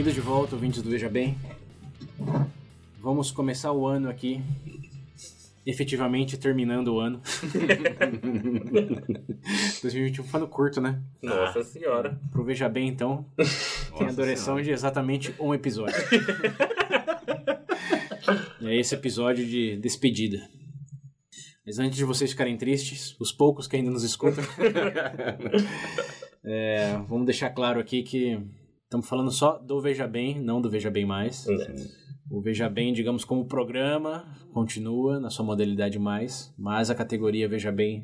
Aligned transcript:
Bem-vindo 0.00 0.14
de 0.14 0.26
volta, 0.26 0.54
ouvintes 0.54 0.80
do 0.80 0.88
Veja 0.88 1.10
Bem. 1.10 1.36
Vamos 3.02 3.30
começar 3.30 3.70
o 3.70 3.86
ano 3.86 4.08
aqui, 4.08 4.40
efetivamente 5.66 6.38
terminando 6.38 6.88
o 6.88 7.00
ano. 7.00 7.20
2021 9.82 10.24
foi 10.24 10.40
no 10.40 10.48
curto, 10.48 10.80
né? 10.80 11.02
Nossa 11.20 11.62
senhora. 11.62 12.18
Pro 12.32 12.42
Veja 12.42 12.66
Bem, 12.66 12.88
então, 12.88 13.26
tem 13.98 14.08
a 14.08 14.12
duração 14.12 14.58
de 14.62 14.70
exatamente 14.70 15.34
um 15.38 15.52
episódio. 15.52 16.02
e 18.58 18.68
é 18.72 18.80
esse 18.80 18.94
episódio 18.94 19.44
de 19.44 19.76
despedida. 19.76 20.48
Mas 21.66 21.78
antes 21.78 21.98
de 21.98 22.06
vocês 22.06 22.30
ficarem 22.30 22.56
tristes, 22.56 23.14
os 23.20 23.32
poucos 23.32 23.66
que 23.66 23.76
ainda 23.76 23.90
nos 23.90 24.02
escutam, 24.02 24.42
é, 26.42 26.98
vamos 27.06 27.26
deixar 27.26 27.50
claro 27.50 27.78
aqui 27.78 28.02
que 28.02 28.40
estamos 28.90 29.08
falando 29.08 29.30
só 29.30 29.56
do 29.56 29.80
Veja 29.80 30.08
Bem, 30.08 30.40
não 30.40 30.60
do 30.60 30.68
Veja 30.68 30.90
Bem 30.90 31.06
Mais. 31.06 31.46
O 32.28 32.40
Veja 32.42 32.68
Bem, 32.68 32.92
digamos, 32.92 33.24
como 33.24 33.46
programa, 33.46 34.24
continua 34.52 35.20
na 35.20 35.30
sua 35.30 35.44
modalidade 35.46 35.96
mais, 35.96 36.52
mas 36.58 36.90
a 36.90 36.94
categoria 36.94 37.48
Veja 37.48 37.70
Bem, 37.70 38.02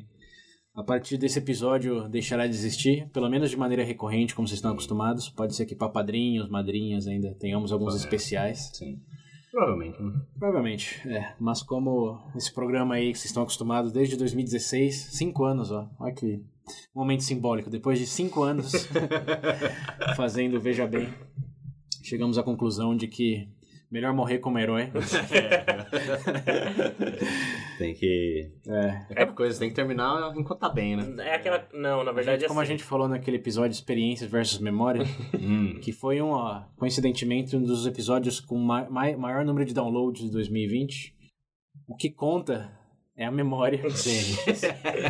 a 0.73 0.81
partir 0.81 1.17
desse 1.17 1.39
episódio, 1.39 2.07
deixará 2.07 2.47
de 2.47 2.53
existir, 2.53 3.09
pelo 3.09 3.29
menos 3.29 3.49
de 3.49 3.57
maneira 3.57 3.83
recorrente, 3.83 4.33
como 4.33 4.47
vocês 4.47 4.59
estão 4.59 4.71
acostumados. 4.71 5.27
Pode 5.27 5.57
ser 5.57 5.65
que 5.65 5.75
para 5.75 5.89
padrinhos, 5.89 6.47
madrinhas, 6.49 7.05
ainda 7.05 7.35
tenhamos 7.37 7.73
alguns 7.73 7.93
É. 7.93 7.97
especiais. 7.97 8.71
Sim. 8.73 8.97
Provavelmente. 9.51 10.01
né? 10.01 10.13
Provavelmente, 10.39 11.09
é. 11.09 11.35
Mas 11.37 11.61
como 11.63 12.17
esse 12.33 12.53
programa 12.53 12.95
aí 12.95 13.11
que 13.11 13.17
vocês 13.17 13.25
estão 13.31 13.43
acostumados 13.43 13.91
desde 13.91 14.15
2016, 14.15 15.09
cinco 15.11 15.43
anos, 15.43 15.69
ó. 15.69 15.89
Olha 15.99 16.13
que 16.13 16.41
momento 16.93 17.23
simbólico. 17.23 17.69
Depois 17.69 17.97
de 17.99 18.05
cinco 18.05 18.43
anos 18.43 18.71
fazendo 20.15 20.59
Veja 20.59 20.85
Bem, 20.87 21.09
chegamos 22.03 22.37
à 22.37 22.43
conclusão 22.43 22.95
de 22.95 23.07
que 23.07 23.47
melhor 23.91 24.13
morrer 24.13 24.39
como 24.39 24.59
herói. 24.59 24.91
Tem 27.77 27.93
que. 27.93 28.51
É. 28.67 28.89
Aquela 29.11 29.33
coisa, 29.33 29.59
tem 29.59 29.69
que 29.69 29.75
terminar 29.75 30.33
enquanto 30.35 30.59
tá 30.59 30.69
bem, 30.69 30.95
né? 30.95 31.27
É 31.29 31.35
aquela. 31.35 31.67
Não, 31.73 32.03
na 32.03 32.11
verdade 32.11 32.45
é 32.45 32.47
Como 32.47 32.59
a 32.59 32.63
assim. 32.63 32.71
gente 32.73 32.83
falou 32.83 33.07
naquele 33.07 33.37
episódio 33.37 33.71
Experiências 33.73 34.29
versus 34.29 34.59
Memória, 34.59 35.03
Hum. 35.39 35.79
que 35.81 35.91
foi 35.91 36.21
um, 36.21 36.29
ó, 36.31 36.63
coincidentemente, 36.75 37.55
um 37.55 37.61
dos 37.63 37.85
episódios 37.85 38.39
com 38.39 38.57
ma 38.57 38.89
mai- 38.89 39.15
maior 39.15 39.45
número 39.45 39.65
de 39.65 39.73
downloads 39.73 40.23
de 40.23 40.31
2020. 40.31 41.15
O 41.87 41.95
que 41.95 42.09
conta 42.09 42.76
é 43.17 43.25
a 43.25 43.31
memória. 43.31 43.89
Sim. 43.89 44.35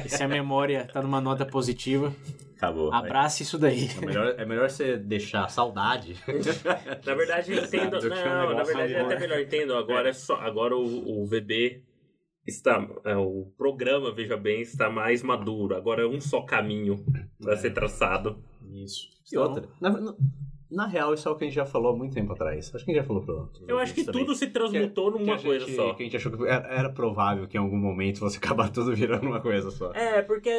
E 0.05 0.07
se 0.09 0.23
a 0.23 0.27
memória 0.27 0.87
tá 0.91 1.01
numa 1.01 1.19
nota 1.21 1.45
positiva, 1.45 2.13
Acabou. 2.55 2.93
abrace 2.93 3.43
isso 3.43 3.57
daí. 3.57 3.89
É 4.01 4.05
melhor, 4.05 4.35
é 4.37 4.45
melhor 4.45 4.69
você 4.69 4.97
deixar 4.97 5.47
saudade. 5.49 6.15
Na 7.05 7.13
verdade, 7.13 7.51
eu 7.53 7.63
entendo. 7.63 7.99
Do 7.99 8.09
que 8.09 8.15
um 8.17 8.23
Não, 8.23 8.53
na 8.55 8.63
verdade 8.63 8.93
é 8.93 9.01
até 9.01 9.19
melhor, 9.19 9.39
entendo. 9.41 9.75
Agora 9.75 10.09
é 10.09 10.13
só. 10.13 10.35
Agora 10.35 10.75
o, 10.75 11.21
o 11.21 11.25
VB 11.27 11.83
está. 12.45 12.87
é, 13.05 13.15
o 13.17 13.51
programa, 13.57 14.11
veja 14.13 14.37
bem, 14.37 14.61
está 14.61 14.89
mais 14.89 15.21
maduro. 15.21 15.75
Agora 15.75 16.03
é 16.03 16.07
um 16.07 16.21
só 16.21 16.41
caminho 16.41 17.03
para 17.41 17.57
ser 17.57 17.71
traçado. 17.71 18.41
Isso. 18.73 19.07
E 19.31 19.37
outra. 19.37 19.67
Na, 19.81 19.89
na- 19.89 20.15
na 20.69 20.85
real, 20.85 21.13
isso 21.13 21.27
é 21.27 21.31
o 21.31 21.35
que 21.35 21.45
a 21.45 21.47
gente 21.47 21.55
já 21.55 21.65
falou 21.65 21.93
há 21.93 21.95
muito 21.97 22.13
tempo 22.13 22.33
atrás. 22.33 22.73
Acho 22.75 22.83
que 22.85 22.91
a 22.91 22.93
gente 22.93 23.01
já 23.01 23.07
falou 23.07 23.23
pro. 23.23 23.47
pros 23.47 23.69
Eu 23.69 23.79
acho 23.79 23.93
que 23.93 24.03
também. 24.03 24.21
tudo 24.25 24.35
se 24.35 24.47
transmutou 24.47 25.11
Que 25.13 25.19
numa 25.19 25.37
gente- 25.37 25.45
coisa 25.45 25.67
só. 25.75 25.93
Que 25.93 26.03
a 26.03 26.05
gente 26.05 26.17
achou 26.17 26.31
que 26.31 26.43
era, 26.45 26.67
era 26.67 26.89
provável 26.89 27.47
que 27.47 27.55
em 27.57 27.59
algum 27.59 27.77
momento 27.77 28.19
você 28.19 28.37
acabar 28.43 28.69
tudo 28.69 28.93
virando 28.95 29.25
uma 29.27 29.39
coisa 29.39 29.71
só. 29.71 29.91
É, 29.93 30.21
porque, 30.21 30.49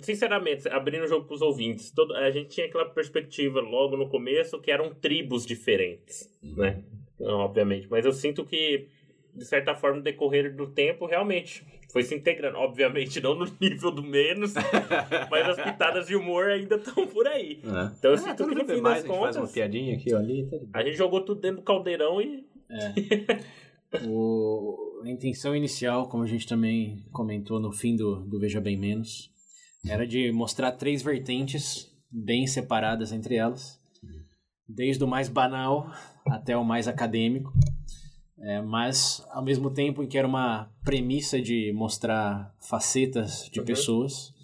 sinceramente, 0.00 0.68
abrindo 0.68 1.04
o 1.04 1.08
jogo 1.08 1.26
pros 1.26 1.42
ouvintes, 1.42 1.90
todo- 1.90 2.14
a 2.14 2.30
gente 2.30 2.48
tinha 2.50 2.66
aquela 2.66 2.86
perspectiva 2.86 3.60
logo 3.60 3.96
no 3.96 4.08
começo 4.08 4.58
que 4.60 4.70
eram 4.70 4.90
tribos 4.94 5.44
diferentes, 5.46 6.28
né? 6.42 6.82
Não, 7.20 7.38
obviamente. 7.40 7.86
Mas 7.90 8.04
eu 8.04 8.12
sinto 8.12 8.44
que, 8.44 8.88
de 9.34 9.44
certa 9.44 9.74
forma, 9.74 9.96
no 9.98 10.02
decorrer 10.02 10.54
do 10.54 10.66
tempo, 10.66 11.06
realmente 11.06 11.64
foi 11.90 12.02
se 12.02 12.14
integrando. 12.14 12.58
Obviamente, 12.58 13.20
não 13.20 13.34
no 13.34 13.46
nível 13.60 13.90
do 13.90 14.02
menos, 14.02 14.52
mas 15.30 15.48
as 15.48 15.62
pitadas 15.62 16.06
de 16.06 16.16
humor 16.16 16.46
ainda 16.50 16.76
estão 16.76 17.06
por 17.06 17.26
aí. 17.26 17.60
É. 17.64 17.92
Então 17.98 18.10
eu 18.10 18.14
Ah, 18.14 18.18
sinto 18.18 18.36
tudo 18.36 18.48
que, 18.50 18.62
no 18.62 18.64
fim 18.66 18.80
mais, 18.80 19.02
das 19.02 19.10
a 19.10 19.14
gente 19.14 19.20
faz 19.20 19.36
uma 19.36 19.42
contas, 19.42 19.52
piadinha 19.52 19.94
aqui 19.94 20.12
ou 20.12 20.20
ali. 20.20 20.48
Tá 20.70 20.80
a 20.80 20.84
gente 20.84 20.96
jogou 20.96 21.20
tudo 21.24 21.40
dentro 21.40 21.58
do 21.58 21.62
caldeirão 21.62 22.20
e. 22.20 22.44
O, 24.08 25.02
a 25.04 25.10
intenção 25.10 25.54
inicial, 25.54 26.08
como 26.08 26.22
a 26.22 26.26
gente 26.26 26.46
também 26.48 27.04
comentou 27.12 27.60
no 27.60 27.70
fim 27.70 27.94
do, 27.94 28.20
do 28.20 28.38
Veja 28.40 28.58
Bem 28.58 28.74
Menos, 28.74 29.30
era 29.86 30.06
de 30.06 30.32
mostrar 30.32 30.72
três 30.72 31.02
vertentes 31.02 31.92
bem 32.10 32.46
separadas 32.46 33.12
entre 33.12 33.36
elas, 33.36 33.78
desde 34.66 35.04
o 35.04 35.06
mais 35.06 35.28
banal 35.28 35.90
até 36.26 36.56
o 36.56 36.64
mais 36.64 36.88
acadêmico, 36.88 37.52
É, 38.42 38.60
mas 38.60 39.24
ao 39.30 39.42
mesmo 39.42 39.70
tempo 39.70 40.02
em 40.02 40.08
que 40.08 40.18
era 40.18 40.26
uma 40.26 40.68
premissa 40.84 41.40
de 41.40 41.72
mostrar 41.72 42.52
facetas 42.68 43.48
de 43.52 43.60
Uhum. 43.60 43.66
pessoas, 43.66 44.34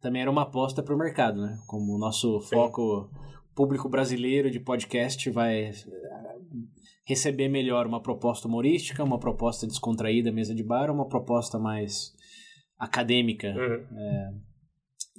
também 0.00 0.22
era 0.22 0.30
uma 0.30 0.42
aposta 0.42 0.80
para 0.82 0.94
o 0.94 0.98
mercado, 0.98 1.40
né? 1.42 1.58
Como 1.66 1.94
o 1.94 1.98
nosso 1.98 2.40
foco 2.40 3.10
público 3.56 3.88
brasileiro 3.88 4.48
de 4.48 4.60
podcast 4.60 5.28
vai 5.30 5.72
receber 7.04 7.48
melhor 7.48 7.86
uma 7.86 8.00
proposta 8.00 8.46
humorística, 8.46 9.02
uma 9.02 9.18
proposta 9.18 9.66
descontraída, 9.66 10.30
mesa 10.30 10.54
de 10.54 10.62
bar, 10.62 10.88
ou 10.88 10.94
uma 10.94 11.08
proposta 11.08 11.58
mais 11.58 12.12
acadêmica 12.78 13.48
Uhum. 13.56 14.40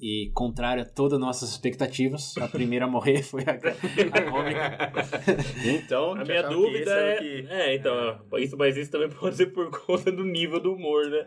E 0.01 0.31
contrária 0.33 0.83
a 0.83 0.85
todas 0.85 1.13
as 1.13 1.19
nossas 1.19 1.49
expectativas. 1.51 2.35
A 2.37 2.47
primeira 2.47 2.85
a 2.85 2.87
morrer 2.87 3.21
foi 3.23 3.43
a, 3.43 3.51
a 3.51 4.21
cômica. 4.31 4.91
Então, 5.65 6.13
A 6.13 6.23
minha 6.23 6.43
dúvida 6.43 6.91
é. 6.91 7.45
É, 7.49 7.75
então, 7.75 8.17
Isso, 8.37 8.55
mas 8.57 8.77
isso 8.77 8.91
também 8.91 9.09
pode 9.19 9.35
ser 9.35 9.47
por 9.47 9.69
conta 9.85 10.11
do 10.11 10.23
nível 10.23 10.59
do 10.59 10.73
humor, 10.73 11.05
né? 11.09 11.25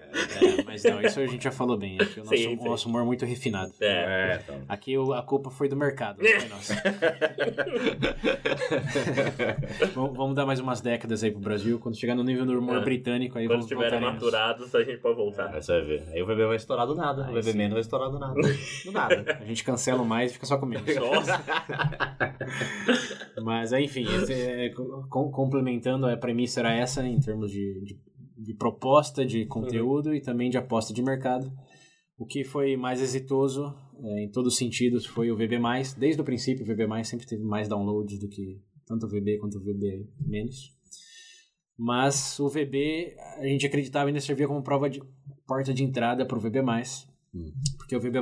É, 0.60 0.64
mas 0.64 0.82
não, 0.84 1.00
isso 1.02 1.20
a 1.20 1.26
gente 1.26 1.44
já 1.44 1.50
falou 1.52 1.76
bem. 1.76 1.98
Aqui 2.00 2.20
o 2.20 2.24
nosso, 2.24 2.36
Sim, 2.36 2.54
o 2.54 2.58
sim. 2.58 2.64
nosso 2.64 2.88
humor 2.88 3.02
é 3.02 3.04
muito 3.04 3.24
refinado. 3.24 3.72
É. 3.80 3.86
É, 3.86 4.40
então. 4.42 4.60
Aqui 4.68 4.94
a 5.16 5.22
culpa 5.22 5.50
foi 5.50 5.68
do 5.68 5.76
mercado, 5.76 6.22
não 6.22 6.40
foi 6.40 6.48
nossa. 6.48 6.82
Vamos- 9.94 10.16
Vamos 10.16 10.34
dar 10.36 10.46
mais 10.46 10.60
umas 10.60 10.80
décadas 10.80 11.22
aí 11.24 11.30
pro 11.30 11.40
Brasil. 11.40 11.78
Quando 11.78 11.96
chegar 11.96 12.14
no 12.14 12.22
nível 12.22 12.44
do 12.46 12.58
humor 12.58 12.78
É. 12.78 12.80
britânico, 12.80 13.38
aí 13.38 13.44
Quando 13.44 13.50
vamos 13.60 13.64
estiverem 13.66 14.00
voltaremos. 14.00 14.22
maturados, 14.22 14.74
a 14.74 14.82
gente 14.84 14.98
pode 14.98 15.16
voltar. 15.16 15.54
É, 15.56 15.60
você 15.60 15.72
vai 15.72 15.82
ver. 15.82 16.02
Aí 16.12 16.22
o 16.22 16.26
bebê 16.26 16.46
vai 16.46 16.56
estourar 16.56 16.86
do 16.86 16.94
nada. 16.94 17.24
Aí 17.24 17.30
o 17.30 17.34
bebê 17.34 17.52
sim. 17.52 17.58
menos 17.58 17.72
vai 17.72 17.80
estourar 17.80 18.10
do 18.10 18.18
nada. 18.18 18.34
Do 18.84 18.92
nada. 18.92 19.38
A 19.40 19.44
gente 19.44 19.64
cancela 19.64 20.02
o 20.02 20.06
mais 20.06 20.30
e 20.30 20.34
fica 20.34 20.46
só 20.46 20.58
com 20.58 20.66
menos. 20.66 20.94
Nossa, 20.96 21.42
Mas, 23.42 23.72
enfim, 23.72 24.06
é, 24.30 24.70
com- 25.08 25.30
complementando, 25.30 26.06
a 26.06 26.16
premissa 26.16 26.60
era 26.60 26.74
essa 26.74 27.06
em 27.06 27.18
termos 27.18 27.50
de, 27.50 27.80
de, 27.84 28.00
de 28.38 28.54
proposta 28.54 29.24
de 29.24 29.46
conteúdo 29.46 30.14
e 30.14 30.20
também 30.20 30.50
de 30.50 30.58
aposta 30.58 30.92
de 30.92 31.02
mercado. 31.02 31.50
O 32.18 32.26
que 32.26 32.44
foi 32.44 32.76
mais 32.76 33.00
exitoso 33.00 33.74
é, 34.02 34.24
em 34.24 34.30
todos 34.30 34.52
os 34.52 34.58
sentidos 34.58 35.06
foi 35.06 35.30
o 35.30 35.36
VB+. 35.36 35.58
Desde 35.96 36.20
o 36.20 36.24
princípio, 36.24 36.64
o 36.64 36.66
VB+, 36.66 37.04
sempre 37.04 37.26
teve 37.26 37.42
mais 37.42 37.68
downloads 37.68 38.18
do 38.18 38.28
que 38.28 38.60
tanto 38.86 39.06
o 39.06 39.08
VB 39.08 39.38
quanto 39.38 39.58
o 39.58 39.60
VB 39.60 40.06
menos. 40.20 40.72
Mas 41.76 42.38
o 42.38 42.48
VB, 42.48 43.16
a 43.38 43.46
gente 43.46 43.66
acreditava 43.66 44.08
ainda 44.08 44.20
servia 44.20 44.46
como 44.46 44.62
prova 44.62 44.88
de 44.88 45.02
porta 45.46 45.72
de 45.72 45.82
entrada 45.82 46.24
para 46.24 46.36
o 46.36 46.40
VB+. 46.40 46.60
Hum. 47.34 47.52
Porque 47.78 47.96
o 47.96 48.00
VB+, 48.00 48.18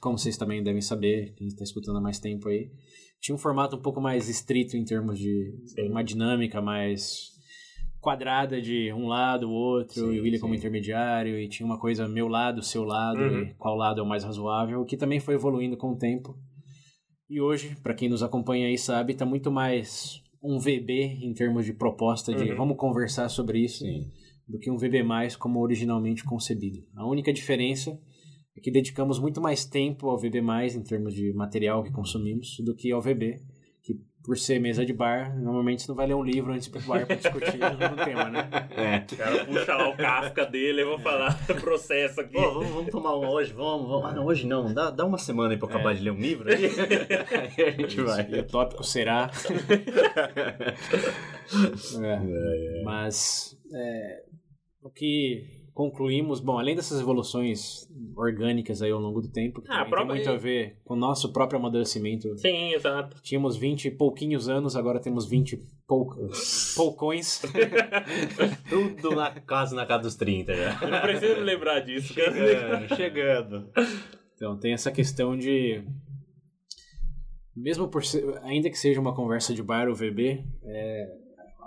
como 0.00 0.16
vocês 0.18 0.36
também 0.36 0.62
devem 0.62 0.80
saber, 0.80 1.34
quem 1.34 1.48
está 1.48 1.64
escutando 1.64 1.98
há 1.98 2.00
mais 2.00 2.18
tempo 2.18 2.48
aí, 2.48 2.70
tinha 3.20 3.34
um 3.34 3.38
formato 3.38 3.76
um 3.76 3.80
pouco 3.82 4.00
mais 4.00 4.28
estrito 4.28 4.76
em 4.76 4.84
termos 4.84 5.18
de 5.18 5.52
Sim. 5.66 5.88
uma 5.88 6.02
dinâmica 6.02 6.60
mais 6.60 7.30
quadrada 8.00 8.60
de 8.60 8.92
um 8.92 9.06
lado, 9.06 9.48
o 9.48 9.52
outro, 9.52 9.94
Sim, 9.94 10.12
e 10.12 10.20
o 10.20 10.22
William 10.24 10.40
como 10.40 10.54
sim. 10.54 10.58
intermediário, 10.58 11.38
e 11.38 11.48
tinha 11.48 11.64
uma 11.64 11.78
coisa 11.78 12.08
meu 12.08 12.26
lado, 12.26 12.60
seu 12.62 12.82
lado, 12.82 13.20
Uhum. 13.20 13.54
qual 13.58 13.76
lado 13.76 14.00
é 14.00 14.02
o 14.02 14.06
mais 14.08 14.24
razoável, 14.24 14.80
o 14.80 14.84
que 14.84 14.96
também 14.96 15.20
foi 15.20 15.34
evoluindo 15.34 15.76
com 15.76 15.92
o 15.92 15.96
tempo. 15.96 16.36
E 17.30 17.40
hoje, 17.40 17.76
para 17.82 17.94
quem 17.94 18.08
nos 18.08 18.22
acompanha 18.22 18.66
aí 18.66 18.76
sabe, 18.76 19.14
tá 19.14 19.24
muito 19.24 19.50
mais 19.52 20.20
um 20.42 20.58
VB 20.58 21.18
em 21.22 21.32
termos 21.32 21.64
de 21.64 21.72
proposta 21.72 22.34
de 22.34 22.50
Uhum. 22.50 22.56
vamos 22.56 22.76
conversar 22.76 23.28
sobre 23.28 23.60
isso, 23.60 23.84
do 24.48 24.58
que 24.58 24.68
um 24.68 24.76
VB+, 24.76 25.00
como 25.38 25.60
originalmente 25.60 26.24
concebido. 26.24 26.84
A 26.96 27.06
única 27.06 27.32
diferença 27.32 27.90
é 27.90 27.98
que 28.62 28.70
dedicamos 28.70 29.18
muito 29.18 29.40
mais 29.40 29.64
tempo 29.64 30.08
ao 30.08 30.16
VB+, 30.16 30.38
em 30.74 30.82
termos 30.82 31.12
de 31.14 31.32
material 31.32 31.82
que 31.82 31.90
consumimos, 31.90 32.58
do 32.60 32.74
que 32.74 32.92
ao 32.92 33.00
VB, 33.00 33.40
que 33.82 34.00
por 34.24 34.38
ser 34.38 34.60
mesa 34.60 34.86
de 34.86 34.92
bar, 34.92 35.36
normalmente 35.36 35.82
você 35.82 35.88
não 35.88 35.96
vai 35.96 36.06
ler 36.06 36.14
um 36.14 36.22
livro 36.22 36.52
antes 36.52 36.68
de 36.68 36.70
ir 36.70 36.80
pro 36.80 36.88
bar 36.88 37.04
pra 37.04 37.16
discutir 37.16 37.58
o 37.58 38.04
tema, 38.04 38.30
né? 38.30 38.48
É. 38.76 39.12
O 39.12 39.16
cara 39.16 39.44
puxa 39.44 39.74
lá 39.74 39.88
o 39.88 39.96
Kafka 39.96 40.46
dele, 40.46 40.82
eu 40.82 40.90
vou 40.90 40.98
falar 41.00 41.36
processo 41.60 42.20
aqui. 42.20 42.32
Pô, 42.32 42.52
vamos, 42.52 42.70
vamos 42.70 42.90
tomar 42.92 43.18
um 43.18 43.28
hoje, 43.28 43.52
vamos, 43.52 43.88
vamos. 43.88 44.04
Ah, 44.04 44.14
não, 44.14 44.24
hoje 44.24 44.46
não. 44.46 44.72
Dá, 44.72 44.90
dá 44.90 45.04
uma 45.04 45.18
semana 45.18 45.54
aí 45.54 45.58
pra 45.58 45.66
eu 45.66 45.74
acabar 45.74 45.92
de 45.92 46.02
ler 46.02 46.12
um 46.12 46.20
livro 46.20 46.48
aí. 46.48 46.66
aí 47.58 47.64
a 47.66 47.70
gente 47.72 48.00
vai. 48.00 48.30
E 48.30 48.38
o 48.38 48.46
tópico 48.46 48.84
será... 48.84 49.30
É. 52.02 52.82
Mas 52.82 53.58
é, 53.74 54.22
o 54.82 54.88
que 54.88 55.61
concluímos, 55.74 56.38
bom, 56.40 56.58
além 56.58 56.76
dessas 56.76 57.00
evoluções 57.00 57.88
orgânicas 58.16 58.82
aí 58.82 58.90
ao 58.90 59.00
longo 59.00 59.20
do 59.20 59.28
tempo, 59.28 59.62
que 59.62 59.70
Ah, 59.70 59.84
tem 59.84 60.04
muito 60.06 60.28
a 60.30 60.36
ver 60.36 60.76
com 60.84 60.94
o 60.94 60.96
nosso 60.96 61.32
próprio 61.32 61.58
amadurecimento. 61.58 62.36
Sim, 62.38 62.72
exato. 62.74 63.16
Tínhamos 63.22 63.56
20 63.56 63.86
e 63.86 63.90
pouquinhos 63.90 64.48
anos, 64.48 64.76
agora 64.76 65.00
temos 65.00 65.26
20 65.26 65.52
e 65.52 65.60
poucos, 65.86 66.74
poucões. 66.76 67.40
Tudo 68.68 69.14
na, 69.16 69.30
quase 69.40 69.74
na 69.74 69.86
casa 69.86 70.02
dos 70.02 70.14
30 70.16 70.54
já. 70.54 70.78
Eu 70.82 70.90
não 70.90 71.00
preciso 71.00 71.40
lembrar 71.40 71.80
disso. 71.80 72.14
cara. 72.14 72.32
Chegando, 72.32 72.96
chegando. 72.96 73.70
Então 74.34 74.58
tem 74.58 74.72
essa 74.72 74.90
questão 74.90 75.36
de 75.36 75.82
mesmo 77.54 77.88
por 77.88 78.04
ser, 78.04 78.38
ainda 78.42 78.70
que 78.70 78.78
seja 78.78 79.00
uma 79.00 79.14
conversa 79.14 79.52
de 79.54 79.62
bar 79.62 79.88
ou 79.88 79.94
VB, 79.94 80.42
é, 80.64 81.06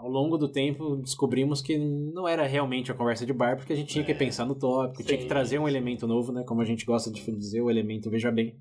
ao 0.06 0.12
longo 0.12 0.38
do 0.38 0.48
tempo 0.48 0.98
descobrimos 0.98 1.64
que 1.64 1.80
não 1.80 2.28
era 2.28 2.46
realmente 2.46 2.92
a 2.92 2.94
conversa 2.94 3.26
de 3.26 3.34
bar, 3.34 3.58
porque 3.58 3.74
a 3.74 3.76
gente 3.76 3.88
tinha 3.92 4.06
que 4.06 4.14
pensar 4.14 4.46
no 4.46 4.54
tópico, 4.54 5.04
tinha 5.04 5.18
que 5.18 5.24
Sim. 5.24 5.30
trazer 5.30 5.58
um 5.58 5.68
elemento 5.68 6.06
novo, 6.06 6.32
né? 6.32 6.44
Como 6.46 6.62
a 6.62 6.66
gente 6.66 6.86
gosta 6.86 7.12
de 7.12 7.20
dizer, 7.36 7.62
o 7.62 7.72
elemento 7.72 8.08
veja 8.12 8.32
bem. 8.32 8.56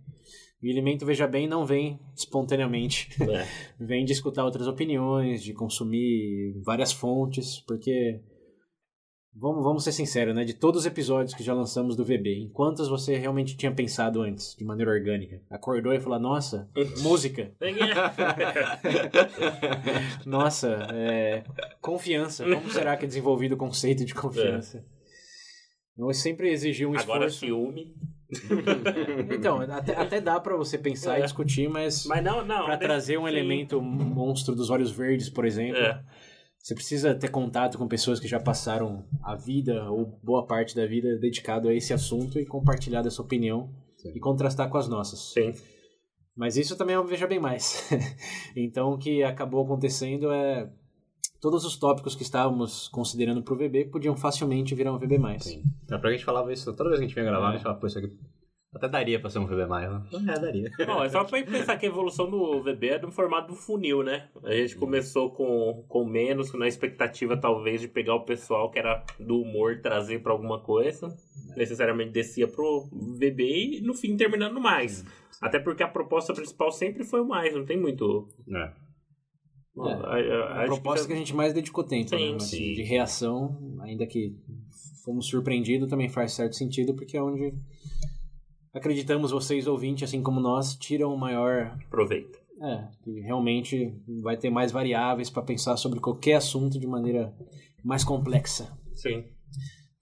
E 0.63 0.69
o 0.69 0.73
elemento 0.73 1.05
veja 1.05 1.27
bem 1.27 1.47
não 1.47 1.67
vem 1.67 2.01
espontaneamente, 2.17 3.11
É. 3.21 3.47
vem 3.79 4.07
de 4.07 4.13
escutar 4.13 4.43
outras 4.43 4.67
opiniões, 4.67 5.43
de 5.43 5.53
consumir 5.53 6.55
várias 6.65 6.95
fontes, 6.95 7.61
porque 7.67 8.23
vamos, 9.35 9.65
vamos 9.65 9.85
ser 9.85 9.93
sinceros, 9.93 10.35
né? 10.35 10.45
De 10.45 10.55
todos 10.55 10.81
os 10.83 10.87
episódios 10.87 11.35
que 11.35 11.43
já 11.43 11.55
lançamos 11.55 11.97
do 11.97 12.05
VB, 12.05 12.35
em 12.39 12.49
quantos 12.49 12.89
você 12.89 13.17
realmente 13.17 13.57
tinha 13.57 13.73
pensado 13.73 14.23
antes, 14.23 14.55
de 14.57 14.65
maneira 14.65 14.91
orgânica? 14.91 15.41
Acordou 15.51 15.93
e 15.93 16.01
falou: 16.01 16.19
Nossa, 16.19 16.69
música. 17.03 17.53
Nossa, 20.27 20.89
é, 20.93 21.45
confiança. 21.81 22.45
Como 22.45 22.71
será 22.71 22.97
que 22.97 23.05
é 23.05 23.09
desenvolvido 23.09 23.53
o 23.53 23.57
conceito 23.59 24.05
de 24.05 24.15
confiança? 24.15 24.85
Eu 25.97 26.13
sempre 26.13 26.51
exigiu 26.51 26.91
um 26.91 26.99
Agora 26.99 27.27
esforço. 27.27 27.39
ciúme. 27.47 27.95
Então, 29.31 29.61
até, 29.61 29.95
até 29.95 30.21
dá 30.21 30.41
pra 30.41 30.57
você 30.57 30.77
pensar 30.77 31.19
e 31.19 31.21
É. 31.21 31.25
discutir, 31.25 31.69
mas, 31.69 32.05
Mas 32.07 32.25
não, 32.25 32.45
não. 32.45 32.65
pra 32.65 32.77
trazer 32.77 33.17
um 33.17 33.23
sim. 33.23 33.29
elemento 33.29 33.81
monstro 33.81 34.57
dos 34.57 34.71
olhos 34.71 34.91
verdes, 34.91 35.31
por 35.31 35.45
exemplo, 35.45 35.79
É. 35.81 36.03
você 36.65 36.75
precisa 36.75 37.15
ter 37.15 37.29
contato 37.29 37.77
com 37.77 37.87
pessoas 37.87 38.19
que 38.19 38.27
já 38.27 38.41
passaram 38.41 39.05
a 39.23 39.35
vida 39.35 39.85
ou 39.91 40.19
boa 40.23 40.47
parte 40.47 40.75
da 40.75 40.87
vida 40.87 41.15
dedicado 41.19 41.69
a 41.69 41.75
esse 41.75 41.93
assunto 41.93 42.41
e 42.41 42.47
compartilhar 42.47 43.03
dessa 43.03 43.21
opinião 43.21 43.69
e 44.15 44.19
contrastar 44.19 44.71
com 44.71 44.79
as 44.79 44.89
nossas. 44.89 45.35
Sim. 45.35 45.53
Mas 46.35 46.57
isso 46.57 46.75
também 46.75 46.97
é 46.97 46.99
um 46.99 47.05
veja 47.05 47.27
bem 47.27 47.39
mais. 47.39 47.87
então 48.57 48.93
o 48.95 48.99
que 48.99 49.23
acabou 49.23 49.63
acontecendo 49.63 50.33
é 50.33 50.73
todos 51.39 51.67
os 51.67 51.77
tópicos 51.77 52.15
que 52.15 52.23
estávamos 52.23 52.89
considerando 52.89 53.43
pro 53.43 53.57
VB 53.57 53.85
podiam 53.93 54.17
facilmente 54.17 54.75
virar 54.75 54.95
um 54.95 54.99
VB+. 54.99 55.19
Sim. 55.41 55.65
É, 55.91 55.99
pra 55.99 56.13
gente 56.13 56.25
falava 56.25 56.51
isso 56.51 56.73
toda 56.73 56.89
vez 56.89 56.99
que 56.99 57.05
a 57.05 57.09
gente 57.09 57.15
vinha 57.15 57.27
gravar, 57.27 57.49
É. 57.49 57.51
a 57.51 57.53
gente 57.53 57.63
falava, 57.63 57.79
pô, 57.79 57.87
isso 57.87 57.99
aqui 57.99 58.11
até 58.75 58.89
daria 58.89 59.21
pra 59.21 59.31
ser 59.31 59.39
um 59.39 59.47
VB 59.47 59.67
mais. 59.67 59.91
né? 59.91 60.03
É, 60.29 60.39
daria. 60.41 60.71
Bom, 60.87 61.03
é 61.05 61.09
só 61.09 61.25
pra 61.25 61.43
pensar 61.43 61.77
que 61.77 61.87
a 61.87 61.89
evolução 61.89 62.29
do 62.31 62.61
VB 62.63 62.89
é 62.89 62.99
no 63.01 63.11
formato 63.13 63.49
do 63.49 63.55
funil, 63.57 64.03
né? 64.03 64.29
A 64.43 64.53
gente 64.53 64.77
começou 64.77 65.31
com, 65.31 65.85
com 65.89 66.05
menos, 66.05 66.53
na 66.55 66.67
expectativa 66.67 67.37
talvez 67.37 67.81
de 67.81 67.89
pegar 67.89 68.15
o 68.15 68.25
pessoal 68.25 68.71
que 68.71 68.79
era 68.79 69.05
do 69.21 69.41
humor 69.41 69.81
trazer 69.81 70.23
pra 70.23 70.33
alguma 70.33 70.61
coisa. 70.61 71.15
Necessariamente 71.57 72.11
descia 72.11 72.49
pro 72.49 72.89
VB 72.93 73.79
e 73.79 73.81
no 73.81 73.95
fim 73.95 74.17
terminando 74.17 74.55
no 74.55 74.61
mais. 74.61 75.05
Até 75.41 75.59
porque 75.59 75.83
a 75.83 75.89
proposta 75.89 76.33
principal 76.35 76.71
sempre 76.73 77.05
foi 77.05 77.21
o 77.21 77.27
mais, 77.29 77.55
não 77.55 77.65
tem 77.65 77.79
muito. 77.81 78.29
É. 78.49 78.73
Bom, 79.75 79.89
É, 79.91 79.93
a- 79.95 80.45
a- 80.45 80.63
A 80.63 80.67
proposta 80.67 81.03
que 81.03 81.09
que 81.09 81.13
a 81.15 81.17
gente 81.17 81.35
mais 81.35 81.53
dedicou 81.53 81.83
tempo, 81.85 82.11
Sim, 82.11 82.17
né? 82.27 82.33
Mas 82.35 82.45
sim. 82.45 82.73
de 82.75 82.83
reação, 82.83 83.77
ainda 83.83 84.07
que 84.07 84.33
fomos 85.05 85.27
surpreendidos, 85.27 85.91
também 85.91 86.09
faz 86.09 86.33
certo 86.33 86.55
sentido, 86.55 86.95
porque 86.95 87.17
é 87.17 87.23
onde 87.23 87.53
acreditamos 88.75 89.31
vocês 89.31 89.67
ouvintes, 89.67 90.09
assim 90.09 90.23
como 90.23 90.41
nós, 90.41 90.75
tiram 90.77 91.15
o 91.15 91.19
maior 91.19 91.77
aproveita. 91.87 92.39
É, 92.63 92.89
que 93.03 93.21
realmente 93.21 93.93
vai 94.23 94.37
ter 94.37 94.49
mais 94.49 94.71
variáveis 94.71 95.29
para 95.29 95.43
pensar 95.43 95.77
sobre 95.77 96.01
qualquer 96.01 96.35
assunto 96.35 96.79
de 96.79 96.87
maneira 96.87 97.35
mais 97.83 98.05
complexa. 98.05 98.77
Sim. 98.95 99.25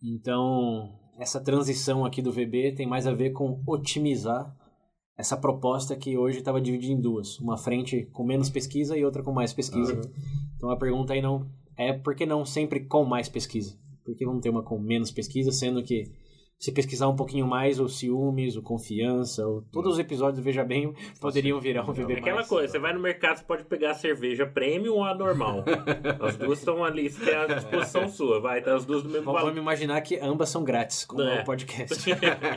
Então, 0.03 0.93
essa 1.19 1.41
transição 1.41 2.05
aqui 2.05 2.21
do 2.21 2.33
VB 2.33 2.73
tem 2.73 2.87
mais 2.87 3.07
a 3.07 3.13
ver 3.13 3.31
com 3.31 3.63
otimizar 3.67 4.55
essa 5.17 5.37
proposta 5.37 5.97
que 5.97 6.17
hoje 6.17 6.39
estava 6.39 6.61
dividida 6.61 6.93
em 6.93 7.01
duas. 7.01 7.39
Uma 7.39 7.57
frente 7.57 8.07
com 8.13 8.25
menos 8.25 8.51
pesquisa 8.51 8.97
e 8.97 9.05
outra 9.05 9.23
com 9.23 9.33
mais 9.33 9.53
pesquisa. 9.53 10.01
Então 10.57 10.71
a 10.71 10.77
pergunta 10.77 11.13
aí 11.13 11.23
não 11.23 11.49
é 11.77 11.93
por 11.93 12.15
que 12.15 12.27
não 12.27 12.45
sempre 12.45 12.81
com 12.81 13.05
mais 13.05 13.29
pesquisa? 13.29 13.79
Por 14.05 14.17
que 14.17 14.25
vamos 14.25 14.43
ter 14.43 14.51
uma 14.51 14.63
com 14.63 14.79
menos 14.79 15.11
pesquisa, 15.11 15.53
sendo 15.53 15.83
que 15.83 16.11
se 16.63 16.71
pesquisar 16.71 17.09
um 17.09 17.17
pouquinho 17.17 17.45
mais, 17.45 17.81
o 17.81 17.89
ciúmes, 17.89 18.55
o 18.55 18.63
confiança, 18.63 19.45
o, 19.45 19.63
todos 19.73 19.95
os 19.95 19.99
episódios 19.99 20.39
do 20.39 20.45
Veja 20.45 20.63
Bem 20.63 20.95
poderiam 21.21 21.61
virar 21.61 21.83
um 21.83 21.93
VB+. 21.93 22.13
É 22.13 22.19
Aquela 22.19 22.45
coisa, 22.45 22.69
você 22.71 22.79
vai 22.79 22.93
no 22.93 23.01
mercado, 23.01 23.39
você 23.39 23.45
pode 23.45 23.65
pegar 23.65 23.91
a 23.91 23.95
cerveja 23.95 24.47
premium 24.47 24.95
ou 24.95 25.03
a 25.03 25.13
normal. 25.13 25.65
As 26.23 26.37
duas 26.37 26.61
estão 26.61 26.85
ali, 26.85 27.11
você 27.11 27.25
tem 27.25 27.35
a 27.35 27.47
disposição 27.47 28.09
sua, 28.09 28.41
vai, 28.41 28.63
tá 28.63 28.77
as 28.77 28.85
duas 28.85 29.03
do 29.03 29.09
mesmo 29.09 29.25
Vamos 29.25 29.41
valor. 29.43 29.57
imaginar 29.59 30.01
que 30.03 30.17
ambas 30.21 30.51
são 30.51 30.63
grátis, 30.63 31.05
como 31.05 31.21
é 31.23 31.39
É. 31.39 31.41
o 31.41 31.45
podcast. 31.45 32.09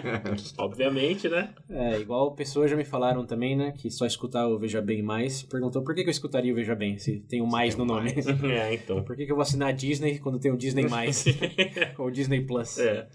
Obviamente, 0.60 1.28
né? 1.28 1.50
É, 1.68 2.00
igual 2.00 2.32
pessoas 2.36 2.70
já 2.70 2.78
me 2.78 2.86
falaram 2.86 3.26
também, 3.26 3.56
né, 3.56 3.72
que 3.72 3.90
só 3.90 4.06
escutar 4.06 4.48
o 4.48 4.60
Veja 4.60 4.84
Bem 4.84 5.02
Mais, 5.02 5.42
perguntou 5.42 5.82
por 5.82 5.96
que, 5.96 6.04
que 6.04 6.10
eu 6.10 6.12
escutaria 6.12 6.54
o 6.54 6.56
Veja 6.56 6.76
Bem 6.76 7.00
se 7.00 7.22
tem 7.22 7.42
o 7.42 7.48
mais 7.48 7.76
no 7.76 7.84
nome. 7.86 8.14
É, 8.46 8.76
então. 8.76 9.02
por 9.04 9.16
que, 9.16 9.26
que 9.26 9.32
eu 9.32 9.36
vou 9.36 9.42
assinar 9.42 9.70
a 9.70 9.72
Disney 9.72 10.20
quando 10.20 10.38
tem 10.38 10.52
o 10.52 10.58
Disney 10.58 10.88
Mais 10.88 11.26
ou 11.98 12.12
Disney 12.12 12.42
Plus? 12.42 12.78
É. 12.78 13.08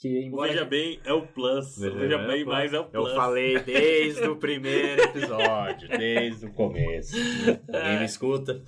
Que 0.00 0.08
O 0.08 0.22
embora 0.22 0.52
Veja 0.52 0.64
Bem 0.64 1.00
é 1.04 1.12
o 1.12 1.22
plus. 1.26 1.76
O 1.78 1.94
Veja 1.96 2.18
Bem 2.18 2.44
mais 2.44 2.72
é 2.72 2.78
o 2.78 2.84
Eu 2.92 3.02
plus. 3.02 3.14
falei 3.14 3.58
desde 3.66 4.28
o 4.28 4.36
primeiro 4.36 5.02
episódio, 5.02 5.88
desde 5.88 6.46
o 6.46 6.52
começo. 6.52 7.16
Ninguém 7.16 7.98
me 7.98 8.04
escuta. 8.04 8.62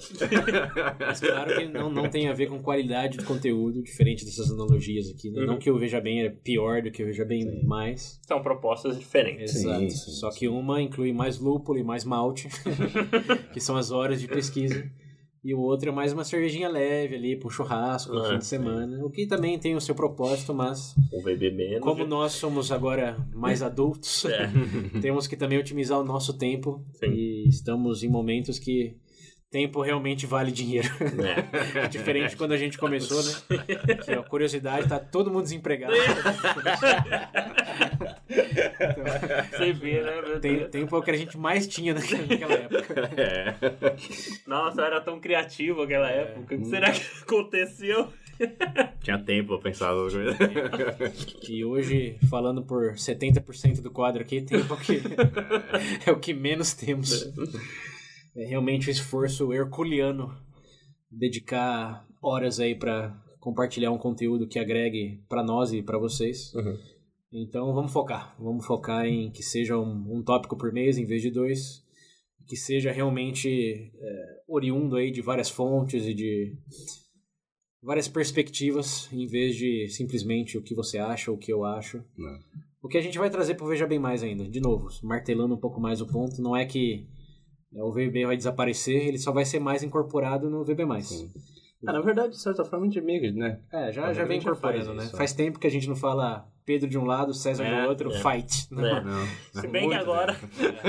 Mas 0.98 1.20
claro 1.20 1.54
que 1.56 1.66
não, 1.66 1.88
não 1.88 2.08
tem 2.10 2.28
a 2.28 2.32
ver 2.32 2.48
com 2.48 2.60
qualidade 2.60 3.16
do 3.16 3.24
conteúdo, 3.24 3.80
diferente 3.80 4.24
dessas 4.24 4.50
analogias 4.50 5.08
aqui. 5.08 5.30
né? 5.30 5.42
Não 5.46 5.54
Uhum. 5.54 5.58
que 5.60 5.70
o 5.70 5.78
Veja 5.78 6.00
Bem 6.00 6.24
é 6.24 6.30
pior 6.30 6.82
do 6.82 6.90
que 6.90 7.02
o 7.02 7.06
Veja 7.06 7.24
Bem 7.24 7.62
Mais. 7.64 8.20
São 8.26 8.42
propostas 8.42 8.98
diferentes. 8.98 9.54
Exato. 9.54 9.80
Sim, 9.80 9.90
sim, 9.90 10.10
Só 10.10 10.30
que 10.30 10.48
uma 10.48 10.82
inclui 10.82 11.12
mais 11.12 11.38
lúpulo 11.38 11.78
e 11.78 11.84
mais 11.84 12.04
malte, 12.04 12.48
que 13.52 13.60
são 13.60 13.76
as 13.76 13.90
horas 13.92 14.20
de 14.20 14.26
pesquisa. 14.26 14.90
E 15.42 15.54
o 15.54 15.58
outro 15.60 15.88
é 15.88 15.92
mais 15.92 16.12
uma 16.12 16.22
cervejinha 16.22 16.68
leve 16.68 17.14
ali, 17.16 17.40
um 17.42 17.48
churrasco 17.48 18.12
no 18.12 18.20
Ah, 18.20 18.28
fim 18.30 18.38
de 18.38 18.44
semana. 18.44 19.02
O 19.02 19.08
que 19.08 19.26
também 19.26 19.58
tem 19.58 19.74
o 19.74 19.80
seu 19.80 19.94
propósito, 19.94 20.52
mas 20.52 20.94
O 21.10 21.22
VB 21.22 21.50
menos. 21.50 21.80
como 21.80 22.06
nós 22.06 22.32
somos 22.32 22.70
agora 22.70 23.16
mais 23.32 23.62
adultos, 23.62 24.26
É. 24.26 24.50
temos 25.00 25.26
que 25.26 25.36
também 25.36 25.58
otimizar 25.58 25.98
o 25.98 26.04
nosso 26.04 26.34
tempo. 26.34 26.84
Sim. 26.92 27.06
E 27.12 27.48
estamos 27.48 28.02
em 28.02 28.08
momentos 28.08 28.58
que 28.58 28.94
tempo 29.50 29.82
realmente 29.82 30.26
vale 30.26 30.52
dinheiro. 30.52 30.88
É. 31.74 31.88
Diferente 31.88 32.30
de 32.30 32.36
quando 32.36 32.52
a 32.52 32.56
gente 32.56 32.78
começou, 32.78 33.20
né? 33.22 33.32
Que 34.04 34.12
a 34.12 34.22
curiosidade, 34.22 34.88
tá 34.88 34.98
todo 34.98 35.30
mundo 35.30 35.42
desempregado. 35.42 35.92
Você 39.50 39.72
vê, 39.72 40.00
né? 40.02 40.12
Tem, 40.40 40.68
tempo 40.68 40.94
é 40.94 40.98
o 40.98 41.02
que 41.02 41.10
a 41.10 41.16
gente 41.16 41.36
mais 41.36 41.66
tinha 41.66 41.94
naquela 41.94 42.54
época. 42.54 43.10
É. 43.16 43.54
Nossa, 44.46 44.80
eu 44.80 44.84
era 44.86 45.00
tão 45.00 45.18
criativo 45.20 45.82
naquela 45.82 46.10
É. 46.10 46.22
época. 46.22 46.54
O 46.54 46.58
que 46.58 46.64
será 46.66 46.90
que 46.92 47.02
aconteceu? 47.22 48.08
Tinha 49.02 49.18
tempo 49.18 49.48
pra 49.58 49.70
pensar 49.70 49.92
no 49.92 50.10
coisa. 50.10 50.36
E 51.48 51.64
hoje, 51.64 52.16
falando 52.30 52.62
por 52.62 52.94
70% 52.94 53.82
do 53.82 53.90
quadro 53.90 54.22
aqui, 54.22 54.40
tempo 54.40 54.74
que 54.78 55.02
é 56.06 56.10
o 56.10 56.18
que 56.18 56.32
menos 56.32 56.72
temos. 56.72 57.30
É 58.36 58.44
realmente 58.44 58.88
um 58.88 58.92
esforço 58.92 59.52
herculeano 59.52 60.34
dedicar 61.10 62.06
horas 62.22 62.60
aí 62.60 62.74
pra 62.74 63.18
compartilhar 63.40 63.90
um 63.90 63.98
conteúdo 63.98 64.46
que 64.46 64.58
agregue 64.58 65.24
pra 65.28 65.42
nós 65.42 65.72
e 65.72 65.82
pra 65.82 65.98
vocês. 65.98 66.54
Uhum. 66.54 66.78
Então 67.32 67.72
vamos 67.72 67.92
focar. 67.92 68.36
Vamos 68.38 68.66
focar 68.66 69.06
em 69.06 69.30
que 69.30 69.42
seja 69.42 69.78
um, 69.78 70.18
um 70.18 70.22
tópico 70.22 70.56
por 70.56 70.72
mês 70.72 70.98
em 70.98 71.06
vez 71.06 71.22
de 71.22 71.30
dois. 71.30 71.84
Que 72.46 72.56
seja 72.56 72.90
realmente 72.90 73.92
é, 73.94 74.42
oriundo 74.48 74.96
aí 74.96 75.10
de 75.10 75.22
várias 75.22 75.48
fontes 75.48 76.04
e 76.04 76.12
de 76.12 76.56
várias 77.82 78.08
perspectivas, 78.08 79.08
em 79.12 79.26
vez 79.26 79.56
de 79.56 79.88
simplesmente 79.88 80.58
o 80.58 80.62
que 80.62 80.74
você 80.74 80.98
acha 80.98 81.30
ou 81.30 81.36
o 81.36 81.40
que 81.40 81.52
eu 81.52 81.64
acho. 81.64 82.04
O 82.82 82.88
que 82.88 82.98
a 82.98 83.00
gente 83.00 83.18
vai 83.18 83.30
trazer 83.30 83.54
pro 83.54 83.66
Veja 83.66 83.86
Bem 83.86 83.98
Mais 83.98 84.22
ainda, 84.22 84.48
de 84.48 84.60
novo, 84.60 84.88
martelando 85.02 85.54
um 85.54 85.60
pouco 85.60 85.80
mais 85.80 86.00
o 86.00 86.06
ponto, 86.06 86.42
não 86.42 86.56
é 86.56 86.64
que 86.64 87.06
o 87.72 87.92
VB 87.92 88.26
vai 88.26 88.36
desaparecer, 88.36 89.06
ele 89.06 89.18
só 89.18 89.32
vai 89.32 89.44
ser 89.44 89.60
mais 89.60 89.82
incorporado 89.82 90.50
no 90.50 90.64
VB+. 90.64 90.84
Sim. 91.02 91.30
Ah, 91.86 91.92
na 91.94 92.00
verdade, 92.02 92.30
de 92.32 92.40
certa 92.40 92.62
forma, 92.64 92.84
a 92.86 92.88
gente 92.90 92.98
é 92.98 93.30
né? 93.32 93.58
É, 93.72 93.90
já, 93.90 94.12
já 94.12 94.24
vem 94.24 94.38
incorporando, 94.38 94.84
faz 94.84 94.96
né? 94.96 95.04
isso, 95.04 95.16
Faz 95.16 95.32
tempo 95.32 95.58
que 95.58 95.66
a 95.66 95.70
gente 95.70 95.88
não 95.88 95.96
fala 95.96 96.46
Pedro 96.66 96.86
de 96.90 96.98
um 96.98 97.06
lado, 97.06 97.32
César 97.32 97.64
É, 97.64 97.82
do 97.84 97.88
outro, 97.88 98.12
é. 98.12 98.18
fight. 98.20 98.66
Não. 98.70 98.84
É. 98.84 99.02
Não. 99.02 99.26
Se 99.54 99.66
bem 99.66 99.88
que 99.88 99.94
Muito 99.94 100.00
agora. 100.02 100.36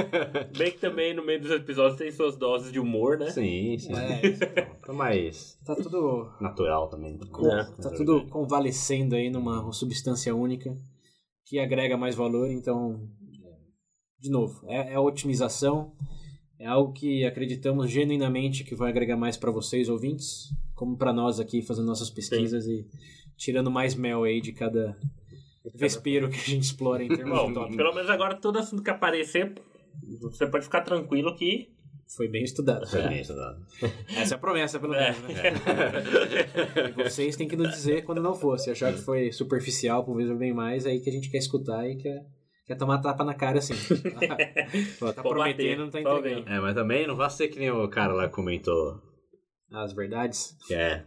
bem 0.58 0.72
que 0.72 0.80
também 0.80 1.14
no 1.14 1.26
meio 1.26 1.40
dos 1.40 1.50
episódios 1.52 1.98
tem 1.98 2.12
suas 2.12 2.36
doses 2.36 2.74
de 2.74 2.80
humor, 2.80 3.18
né? 3.18 3.30
Sim, 3.30 3.78
sim. 3.78 3.94
É, 3.96 4.66
Tá 4.86 4.92
mais 4.92 5.58
tá 5.66 5.76
tudo 5.76 6.30
natural 6.42 6.90
também. 6.90 7.18
co- 7.32 7.48
É. 7.48 7.64
tá 7.82 7.90
tudo 7.92 8.28
convalescendo 8.28 9.16
aí 9.16 9.30
numa 9.30 9.72
substância 9.72 10.36
única 10.36 10.76
que 11.46 11.58
agrega 11.58 11.96
mais 11.96 12.16
valor, 12.16 12.50
então 12.52 13.08
de 14.20 14.30
novo, 14.30 14.62
é, 14.68 14.92
é 14.92 14.96
a 14.96 15.02
otimização, 15.02 15.94
é 16.62 16.68
algo 16.68 16.94
que 16.94 17.26
acreditamos 17.26 17.90
genuinamente 17.90 18.64
que 18.64 18.76
vai 18.76 18.92
agregar 18.92 19.18
mais 19.18 19.36
para 19.36 19.50
vocês 19.50 19.90
ouvintes, 19.90 20.54
como 20.76 20.96
para 20.96 21.12
nós 21.12 21.40
aqui 21.40 21.64
fazendo 21.64 21.88
nossas 21.88 22.12
pesquisas 22.12 22.68
e 22.68 22.86
tirando 23.36 23.72
mais 23.72 23.96
mel 23.96 24.24
aí 24.24 24.40
de 24.40 24.52
cada 24.52 24.96
vespeiro 25.74 26.30
que 26.30 26.36
a 26.36 26.44
gente 26.44 26.64
explora 26.64 27.04
em 27.04 27.08
termos 27.08 27.40
de 27.40 27.46
Bom, 27.48 27.54
tópico. 27.54 27.78
pelo 27.78 27.96
menos 27.96 28.10
agora 28.12 28.36
todo 28.36 28.60
assunto 28.60 28.84
que 28.84 28.92
aparecer, 28.92 29.56
você 30.20 30.46
pode 30.46 30.66
ficar 30.66 30.82
tranquilo 30.82 31.36
que. 31.36 31.70
Foi 32.16 32.28
bem 32.28 32.44
estudado. 32.44 32.88
Foi 32.88 33.08
bem 33.08 33.22
estudado. 33.22 33.66
Essa 34.16 34.36
é 34.36 34.38
a 34.38 34.40
promessa, 34.40 34.80
pelo 34.80 34.94
menos, 34.94 35.18
né? 35.22 35.42
E 36.96 37.04
vocês 37.04 37.38
têm 37.38 37.48
que 37.48 37.56
nos 37.56 37.72
dizer 37.72 38.04
quando 38.04 38.22
não 38.22 38.36
for. 38.36 38.60
Se 38.60 38.70
achar 38.70 38.94
que 38.94 39.00
foi 39.00 39.32
superficial, 39.32 40.04
por 40.04 40.16
vezes 40.18 40.38
bem 40.38 40.54
mais, 40.54 40.86
é 40.86 40.90
aí 40.90 41.00
que 41.00 41.10
a 41.10 41.14
gente 41.14 41.32
quer 41.32 41.38
escutar 41.38 41.90
e 41.90 41.96
quer, 41.96 42.24
quer 42.66 42.76
tomar 42.76 43.00
tapa 43.00 43.24
na 43.24 43.34
cara 43.34 43.60
assim. 43.60 43.74
Pô, 45.00 45.12
tá 45.14 45.22
prometendo, 45.22 45.58
bater, 45.58 45.78
não 45.78 45.90
tá 45.90 46.02
entregando. 46.02 46.50
É, 46.50 46.60
mas 46.60 46.74
também 46.76 47.08
não 47.08 47.16
vai 47.16 47.30
ser 47.30 47.48
que 47.48 47.60
nem 47.60 47.72
o 47.72 47.88
cara 47.90 48.14
lá 48.14 48.28
comentou 48.30 49.02
As 49.72 49.94
verdades. 49.94 50.58
é, 50.72 51.04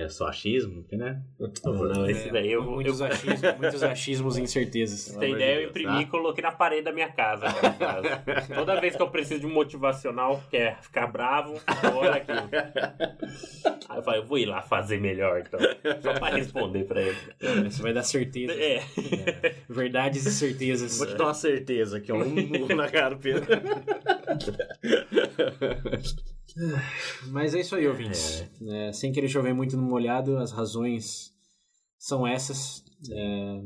é 0.00 0.08
só 0.08 0.28
achismo, 0.28 0.84
que, 0.84 0.96
né? 0.96 1.20
Não, 1.38 1.72
não, 1.74 2.08
esse 2.08 2.28
É, 2.28 2.32
daí 2.32 2.52
eu 2.52 2.62
vou. 2.62 2.74
muitos, 2.74 3.00
eu- 3.00 3.06
achismos, 3.06 3.40
muitos 3.58 3.82
achismos 3.82 4.38
e 4.38 4.42
incertezas. 4.42 5.16
Tem 5.16 5.30
de 5.30 5.34
ideia, 5.36 5.54
eu 5.54 5.58
Deus, 5.60 5.70
imprimi 5.70 6.02
e 6.02 6.04
tá? 6.04 6.10
coloquei 6.10 6.42
na 6.42 6.52
parede 6.52 6.82
da 6.82 6.92
minha 6.92 7.08
casa. 7.10 7.48
frase. 7.50 8.08
Toda 8.54 8.80
vez 8.80 8.94
que 8.94 9.02
eu 9.02 9.10
preciso 9.10 9.40
de 9.40 9.46
um 9.46 9.52
motivacional, 9.52 10.40
que 10.50 10.56
é 10.56 10.76
ficar 10.80 11.06
bravo, 11.08 11.60
olha 11.94 12.14
aquilo. 12.14 12.48
Aí 13.88 13.98
eu 13.98 14.02
falei, 14.02 14.20
eu 14.20 14.24
vou 14.26 14.38
ir 14.38 14.46
lá 14.46 14.62
fazer 14.62 15.00
melhor, 15.00 15.40
então. 15.40 15.58
Só 16.00 16.12
pra 16.14 16.28
responder 16.30 16.84
pra 16.84 17.02
ele. 17.02 17.16
Isso 17.66 17.82
vai 17.82 17.92
dar 17.92 18.04
certeza. 18.04 18.52
É. 18.52 18.82
Verdades 19.68 20.24
e 20.26 20.30
certezas. 20.30 20.96
Vou 20.98 21.06
te 21.08 21.16
dar 21.16 21.24
uma 21.24 21.34
certeza 21.34 21.96
aqui, 21.98 22.12
ó, 22.12 22.16
um 22.16 22.28
murro 22.28 22.76
na 22.76 22.88
cara 22.88 23.16
Pedro. 23.16 23.46
Mas 27.28 27.54
é 27.54 27.60
isso 27.60 27.74
aí, 27.76 27.86
ouvintes. 27.86 28.44
É, 28.68 28.92
sem 28.92 29.12
querer 29.12 29.28
chover 29.28 29.54
muito 29.54 29.76
no 29.76 29.82
molhado, 29.82 30.36
as 30.38 30.52
razões 30.52 31.32
são 31.98 32.26
essas. 32.26 32.84
É, 33.10 33.60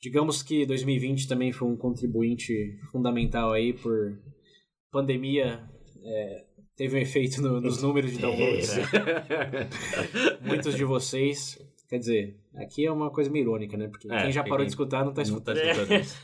digamos 0.00 0.42
que 0.42 0.64
2020 0.66 1.28
também 1.28 1.52
foi 1.52 1.68
um 1.68 1.76
contribuinte 1.76 2.78
fundamental 2.90 3.52
aí 3.52 3.72
por 3.72 4.18
pandemia. 4.90 5.62
é, 6.02 6.44
teve 6.76 6.96
um 6.96 7.00
efeito 7.00 7.40
no- 7.40 7.60
nos 7.60 7.80
números 7.82 8.12
de 8.12 8.18
downloads. 8.18 8.70
Muitos 10.42 10.74
de 10.76 10.84
vocês. 10.84 11.58
Quer 11.94 11.98
dizer, 12.00 12.36
aqui 12.56 12.84
é 12.84 12.90
uma 12.90 13.08
coisa 13.08 13.30
meio 13.30 13.44
irônica, 13.44 13.76
né? 13.76 13.86
Porque 13.86 14.10
É, 14.12 14.22
quem 14.22 14.32
já 14.32 14.42
quem- 14.42 14.50
parou 14.50 14.64
de 14.66 14.72
escutar 14.72 15.04
não 15.04 15.12
tá 15.12 15.22
Não 15.22 15.40
tá 15.40 15.52
escutando. 15.52 15.56
escutando 15.58 15.94
isso. 16.02 16.20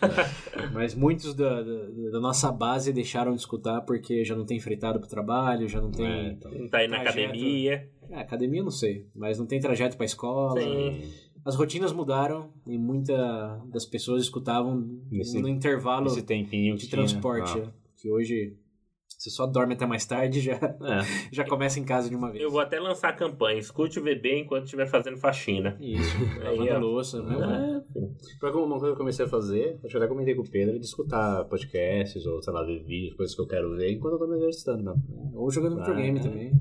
Mas 0.74 0.96
muitos 0.96 1.32
da, 1.32 1.62
da, 1.62 2.10
da 2.10 2.18
nossa 2.20 2.50
base 2.50 2.92
deixaram 2.92 3.32
de 3.32 3.38
escutar 3.40 3.80
porque 3.82 4.24
já 4.24 4.34
não 4.34 4.44
tem 4.44 4.58
fretado 4.58 4.98
pro 4.98 5.08
trabalho, 5.08 5.68
já 5.68 5.80
não 5.80 5.90
É, 5.90 5.92
tem. 5.92 6.28
então, 6.32 6.50
Não 6.50 6.68
tá 6.68 6.84
indo 6.84 6.90
na 6.90 7.02
academia. 7.02 7.88
É, 8.10 8.18
academia 8.20 8.58
eu 8.60 8.64
não 8.64 8.70
sei, 8.72 9.06
mas 9.14 9.38
não 9.38 9.46
tem 9.46 9.60
trajeto 9.60 9.96
pra 9.96 10.04
escola. 10.06 10.60
Sim. 10.60 11.02
As 11.44 11.54
rotinas 11.54 11.92
mudaram 11.92 12.50
e 12.66 12.76
muita 12.76 13.62
das 13.72 13.86
pessoas 13.86 14.22
escutavam 14.24 15.00
Nesse- 15.08 15.40
no 15.40 15.48
intervalo 15.48 16.10
de 16.12 16.88
transporte. 16.90 17.58
Ah, 17.58 17.62
é, 17.62 17.68
Que 17.96 18.10
hoje 18.10 18.56
você 19.20 19.28
só 19.28 19.46
dorme 19.46 19.74
até 19.74 19.84
mais 19.84 20.06
tarde 20.06 20.38
e 20.38 20.40
já, 20.40 20.54
é. 20.54 20.58
já 21.30 21.44
começa 21.44 21.78
em 21.78 21.84
casa 21.84 22.08
de 22.08 22.16
uma 22.16 22.30
vez. 22.32 22.42
Eu 22.42 22.50
vou 22.50 22.58
até 22.58 22.80
lançar 22.80 23.10
a 23.10 23.12
campanha. 23.12 23.58
Escute 23.58 23.98
o 24.00 24.02
VB 24.02 24.40
enquanto 24.40 24.64
estiver 24.64 24.86
fazendo 24.86 25.18
faxina. 25.18 25.76
Isso, 25.78 26.16
Aí, 26.40 26.56
lavando 26.58 26.86
ó. 26.86 26.90
louça. 26.90 27.22
Meu, 27.22 27.44
É, 27.44 27.82
uma 28.50 28.78
coisa 28.78 28.86
que 28.86 28.92
eu 28.92 28.96
comecei 28.96 29.26
a 29.26 29.28
fazer, 29.28 29.78
acho 29.84 29.88
que 29.90 29.96
eu 29.96 30.00
até 30.00 30.08
comentei 30.08 30.34
com 30.34 30.40
o 30.40 30.48
Pedro, 30.50 30.76
é 30.76 30.78
de 30.78 30.86
escutar 30.86 31.44
podcasts 31.44 32.24
ou, 32.24 32.42
sei 32.42 32.50
lá, 32.50 32.64
ver 32.64 32.82
vídeos, 32.82 33.14
coisas 33.14 33.36
que 33.36 33.42
eu 33.42 33.46
quero 33.46 33.76
ver 33.76 33.92
enquanto 33.92 34.14
eu 34.14 34.18
tô 34.20 34.26
me 34.26 34.36
exercitando 34.36 34.82
mesmo. 34.84 35.32
Ou 35.34 35.50
jogando 35.50 35.78
Ah, 35.80 35.84
videogame 35.84 36.18
é. 36.18 36.22
também. 36.22 36.52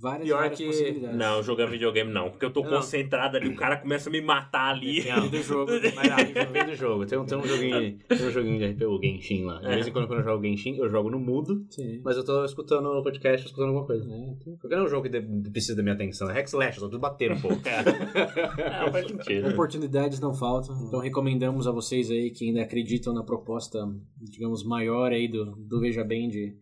Várias, 0.00 0.26
Pior 0.26 0.38
várias 0.40 0.58
que- 0.58 0.66
possibilidades. 0.66 1.16
Não, 1.18 1.42
jogando 1.42 1.70
videogame 1.70 2.12
não. 2.12 2.30
Porque 2.30 2.44
eu 2.44 2.50
tô 2.52 2.62
Não. 2.62 2.70
concentrado 2.70 3.36
ali, 3.36 3.48
o 3.48 3.56
cara 3.56 3.76
começa 3.78 4.08
a 4.08 4.12
me 4.12 4.20
matar 4.20 4.74
ali. 4.74 5.02
Depende 5.02 5.28
do 5.30 5.42
jogo. 5.42 5.72
Mas 5.94 6.10
ah, 6.12 6.16
depende 6.22 6.70
do 6.72 6.76
jogo. 6.76 7.06
Tem 7.06 7.18
um, 7.18 7.24
tem 7.24 7.38
um 7.38 7.44
joguinho, 7.46 7.98
tem 8.08 8.26
um 8.26 8.30
joguinho 8.30 8.58
de 8.58 8.66
RP, 8.72 8.82
o 8.84 9.00
Genshin 9.02 9.44
lá. 9.44 9.58
De 9.60 9.66
É. 9.66 9.74
vez 9.74 9.86
em 9.86 9.92
quando, 9.92 10.06
quando 10.06 10.18
eu 10.20 10.24
jogo 10.24 10.44
Genshin, 10.44 10.76
eu 10.76 10.88
jogo 10.88 11.10
no 11.10 11.18
mudo, 11.18 11.64
Sim. 11.70 12.00
mas 12.04 12.16
eu 12.16 12.24
tô 12.24 12.44
escutando 12.44 12.92
no 12.92 13.02
podcast, 13.02 13.46
escutando 13.46 13.68
alguma 13.68 13.86
coisa. 13.86 14.04
É, 14.04 14.34
tem- 14.44 14.56
Porque 14.56 14.74
não 14.76 14.82
é 14.82 14.86
um 14.86 14.88
jogo 14.90 15.08
que 15.08 15.20
de- 15.20 15.50
precisa 15.50 15.74
da 15.76 15.82
minha 15.82 15.94
atenção, 15.94 16.28
é 16.30 16.34
Hack 16.34 16.46
Slash, 16.48 16.76
eu 16.78 16.84
tô 16.84 16.90
tudo 16.90 17.00
batendo 17.00 17.34
um 17.34 17.40
pouco. 17.40 17.56
Não, 18.86 18.92
faz 18.92 19.06
sentido. 19.08 19.48
Oportunidades 19.48 20.20
não 20.20 20.34
faltam, 20.34 20.76
então 20.86 21.00
recomendamos 21.00 21.66
a 21.66 21.72
vocês 21.72 22.10
aí 22.10 22.30
que 22.30 22.46
ainda 22.48 22.62
acreditam 22.62 23.14
na 23.14 23.22
proposta, 23.22 23.78
digamos, 24.20 24.64
maior 24.64 25.12
aí 25.12 25.28
do, 25.28 25.56
do 25.56 25.80
Veja 25.80 26.04
Bem 26.04 26.28
de 26.28 26.54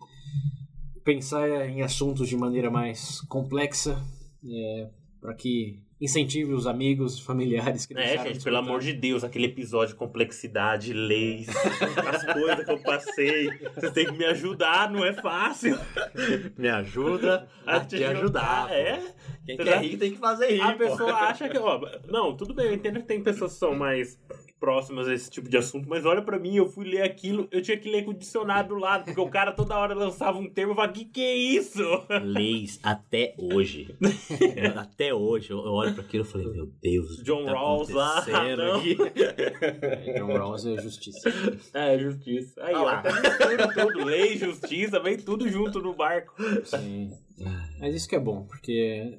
pensar 1.05 1.69
em 1.69 1.83
assuntos 1.83 2.29
de 2.29 2.37
maneira 2.37 2.71
mais 2.71 3.21
complexa, 3.29 4.03
é, 4.45 4.89
para 5.21 5.35
que 5.35 5.81
incentive 6.01 6.53
os 6.53 6.67
amigos, 6.67 7.19
familiares 7.21 7.87
que 7.87 7.97
É, 7.97 8.19
gente, 8.25 8.39
de 8.39 8.45
pelo 8.45 8.57
amor 8.59 8.81
de 8.81 8.93
Deus, 8.93 9.23
aquele 9.25 9.47
episódio 9.47 9.95
de 9.95 9.99
complexidade, 9.99 10.93
leis, 10.93 11.47
as 11.49 12.25
coisas 12.33 12.65
que 12.65 12.71
eu 12.71 12.79
passei. 12.83 13.49
Vocês 13.75 13.93
têm 13.93 14.07
que 14.07 14.13
me 14.13 14.25
ajudar, 14.27 14.91
não 14.91 15.05
é 15.05 15.13
fácil. 15.15 15.79
me 16.59 16.69
ajuda 16.69 17.49
a, 17.67 17.81
te 17.81 18.03
ajudar. 18.05 18.69
pô. 18.69 18.75
É? 18.75 19.15
Quem 19.47 19.57
Você 19.57 19.65
quer 19.65 19.71
já- 19.71 19.79
rir 19.79 19.97
tem 19.97 20.13
que 20.13 20.19
fazer 20.19 20.49
rir. 20.51 20.61
A 20.61 20.73
pô. 20.73 20.79
pessoa 20.79 21.13
acha 21.13 21.49
que, 21.49 21.59
ó, 21.59 21.81
não, 22.09 22.37
tudo 22.37 22.55
bem, 22.55 22.67
eu 22.67 22.75
entendo 22.75 23.01
que 23.01 23.07
tem 23.07 23.23
pessoas 23.23 23.53
que 23.55 23.59
são 23.59 23.75
mais 23.75 24.19
próximas 24.59 25.09
a 25.09 25.15
esse 25.15 25.31
tipo 25.31 25.49
de 25.49 25.57
assunto, 25.57 25.89
mas 25.89 26.05
olha 26.07 26.23
pra 26.23 26.39
mim, 26.39 26.57
eu 26.57 26.67
fui 26.67 26.87
ler 26.87 27.03
aquilo, 27.03 27.47
eu 27.51 27.61
tinha 27.61 27.77
que 27.77 27.91
ler 27.91 28.05
com 28.05 28.13
o 28.13 28.15
dicionário 28.15 28.71
do 28.71 28.77
lado, 28.77 29.05
porque 29.05 29.21
o 29.21 29.29
cara 29.29 29.53
toda 29.53 29.77
hora 29.77 29.95
lançava 29.95 30.39
um 30.39 30.49
termo 30.49 30.71
e 30.71 30.73
eu 30.73 30.77
falava, 30.77 30.93
que 30.93 31.05
que 31.05 31.21
é 31.21 31.37
isso? 31.37 31.83
Leis 32.23 32.81
até 32.83 33.35
hoje. 33.39 33.95
até 34.77 35.13
hoje. 35.15 35.51
Eu 35.51 35.59
olho 35.59 35.95
pra 35.95 36.03
aquilo 36.03 36.25
e 36.25 36.27
falei, 36.27 36.47
meu 36.49 36.67
Deus. 36.81 37.23
John 37.23 37.45
tá 37.45 37.53
Rawls 37.53 37.89
lá, 37.91 38.19
aqui? 38.19 38.97
É, 39.15 40.19
John 40.19 40.33
Rawls 40.39 40.67
é 40.67 40.81
justiça. 40.81 41.33
É, 41.75 41.99
justiça. 41.99 42.63
Aí, 42.65 42.75
Ah 42.75 42.81
ó, 42.83 42.85
lá. 42.85 42.99
até 43.01 43.13
mistura 43.13 43.69
tudo, 43.75 44.05
lei, 44.05 44.37
justiça, 44.37 45.01
vem 45.01 45.17
tudo 45.17 45.49
junto 45.49 45.81
no 45.81 45.95
barco. 45.95 46.35
Sim. 46.65 47.13
Mas 47.81 47.95
isso 47.95 48.09
que 48.09 48.15
é 48.15 48.21
bom, 48.21 48.45
porque 48.45 49.19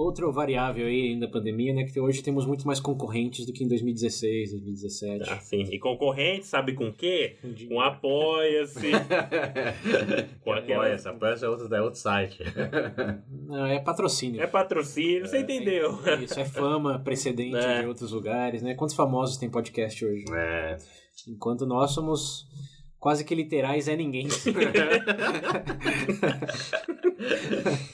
é, 0.00 0.04
outro 0.04 0.32
variável 0.32 0.86
aí 0.86 1.18
da 1.18 1.28
pandemia, 1.28 1.74
né, 1.74 1.84
que 1.84 2.00
hoje 2.00 2.22
temos 2.22 2.46
muito 2.46 2.66
mais 2.66 2.80
concorrentes 2.80 3.46
do 3.46 3.52
que 3.52 3.64
em 3.64 3.68
2016, 3.68 4.52
2017. 4.52 5.30
Assim, 5.30 5.62
e 5.70 5.78
concorrente, 5.78 6.46
sabe 6.46 6.74
com 6.74 6.88
o 6.88 6.92
quê? 6.92 7.36
Com 7.68 7.80
apoia-se. 7.80 8.90
com 10.42 10.82
essa 10.84 11.12
peça 11.12 11.46
é 11.46 11.48
outro, 11.48 11.74
é 11.74 11.82
outro 11.82 12.00
site. 12.00 12.42
Não, 13.46 13.66
é 13.66 13.78
patrocínio. 13.78 14.42
É 14.42 14.46
patrocínio, 14.46 15.26
você 15.26 15.40
entendeu? 15.40 15.98
Isso 16.22 16.38
é 16.38 16.44
fama 16.44 16.98
precedente 16.98 17.56
É. 17.56 17.80
de 17.82 17.86
outros 17.86 18.12
lugares, 18.12 18.62
né? 18.62 18.74
Quantos 18.74 18.94
famosos 18.94 19.36
tem 19.36 19.50
podcast 19.50 20.04
hoje? 20.04 20.24
É. 20.32 20.76
Enquanto 21.28 21.66
nós 21.66 21.92
somos 21.92 22.46
quase 23.00 23.24
que 23.24 23.34
literais 23.34 23.88
é 23.88 23.96
ninguém. 23.96 24.28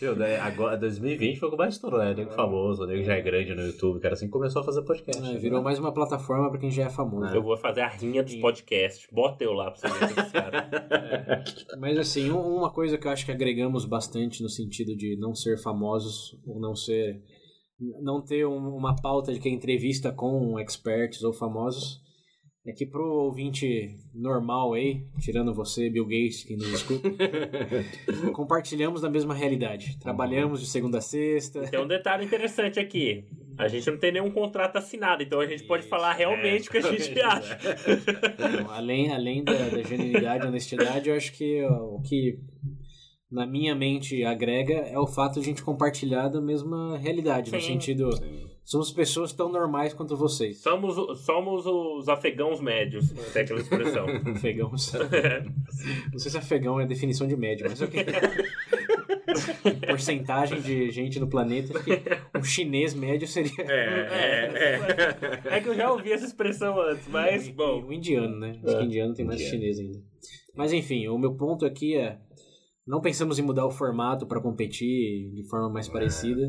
Viu, 0.01 0.15
daí 0.15 0.37
agora, 0.37 0.77
2020 0.77 1.39
foi 1.39 1.49
o 1.49 1.53
que 1.53 1.57
mais 1.59 1.75
estourou, 1.75 1.99
né? 2.01 2.15
Nego 2.15 2.31
famoso, 2.33 2.83
o 2.85 2.87
nego 2.87 3.03
já 3.03 3.15
é 3.15 3.21
grande 3.21 3.55
no 3.55 3.63
YouTube, 3.63 4.01
cara, 4.01 4.15
assim 4.15 4.29
começou 4.29 4.63
a 4.63 4.65
fazer 4.65 4.83
podcast. 4.83 5.23
É, 5.23 5.33
né? 5.33 5.39
virou 5.39 5.63
mais 5.63 5.79
uma 5.79 5.93
plataforma 5.93 6.51
pra 6.51 6.59
quem 6.61 6.71
já 6.71 6.85
é 6.85 6.89
famoso. 6.91 7.35
Eu 7.35 7.43
vou 7.43 7.57
fazer 7.57 7.81
a 7.81 7.89
rinha 7.89 8.23
dos 8.23 8.35
podcasts. 8.37 9.09
Bota 9.11 9.43
eu 9.45 9.53
lá 9.53 9.71
pra 9.71 9.81
você 9.81 9.89
ver 9.99 10.05
esses 10.19 10.33
caras. 10.33 10.65
Mas 11.79 11.99
assim, 11.99 12.31
um- 12.31 12.57
uma 12.57 12.71
coisa 12.73 12.97
que 12.99 13.07
eu 13.07 13.11
acho 13.11 13.25
que 13.25 13.33
agregamos 13.33 13.85
bastante 13.85 14.43
no 14.43 14.49
sentido 14.49 14.97
de 14.97 15.17
não 15.19 15.35
ser 15.35 15.59
famosos 15.63 16.39
ou 16.47 16.61
não 16.61 16.75
ser 16.75 17.21
não 18.03 18.23
ter 18.23 18.47
um- 18.47 18.75
uma 18.75 18.97
pauta 18.97 19.33
de 19.35 19.39
que 19.41 19.49
é 19.49 19.53
entrevista 19.53 20.11
com 20.11 20.59
experts 20.59 21.23
ou 21.23 21.33
famosos 21.33 22.01
é 22.67 22.73
que 22.73 22.85
pro 22.85 23.05
ouvinte 23.05 23.97
normal 24.13 24.75
aí, 24.75 25.07
tirando 25.21 25.55
você, 25.55 25.89
Bill 25.89 26.05
Gates, 26.05 26.43
que 26.43 26.57
nos 26.57 26.67
escuta, 26.67 27.09
compartilhamos 28.35 29.01
da 29.01 29.09
mesma 29.09 29.35
realidade. 29.35 29.97
Trabalhamos 30.01 30.61
de 30.61 30.67
segunda 30.67 30.99
a 30.99 31.01
sexta. 31.01 31.63
Tem 31.63 31.81
um 31.81 31.87
detalhe 31.87 32.25
interessante 32.25 32.81
aqui. 32.81 33.25
A 33.57 33.69
gente 33.69 33.89
não 33.89 33.99
tem 33.99 34.13
nenhum 34.13 34.31
contrato 34.31 34.77
assinado, 34.77 35.23
então 35.23 35.41
a 35.41 35.47
gente 35.47 35.63
pode 35.65 35.83
Isso, 35.83 35.89
falar 35.89 36.13
realmente 36.13 36.69
o 36.69 36.73
que 36.73 36.79
a 36.79 36.83
gente 36.83 37.15
é, 37.19 37.25
acha. 37.25 37.59
Então, 38.35 38.71
além 38.71 39.13
além 39.13 39.45
da, 39.45 39.53
da 39.53 39.83
genuinidade 39.83 40.45
e 40.45 40.49
honestidade, 40.49 41.09
eu 41.09 41.17
acho 41.17 41.33
que 41.33 41.63
ó, 41.63 41.97
o 41.97 42.03
que 42.03 42.39
na 43.31 43.47
minha 43.47 43.75
mente 43.75 44.25
agrega 44.25 44.75
é 44.75 44.99
o 44.99 45.07
fato 45.07 45.35
de 45.35 45.41
a 45.41 45.45
gente 45.45 45.63
compartilhar 45.63 46.29
da 46.29 46.41
mesma 46.41 46.99
realidade, 46.99 47.51
no 47.53 47.61
Sim. 47.61 48.46
Somos 48.67 48.91
pessoas 48.93 49.33
tão 49.33 49.51
normais 49.51 49.95
quanto 49.95 50.17
vocês. 50.17 50.59
Somos, 50.61 50.97
somos 51.25 51.65
os 51.67 52.09
afegãos 52.09 52.61
médios, 52.61 53.11
tem 53.33 53.43
aquela 53.43 53.61
expressão. 53.61 54.05
Afegãos. 54.35 54.93
Não 56.13 56.19
sei 56.19 56.31
se 56.33 56.37
afegão 56.39 56.79
é 56.81 56.85
a 56.85 56.87
definição 56.87 57.27
de 57.27 57.37
médio, 57.37 57.67
mas 57.69 57.81
ok. 57.81 58.05
Porcentagem 59.89 60.61
de 60.61 60.91
gente 60.91 61.19
no 61.21 61.29
planeta 61.29 61.79
que 61.83 61.91
um 62.39 62.43
chinês 62.43 62.95
médio 62.95 63.27
seria. 63.29 63.53
É, 63.61 65.57
É 65.57 65.61
que 65.61 65.69
eu 65.69 65.75
já 65.75 65.91
ouvi 65.91 66.13
essa 66.13 66.27
expressão 66.27 66.81
antes, 66.81 67.07
mas, 67.09 67.47
E- 67.49 67.53
bom. 67.53 67.81
e 67.81 67.85
o 67.85 67.93
indiano, 67.93 68.39
né? 68.39 68.59
Acho 68.65 68.79
que 68.79 68.85
indiano 68.85 69.15
tem 69.15 69.25
mais 69.25 69.41
Indiano. 69.41 69.59
chinês 69.61 69.79
ainda. 69.79 69.99
Mas 70.55 70.73
enfim, 70.73 71.07
o 71.09 71.19
meu 71.19 71.35
ponto 71.37 71.65
aqui 71.67 71.97
é: 71.97 72.19
não 72.87 73.01
pensamos 73.01 73.39
em 73.39 73.43
mudar 73.43 73.67
o 73.67 73.71
formato 73.71 74.27
para 74.27 74.41
competir 74.41 75.31
de 75.33 75.47
forma 75.49 75.69
mais 75.71 75.89
parecida, 75.89 76.49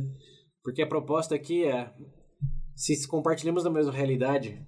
porque 0.67 0.81
a 0.81 0.85
proposta 0.87 1.33
aqui 1.33 1.63
é: 1.63 1.89
se 2.75 3.07
compartilhamos 3.07 3.63
da 3.63 3.69
mesma 3.69 3.93
realidade, 3.93 4.61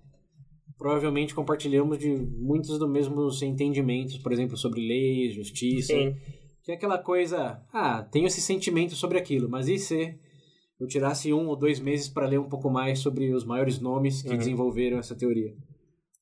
provavelmente 0.77 1.35
compartilhamos 1.35 1.97
de 1.99 2.07
muitos 2.09 2.79
dos 2.79 2.89
mesmos 2.89 3.41
entendimentos, 3.41 4.17
por 4.17 4.31
exemplo, 4.31 4.55
sobre 4.55 4.79
leis, 4.79 5.35
justiça. 5.35 5.91
Sim. 5.91 6.15
Que 6.63 6.71
é 6.71 6.75
aquela 6.75 6.97
coisa, 6.97 7.61
ah, 7.73 8.01
tenho 8.01 8.27
esse 8.27 8.39
sentimento 8.39 8.95
sobre 8.95 9.17
aquilo, 9.17 9.49
mas 9.49 9.67
e 9.67 9.77
se 9.77 10.17
eu 10.79 10.87
tirasse 10.87 11.33
um 11.33 11.47
ou 11.49 11.57
dois 11.57 11.81
meses 11.81 12.07
para 12.07 12.27
ler 12.27 12.39
um 12.39 12.47
pouco 12.47 12.69
mais 12.69 12.99
sobre 12.99 13.33
os 13.33 13.43
maiores 13.43 13.81
nomes 13.81 14.21
que 14.21 14.29
Uhum. 14.29 14.37
desenvolveram 14.37 14.99
essa 14.99 15.13
teoria? 15.17 15.53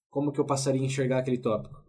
Como 0.09 0.31
que 0.31 0.39
eu 0.39 0.45
passaria 0.45 0.81
a 0.81 0.85
enxergar 0.85 1.19
aquele 1.19 1.37
tópico? 1.37 1.83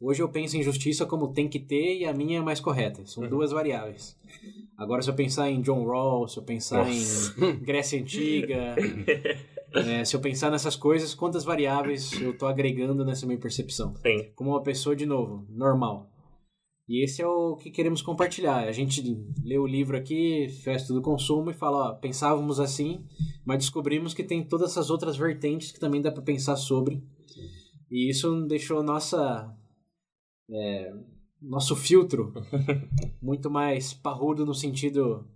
Hoje 0.00 0.22
eu 0.22 0.28
penso 0.28 0.56
em 0.56 0.62
justiça 0.62 1.04
como 1.04 1.32
tem 1.32 1.48
que 1.48 1.58
ter 1.58 1.98
e 1.98 2.04
a 2.04 2.12
minha 2.14 2.38
é 2.38 2.42
mais 2.42 2.60
correta. 2.60 3.04
São 3.06 3.24
Uhum. 3.24 3.28
duas 3.30 3.50
variáveis. 3.50 4.16
Agora, 4.78 5.02
se 5.02 5.10
eu 5.10 5.14
pensar 5.14 5.50
em 5.50 5.60
John 5.60 5.84
Rawls, 5.84 6.34
se 6.34 6.38
eu 6.38 6.44
pensar 6.44 6.88
em 6.88 7.02
Grécia 7.64 8.00
Antiga, 8.00 8.76
é, 9.74 10.04
se 10.04 10.14
eu 10.14 10.20
pensar 10.20 10.52
nessas 10.52 10.76
coisas, 10.76 11.14
quantas 11.14 11.42
variáveis 11.42 12.12
eu 12.12 12.30
estou 12.30 12.46
agregando 12.46 13.04
nessa 13.04 13.26
minha 13.26 13.40
percepção? 13.40 13.92
Sim. 13.96 14.30
como 14.36 14.50
uma 14.50 14.62
pessoa 14.62 14.94
de 14.94 15.04
novo, 15.04 15.44
normal. 15.50 16.08
E 16.88 17.04
esse 17.04 17.20
é 17.20 17.26
o 17.26 17.56
que 17.56 17.72
queremos 17.72 18.00
compartilhar. 18.00 18.68
A 18.68 18.72
gente 18.72 19.02
lê 19.44 19.58
o 19.58 19.66
livro 19.66 19.96
aqui, 19.96 20.48
festa 20.62 20.94
do 20.94 21.02
consumo 21.02 21.50
e 21.50 21.54
fala, 21.54 21.90
ó, 21.90 21.94
pensávamos 21.94 22.60
assim, 22.60 23.04
mas 23.44 23.58
descobrimos 23.58 24.14
que 24.14 24.22
tem 24.22 24.44
todas 24.44 24.70
essas 24.70 24.90
outras 24.90 25.16
vertentes 25.16 25.72
que 25.72 25.80
também 25.80 26.00
dá 26.00 26.12
para 26.12 26.22
pensar 26.22 26.54
sobre. 26.54 27.02
E 27.90 28.08
isso 28.08 28.46
deixou 28.46 28.82
nossa 28.82 29.52
é, 30.50 30.94
nosso 31.40 31.74
filtro 31.76 32.32
muito 33.22 33.50
mais 33.50 33.92
parrudo 33.94 34.44
no 34.44 34.54
sentido 34.54 35.26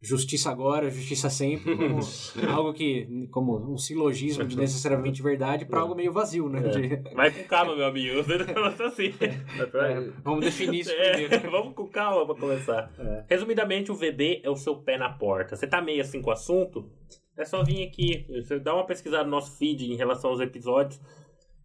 justiça 0.00 0.48
agora, 0.50 0.88
justiça 0.88 1.28
sempre, 1.28 1.76
como 1.76 1.98
algo 2.54 2.72
que 2.72 3.26
como 3.32 3.56
um 3.72 3.76
silogismo 3.76 4.44
de 4.44 4.56
necessariamente 4.56 5.20
verdade 5.20 5.64
para 5.66 5.80
algo 5.80 5.94
meio 5.94 6.12
vazio, 6.12 6.48
né? 6.48 6.60
De- 6.68 6.96
Vai 7.14 7.32
com 7.32 7.42
calma, 7.48 7.74
meu 7.74 7.84
amigo. 7.86 8.14
Não 8.18 8.72
fala 8.72 8.88
assim. 8.90 9.12
É, 9.20 10.10
vamos 10.22 10.44
definir 10.44 10.80
isso 10.82 10.92
É, 10.92 11.12
primeiro. 11.26 11.50
vamos 11.50 11.74
com 11.74 11.88
calma 11.88 12.24
pra 12.26 12.36
começar. 12.40 12.92
É. 12.96 13.24
Resumidamente, 13.28 13.90
o 13.90 13.96
VB 13.96 14.40
é 14.44 14.48
o 14.48 14.54
seu 14.56 14.76
pé 14.76 14.96
na 14.96 15.10
porta. 15.12 15.56
Você 15.56 15.66
tá 15.66 15.82
meio 15.82 16.00
assim 16.00 16.22
com 16.22 16.30
o 16.30 16.32
assunto? 16.32 16.88
É 17.36 17.44
só 17.44 17.64
vir 17.64 17.82
aqui. 17.84 18.24
Você 18.40 18.60
dá 18.60 18.74
uma 18.74 18.86
pesquisada 18.86 19.24
no 19.24 19.30
nosso 19.30 19.58
feed 19.58 19.92
em 19.92 19.96
relação 19.96 20.30
aos 20.30 20.40
episódios. 20.40 21.00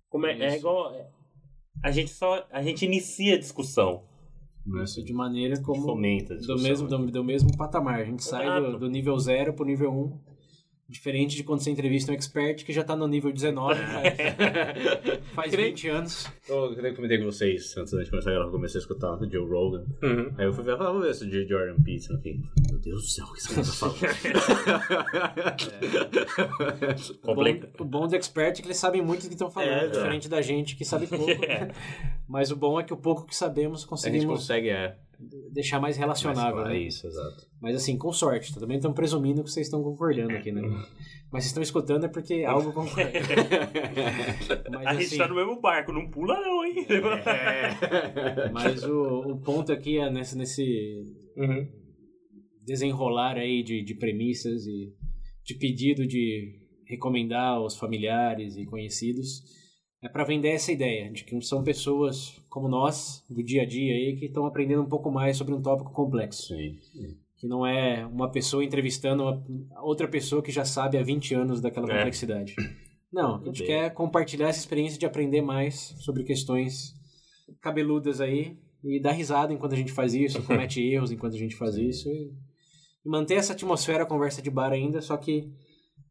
Como 0.10 0.26
é, 0.26 0.34
é 0.40 0.58
igual. 0.58 0.92
A 1.84 1.92
gente 1.92 2.12
só. 2.12 2.48
A 2.50 2.64
gente 2.64 2.86
inicia 2.86 3.36
a 3.36 3.38
discussão. 3.38 4.04
Isso 4.82 5.04
de 5.04 5.14
maneira 5.14 5.62
como 5.62 5.82
Fomenta 5.82 6.36
a 6.36 6.38
do 6.38 6.58
mesmo, 6.58 6.88
do, 6.88 6.98
do 7.12 7.24
mesmo 7.24 7.56
patamar. 7.58 8.00
A 8.00 8.06
gente 8.06 8.24
sai 8.24 8.62
do, 8.62 8.80
do 8.80 8.90
nível 8.90 9.20
0 9.20 9.54
pro 9.54 9.66
nível 9.66 9.92
1. 9.92 9.94
Um, 9.94 10.20
diferente 10.88 11.36
de 11.36 11.44
quando 11.44 11.62
você 11.62 11.72
entrevista 11.72 12.12
um 12.12 12.16
expert 12.16 12.64
que 12.64 12.72
já 12.74 12.84
tá 12.84 12.96
no 12.96 13.08
nível 13.08 13.32
19 13.32 13.80
faz, 13.80 14.14
faz 15.34 15.56
20 15.56 15.88
anos. 15.90 16.32
Eu 16.48 16.76
queria 16.76 16.94
comentei 16.94 17.18
com 17.18 17.26
vocês, 17.26 17.76
antes 17.78 17.94
da 17.94 18.00
gente 18.00 18.10
começar 18.10 18.30
a 18.30 18.34
gravar, 18.34 18.48
eu 18.48 18.52
comecei 18.52 18.80
a 18.80 18.82
escutar 18.82 19.14
o 19.14 19.30
Joe 19.30 19.50
Rogan. 19.50 19.86
Uhum. 20.02 20.32
Aí 20.38 20.46
eu 20.46 20.54
fui 20.54 20.64
ver, 20.64 20.74
ah, 20.74 20.78
vamos 20.78 21.04
ver 21.04 21.12
esse 21.12 21.26
de 21.26 21.46
Jordan 21.48 21.76
Peterson 21.84 22.14
aqui. 22.16 22.42
Meu 22.70 22.80
Deus 22.80 23.02
do 23.02 23.08
céu, 23.08 23.26
o 23.26 23.34
que 23.34 23.40
esse 23.40 23.50
cara 23.50 23.66
tá 23.66 23.72
falando? 23.72 23.98
O 27.24 27.28
bom, 27.28 27.36
Complica. 27.36 27.70
o 27.80 27.86
bom 27.86 28.08
do 28.08 28.16
expert 28.16 28.60
é 28.60 28.62
que 28.62 28.68
eles 28.68 28.78
sabem 28.78 29.02
muito 29.02 29.24
do 29.24 29.28
que 29.28 29.34
estão 29.34 29.50
falando, 29.50 29.72
É, 29.72 29.88
diferente 29.88 30.30
da 30.30 30.42
gente 30.42 30.76
que 30.76 30.86
sabe 30.86 31.08
pouco. 31.08 31.26
Mas 32.28 32.52
o 32.52 32.56
bom 32.56 32.80
é 32.80 32.84
que 32.84 32.94
o 32.94 32.98
pouco 32.98 33.26
que 33.26 33.36
sabemos 33.36 33.80
A 33.80 33.82
gente 33.82 33.90
conseguimos 33.90 34.40
consegue, 34.42 34.70
é. 34.70 34.96
Deixar 35.52 35.80
mais 35.80 35.98
relacionável. 35.98 36.62
Mas, 36.62 36.70
né? 36.70 36.76
É 36.76 36.82
isso, 36.82 37.08
exato. 37.08 37.48
Mas 37.62 37.76
assim, 37.76 37.98
com 37.98 38.12
sorte. 38.12 38.54
Também 38.54 38.78
estão 38.78 38.94
presumindo 38.94 39.44
que 39.44 39.50
vocês 39.50 39.68
estão 39.68 39.82
concordando 39.84 40.34
aqui, 40.34 40.52
né? 40.52 40.62
Mas 41.32 41.44
vocês 41.44 41.46
estão 41.48 41.64
escutando 41.64 42.06
é 42.06 42.10
porque 42.10 42.44
algo 42.44 42.72
concorda. 42.72 43.12
Mas, 44.70 44.88
A 44.88 44.94
gente 44.94 45.06
assim, 45.06 45.18
tá 45.18 45.28
no 45.28 45.36
mesmo 45.36 45.60
barco, 45.60 45.92
não 45.92 46.10
pula 46.10 46.40
não, 46.40 46.64
hein? 46.64 46.86
mas 48.54 48.84
o, 48.84 49.32
o 49.32 49.42
ponto 49.42 49.72
aqui 49.72 49.98
é 49.98 50.12
nesse, 50.12 50.38
nesse 50.38 51.04
Uhum. 51.36 51.68
desenrolar 52.64 53.38
aí 53.38 53.64
de, 53.64 53.84
de 53.84 53.96
premissas 53.96 54.68
e 54.68 54.94
de 55.44 55.56
pedido 55.56 56.06
de 56.06 56.60
recomendar 56.86 57.56
aos 57.56 57.76
familiares 57.76 58.56
e 58.56 58.66
conhecidos 58.66 59.44
é 60.04 60.10
para 60.10 60.24
vender 60.26 60.50
essa 60.50 60.72
ideia 60.72 61.10
de 61.12 61.24
que 61.24 61.40
são 61.42 61.64
pessoas 61.64 62.40
como 62.50 62.68
nós, 62.68 63.24
do 63.30 63.42
dia 63.42 63.62
a 63.64 63.66
dia 63.66 63.94
aí, 63.94 64.16
que 64.18 64.26
estão 64.26 64.46
aprendendo 64.46 64.82
um 64.82 64.90
pouco 64.90 65.10
mais 65.10 65.38
sobre 65.38 65.54
um 65.54 65.62
tópico 65.62 65.92
complexo. 65.92 66.48
Sim. 66.54 66.78
Que 67.38 67.48
não 67.48 67.66
é 67.66 68.06
uma 68.06 68.30
pessoa 68.32 68.64
entrevistando 68.64 69.24
uma 69.24 69.82
outra 69.82 70.08
pessoa 70.08 70.42
que 70.44 70.52
já 70.52 70.66
sabe 70.66 70.98
há 70.98 71.04
20 71.04 71.34
anos 71.34 71.62
daquela 71.62 71.92
É. 71.92 71.96
complexidade. 71.98 72.54
Não, 73.12 73.42
a 73.42 73.46
gente 73.46 73.60
bem. 73.60 73.68
quer 73.68 73.94
compartilhar 73.94 74.50
essa 74.50 74.60
experiência 74.60 75.00
de 75.00 75.06
aprender 75.06 75.42
mais 75.42 75.96
sobre 76.00 76.24
questões 76.24 76.94
cabeludas 77.62 78.20
aí 78.20 78.58
e 78.84 79.00
dar 79.00 79.12
risada 79.12 79.54
enquanto 79.54 79.74
a 79.74 79.78
gente 79.78 79.92
faz 79.92 80.14
isso, 80.14 80.42
comete 80.44 80.82
erros 80.82 81.12
enquanto 81.12 81.36
a 81.36 81.40
gente 81.40 81.56
faz 81.56 81.76
isso 81.76 82.10
e, 82.10 82.32
e 83.06 83.10
manter 83.10 83.36
essa 83.36 83.54
atmosfera 83.54 84.06
conversa 84.06 84.42
de 84.42 84.50
bar 84.50 84.72
ainda, 84.72 85.00
só 85.02 85.16
que 85.16 85.50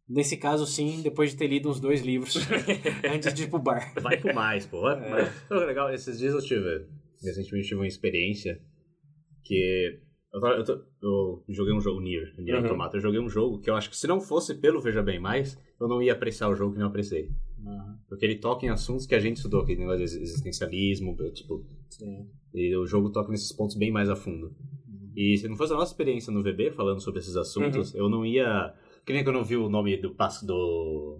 nesse 0.08 0.36
caso 0.36 0.66
sim, 0.66 1.00
depois 1.02 1.30
de 1.30 1.36
ter 1.36 1.46
lido 1.46 1.68
uns 1.68 1.80
dois 1.80 2.00
livros 2.02 2.36
antes 3.12 3.32
de 3.34 3.44
ir 3.44 3.48
pro 3.50 3.58
bar. 3.58 3.92
Vai 4.00 4.18
por 4.20 4.32
mais, 4.34 4.66
pô. 4.66 4.82
Mais. 4.82 5.30
Não, 5.50 5.58
legal, 5.58 5.92
esses 5.92 6.18
dias 6.18 6.34
eu 6.34 6.40
tive. 6.40 6.86
Recentemente 7.22 7.68
tive 7.68 7.80
uma 7.80 7.86
experiência 7.86 8.60
que. 9.44 10.00
Eu, 10.34 10.40
eu, 10.40 10.64
eu 11.02 11.44
joguei 11.50 11.74
um 11.74 11.80
jogo 11.80 12.00
Nier, 12.00 12.34
Nier 12.38 12.56
Uhum. 12.56 12.62
Automata. 12.64 12.96
Eu 12.96 13.00
joguei 13.02 13.20
um 13.20 13.28
jogo 13.28 13.60
que 13.60 13.68
eu 13.68 13.74
acho 13.74 13.90
que 13.90 13.96
se 13.96 14.06
não 14.06 14.18
fosse 14.20 14.54
pelo 14.54 14.80
Veja 14.80 15.02
Bem 15.02 15.20
Mais, 15.20 15.58
eu 15.78 15.86
não 15.86 16.00
ia 16.02 16.14
apreciar 16.14 16.48
o 16.48 16.54
jogo 16.54 16.72
que 16.72 16.78
não 16.80 16.86
apreciei. 16.86 17.28
Porque 18.08 18.24
ele 18.24 18.36
toca 18.38 18.66
em 18.66 18.70
assuntos 18.70 19.06
que 19.06 19.14
a 19.14 19.20
gente 19.20 19.36
estudou, 19.36 19.60
aquele 19.60 19.80
negócio 19.80 19.98
de 19.98 20.04
exi- 20.04 20.20
existencialismo, 20.22 21.14
tipo. 21.32 21.64
Sim. 21.90 22.26
E 22.54 22.74
o 22.76 22.86
jogo 22.86 23.10
toca 23.10 23.30
nesses 23.30 23.52
pontos 23.52 23.76
bem 23.76 23.90
mais 23.92 24.08
a 24.10 24.16
fundo. 24.16 24.54
E 25.14 25.36
se 25.36 25.46
não 25.46 25.56
fosse 25.56 25.72
a 25.74 25.76
nossa 25.76 25.92
experiência 25.92 26.32
no 26.32 26.42
VB 26.42 26.70
falando 26.72 27.00
sobre 27.00 27.20
esses 27.20 27.36
assuntos, 27.36 27.94
eu 27.94 28.08
não 28.08 28.24
ia. 28.24 28.74
Que 29.04 29.12
nem 29.12 29.24
quando 29.24 29.36
eu 29.38 29.44
vi 29.44 29.56
o 29.56 29.68
nome 29.68 29.96
do 29.96 30.14
passo 30.14 30.46
do. 30.46 31.18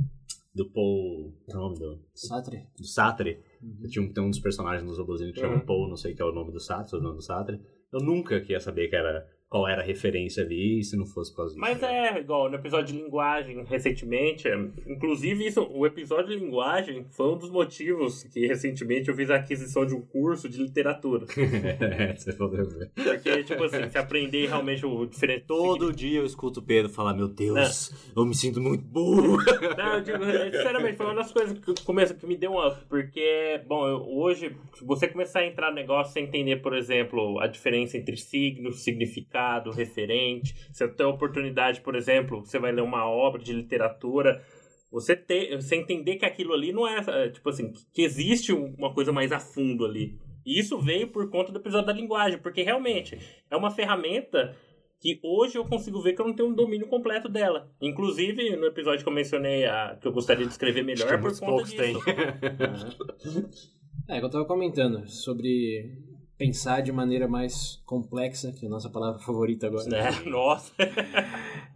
Do 0.54 0.68
Paul. 0.70 1.32
Qual 1.46 1.56
é 1.56 1.58
o 1.58 1.68
nome 1.68 1.78
do. 1.78 2.00
Sartre? 2.14 2.66
Do 2.76 2.84
Sartre. 2.86 3.40
Tinha 3.88 4.04
um, 4.04 4.12
tem 4.12 4.22
um 4.22 4.30
dos 4.30 4.38
personagens 4.40 4.84
dos 4.86 4.98
robozinhos 4.98 5.32
que 5.34 5.40
chama 5.40 5.54
Uhum. 5.54 5.60
Paul, 5.66 5.88
não 5.88 5.96
sei 5.96 6.14
que 6.14 6.20
é 6.20 6.24
o 6.24 6.32
nome 6.32 6.52
do 6.52 6.60
Sartre, 6.60 6.96
o 6.98 7.00
nome 7.02 7.16
do 7.16 7.22
Sartre. 7.22 7.60
Eu 7.92 8.00
nunca 8.00 8.40
queria 8.40 8.60
saber 8.60 8.88
que 8.88 8.96
era, 8.96 9.26
qual 9.52 9.68
era 9.68 9.82
a 9.82 9.84
referência 9.84 10.42
ali, 10.42 10.82
se 10.82 10.96
não 10.96 11.04
fosse 11.04 11.30
por 11.30 11.36
causa 11.36 11.50
disso. 11.54 11.60
Mas 11.60 11.82
é 11.82 12.18
igual 12.18 12.48
no 12.48 12.56
episódio 12.56 12.96
de 12.96 13.02
linguagem 13.02 13.62
recentemente. 13.64 14.48
é, 14.48 14.58
inclusive, 14.86 15.46
isso, 15.46 15.68
o 15.70 15.86
episódio 15.86 16.28
de 16.28 16.42
linguagem 16.42 17.04
foi 17.10 17.34
um 17.34 17.36
dos 17.36 17.50
motivos 17.50 18.22
que 18.22 18.46
recentemente 18.46 19.10
eu 19.10 19.14
fiz 19.14 19.28
a 19.28 19.36
aquisição 19.36 19.84
de 19.84 19.94
um 19.94 20.00
curso 20.00 20.48
de 20.48 20.56
literatura. 20.56 21.26
é, 21.36 22.16
você 22.16 22.32
falou 22.32 22.50
ver. 22.50 22.90
Porque, 22.94 23.44
tipo 23.44 23.62
assim, 23.64 23.90
se 23.90 23.98
aprender 23.98 24.46
realmente 24.46 24.86
o 24.86 25.04
diferente. 25.04 25.44
Todo 25.46 25.92
dia 25.92 26.20
eu 26.20 26.24
escuto 26.24 26.60
o 26.60 26.62
Pedro 26.62 26.88
falar, 26.90 27.12
meu 27.12 27.28
Deus, 27.28 27.92
eu 28.16 28.24
me 28.24 28.34
sinto 28.34 28.58
muito 28.58 28.82
burro. 28.82 29.36
Não, 29.76 29.96
eu 29.96 30.00
digo, 30.00 30.24
sinceramente, 30.24 30.96
foi 30.96 31.04
uma 31.04 31.16
das 31.16 31.30
coisas 31.30 31.58
que, 31.58 31.74
começa, 31.84 32.14
que 32.14 32.26
me 32.26 32.38
deu 32.38 32.52
um 32.52 32.66
up, 32.66 32.78
porque, 32.88 33.60
bom, 33.68 33.86
eu- 33.86 34.02
hoje, 34.16 34.56
se 34.72 34.82
você 34.82 35.06
começar 35.06 35.40
a 35.40 35.46
entrar 35.46 35.68
no 35.68 35.74
negócio 35.76 36.14
sem 36.14 36.24
entender, 36.24 36.56
por 36.62 36.74
exemplo, 36.74 37.38
a 37.38 37.46
diferença 37.46 37.98
entre 37.98 38.16
signo, 38.16 38.72
significado, 38.72 39.41
referente, 39.74 40.54
você 40.72 40.88
tem 40.88 41.06
a 41.06 41.08
oportunidade, 41.08 41.80
por 41.80 41.94
exemplo, 41.94 42.44
você 42.44 42.58
vai 42.58 42.72
ler 42.72 42.82
uma 42.82 43.06
obra 43.08 43.42
de 43.42 43.52
literatura, 43.52 44.42
você, 44.90 45.16
ter, 45.16 45.56
você 45.56 45.76
entender 45.76 46.16
que 46.16 46.24
aquilo 46.24 46.52
ali 46.52 46.72
não 46.72 46.86
é, 46.86 47.02
é, 47.06 47.28
tipo 47.30 47.48
assim, 47.48 47.72
que 47.92 48.02
existe 48.02 48.52
uma 48.52 48.92
coisa 48.92 49.12
mais 49.12 49.32
a 49.32 49.40
fundo 49.40 49.86
ali. 49.86 50.18
E 50.44 50.58
isso 50.58 50.78
veio 50.78 51.08
por 51.08 51.30
conta 51.30 51.52
do 51.52 51.58
episódio 51.58 51.86
da 51.86 51.92
linguagem, 51.92 52.38
porque 52.38 52.62
realmente 52.62 53.18
é 53.50 53.56
uma 53.56 53.70
ferramenta 53.70 54.54
que 55.00 55.18
hoje 55.22 55.56
eu 55.56 55.64
consigo 55.64 56.00
ver 56.00 56.12
que 56.12 56.20
eu 56.20 56.26
não 56.26 56.34
tenho 56.34 56.48
um 56.48 56.54
domínio 56.54 56.86
completo 56.86 57.28
dela. 57.28 57.68
Inclusive, 57.80 58.54
no 58.56 58.66
episódio 58.66 59.02
que 59.02 59.08
eu 59.08 59.14
mencionei 59.14 59.64
a, 59.64 59.96
que 60.00 60.06
eu 60.06 60.12
gostaria 60.12 60.46
de 60.46 60.52
escrever 60.52 60.84
melhor 60.84 61.12
é 61.12 61.18
por 61.18 61.30
conta 61.30 61.46
poucos 61.46 61.70
disso. 61.70 61.82
tem. 61.82 61.94
É, 64.08 64.18
que 64.18 64.24
eu 64.24 64.30
tava 64.30 64.44
comentando 64.44 65.08
sobre 65.08 66.11
pensar 66.38 66.80
de 66.82 66.90
maneira 66.90 67.28
mais 67.28 67.80
complexa, 67.86 68.52
que 68.52 68.64
é 68.64 68.68
a 68.68 68.70
nossa 68.70 68.88
palavra 68.90 69.20
favorita 69.20 69.66
agora, 69.66 69.84
Né? 69.88 70.10
Nossa. 70.26 70.72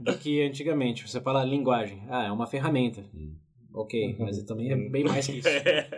do 0.01 0.16
que 0.19 0.42
antigamente. 0.42 1.09
Você 1.09 1.21
fala 1.21 1.45
linguagem, 1.45 2.03
ah, 2.09 2.25
é 2.25 2.33
uma 2.33 2.47
ferramenta. 2.47 3.05
Ok, 3.73 4.16
mas 4.19 4.42
também 4.45 4.73
é 4.73 4.77
bem 4.77 5.05
mais 5.05 5.27
que 5.27 5.33
isso. 5.38 5.49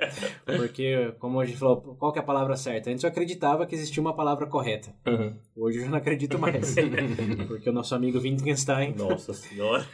Porque, 0.44 1.14
como 1.20 1.38
a 1.40 1.46
gente 1.46 1.56
falou, 1.58 1.76
qual 1.96 2.12
que 2.12 2.18
é 2.18 2.22
a 2.22 2.24
palavra 2.24 2.56
certa? 2.56 2.90
Antes 2.90 3.04
eu 3.04 3.08
acreditava 3.08 3.64
que 3.66 3.74
existia 3.76 4.00
uma 4.00 4.12
palavra 4.16 4.46
correta. 4.48 4.92
Uhum. 5.06 5.36
Hoje 5.56 5.78
eu 5.78 5.84
já 5.84 5.90
não 5.90 5.98
acredito 5.98 6.38
mais. 6.40 6.74
Porque 7.46 7.70
o 7.70 7.72
nosso 7.72 7.94
amigo 7.94 8.18
Wittgenstein 8.18 8.94
Nossa 8.96 9.32
senhora. 9.32 9.86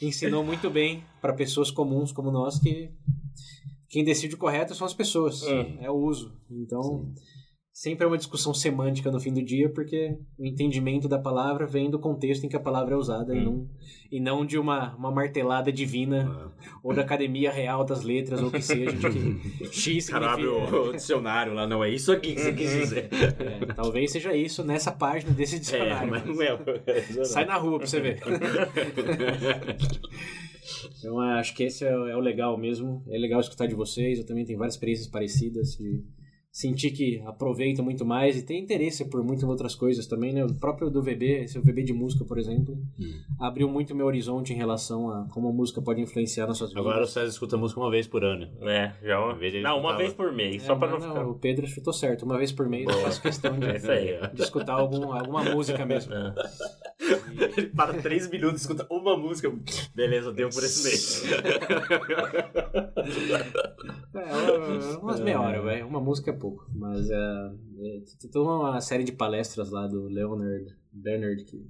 ensinou 0.00 0.44
muito 0.44 0.68
bem 0.68 1.02
para 1.22 1.32
pessoas 1.32 1.70
comuns 1.70 2.12
como 2.12 2.30
nós 2.30 2.58
que 2.58 2.90
quem 3.88 4.04
decide 4.04 4.34
o 4.34 4.38
correto 4.38 4.74
são 4.74 4.86
as 4.86 4.94
pessoas, 4.94 5.42
Hum. 5.42 5.78
é 5.80 5.90
o 5.90 5.94
uso. 5.94 6.32
Então, 6.50 7.10
sempre 7.72 8.04
é 8.04 8.06
uma 8.08 8.18
discussão 8.18 8.52
semântica 8.52 9.10
no 9.10 9.20
fim 9.20 9.32
do 9.32 9.42
dia, 9.42 9.68
porque 9.72 10.16
o 10.38 10.44
entendimento 10.44 11.08
da 11.08 11.18
palavra 11.18 11.66
vem 11.66 11.88
do 11.90 11.98
contexto 11.98 12.44
em 12.44 12.48
que 12.48 12.56
a 12.56 12.60
palavra 12.60 12.94
é 12.94 12.96
usada 12.96 13.34
e, 13.34 13.38
Hum. 13.38 13.44
não, 13.44 13.68
e 14.10 14.20
não 14.20 14.44
de 14.46 14.58
uma, 14.58 14.94
uma 14.96 15.10
martelada 15.10 15.72
divina 15.72 16.52
ou 16.82 16.92
da 16.92 17.02
academia 17.02 17.50
real 17.50 17.84
das 17.84 18.02
letras 18.02 18.40
ou 18.42 18.48
o 18.48 18.50
que 18.50 18.60
seja, 18.62 18.92
de 18.92 19.08
que 19.10 19.66
X 19.72 20.08
O 20.08 20.10
cara 20.12 20.32
abre 20.32 20.44
significa... 20.46 20.76
o, 20.80 20.92
dicionário 20.92 21.54
lá, 21.54 21.66
não 21.66 21.82
é 21.84 21.90
isso 21.90 22.12
aqui 22.12 22.34
que 22.34 22.40
você 22.40 22.52
quis 22.52 22.70
dizer. 22.70 23.08
É, 23.10 23.66
talvez 23.74 24.10
seja 24.12 24.34
isso 24.34 24.64
nessa 24.64 24.90
página 24.92 25.32
desse 25.32 25.56
É, 25.56 25.58
dicionário. 25.60 26.10
mas 26.10 26.24
não 26.26 26.42
é. 26.42 27.24
Sai 27.24 27.44
na 27.46 27.56
rua 27.56 27.78
pra 27.78 27.86
você 27.86 28.00
ver. 28.00 28.20
Então, 30.98 31.18
acho 31.18 31.54
que 31.54 31.64
esse 31.64 31.84
é, 31.84 31.88
é 31.90 32.16
o 32.16 32.20
legal 32.20 32.56
mesmo. 32.56 33.02
É 33.08 33.18
legal 33.18 33.40
escutar 33.40 33.66
de 33.66 33.74
vocês. 33.74 34.18
Eu 34.18 34.26
também 34.26 34.44
tenho 34.44 34.58
várias 34.58 34.74
experiências 34.74 35.08
parecidas. 35.08 35.76
De 35.76 36.02
sentir 36.52 36.90
que 36.90 37.20
aproveita 37.26 37.80
muito 37.82 38.04
mais 38.04 38.36
e 38.36 38.42
tem 38.44 38.60
interesse 38.62 39.08
por 39.08 39.22
muitas 39.22 39.48
outras 39.48 39.74
coisas 39.74 40.06
também, 40.06 40.32
né? 40.32 40.44
O 40.44 40.52
próprio 40.54 40.90
do 40.90 41.00
VB, 41.02 41.44
esse 41.44 41.58
VB 41.60 41.84
de 41.84 41.92
música, 41.92 42.24
por 42.24 42.38
exemplo, 42.38 42.76
abriu 43.38 43.68
muito 43.68 43.94
meu 43.94 44.06
horizonte 44.06 44.52
em 44.52 44.56
relação 44.56 45.10
a 45.10 45.28
como 45.30 45.48
a 45.48 45.52
música 45.52 45.80
pode 45.80 46.00
influenciar 46.00 46.46
nossas 46.48 46.70
vidas. 46.70 46.84
Agora 46.84 47.04
o 47.04 47.06
César 47.06 47.28
escuta 47.28 47.56
música 47.56 47.80
uma 47.80 47.90
vez 47.90 48.06
por 48.08 48.24
ano. 48.24 48.48
É, 48.62 48.92
já 49.02 49.18
uma 49.18 49.30
Uma 49.30 49.38
vez 49.38 49.54
ele 49.54 49.62
Não, 49.62 49.70
uma 49.78 49.78
escutava. 49.90 49.98
vez 49.98 50.12
por 50.14 50.32
mês, 50.32 50.62
É, 50.62 50.66
só 50.66 50.74
pra 50.76 50.88
mas 50.88 51.00
não 51.02 51.08
ficar. 51.08 51.26
O 51.28 51.34
Pedro 51.34 51.66
chutou 51.68 51.92
certo. 51.92 52.24
Uma 52.24 52.36
vez 52.36 52.50
por 52.50 52.68
mês 52.68 52.86
eu 52.88 52.98
faço 52.98 53.22
questão 53.22 53.56
de, 53.58 53.66
É 53.86 53.92
aí. 54.26 54.34
de 54.34 54.42
escutar 54.42 54.74
algum, 54.74 55.12
alguma 55.12 55.44
música 55.44 55.86
mesmo. 55.86 56.12
É. 56.12 56.34
Ele 57.56 57.68
para 57.68 57.94
três 58.00 58.28
minutos 58.28 58.62
escuta 58.62 58.86
uma 58.90 59.16
música. 59.16 59.52
Beleza, 59.94 60.32
deu 60.32 60.48
por 60.50 60.62
esse 60.62 60.84
mês. 60.84 61.22
É, 64.12 64.98
umas 64.98 65.20
meia 65.20 65.40
hora, 65.40 65.62
velho. 65.62 65.86
Uma 65.86 66.00
música 66.00 66.30
é 66.30 66.34
pouco. 66.34 66.66
Mas 66.74 67.08
é, 67.10 67.52
é, 67.78 68.00
tem 68.30 68.42
uma 68.42 68.80
série 68.80 69.04
de 69.04 69.12
palestras 69.12 69.70
lá 69.70 69.86
do 69.86 70.08
Leonard 70.08 70.76
Bernard 70.92 71.44
que 71.44 71.64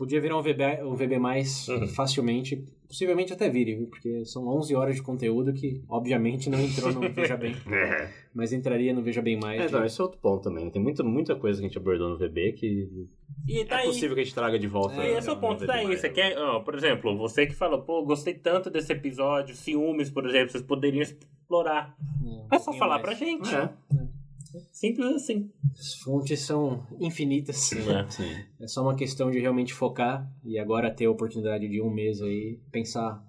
podia 0.00 0.18
virar 0.18 0.38
um 0.38 0.42
VB, 0.42 0.82
um 0.82 0.94
VB 0.94 1.18
mais 1.18 1.68
Uhum. 1.68 1.86
facilmente. 1.88 2.64
Possivelmente 2.88 3.32
até 3.34 3.48
vire, 3.50 3.76
viu? 3.76 3.86
Porque 3.86 4.24
são 4.24 4.48
11 4.48 4.74
horas 4.74 4.96
de 4.96 5.02
conteúdo 5.02 5.52
que, 5.52 5.80
obviamente, 5.88 6.48
não 6.50 6.58
entrou 6.58 6.90
no 6.92 7.00
Veja 7.12 7.36
Bem. 7.36 7.54
É. 7.70 8.10
Mas 8.34 8.52
entraria 8.52 8.92
no 8.94 9.02
Veja 9.02 9.20
Bem 9.22 9.38
Mais. 9.38 9.60
É, 9.60 9.66
então, 9.66 9.84
esse 9.84 10.00
é 10.00 10.04
outro 10.04 10.18
ponto 10.18 10.42
também. 10.42 10.68
Tem 10.70 10.82
muita, 10.82 11.04
muita 11.04 11.36
coisa 11.36 11.60
que 11.60 11.66
a 11.66 11.68
gente 11.68 11.78
abordou 11.78 12.08
no 12.08 12.16
VB 12.18 12.52
que 12.54 12.88
E 13.46 13.60
é 13.60 13.64
daí, 13.64 13.86
possível 13.86 14.14
que 14.16 14.22
a 14.22 14.24
gente 14.24 14.34
traga 14.34 14.58
de 14.58 14.66
volta. 14.66 14.96
E 15.04 15.16
esse 15.18 15.28
é 15.28 15.32
o 15.32 15.36
ponto 15.36 15.64
daí. 15.66 15.84
mais. 15.86 16.00
Você 16.00 16.08
quer, 16.08 16.36
ó, 16.38 16.60
por 16.60 16.74
exemplo, 16.74 17.16
você 17.16 17.46
que 17.46 17.54
falou, 17.54 17.82
pô, 17.82 18.02
gostei 18.04 18.34
tanto 18.34 18.70
desse 18.70 18.92
episódio, 18.92 19.54
ciúmes, 19.54 20.10
por 20.10 20.26
exemplo, 20.26 20.50
vocês 20.50 20.64
poderiam 20.64 21.02
explorar. 21.02 21.94
É, 22.50 22.56
É 22.56 22.58
só 22.58 22.72
falar 22.72 22.98
pra 23.00 23.14
gente. 23.14 23.54
É. 23.54 23.70
Simples 24.72 25.14
assim. 25.14 25.50
As 25.78 25.94
fontes 26.02 26.40
são 26.40 26.86
infinitas. 27.00 27.72
É. 27.72 28.06
Sim. 28.10 28.30
É 28.60 28.66
só 28.66 28.82
uma 28.82 28.94
questão 28.96 29.30
de 29.30 29.38
realmente 29.38 29.72
focar 29.72 30.30
e 30.44 30.58
agora 30.58 30.90
ter 30.94 31.06
a 31.06 31.10
oportunidade 31.10 31.68
de 31.68 31.80
um 31.80 31.90
mês 31.90 32.20
aí 32.20 32.58
pensar 32.72 33.24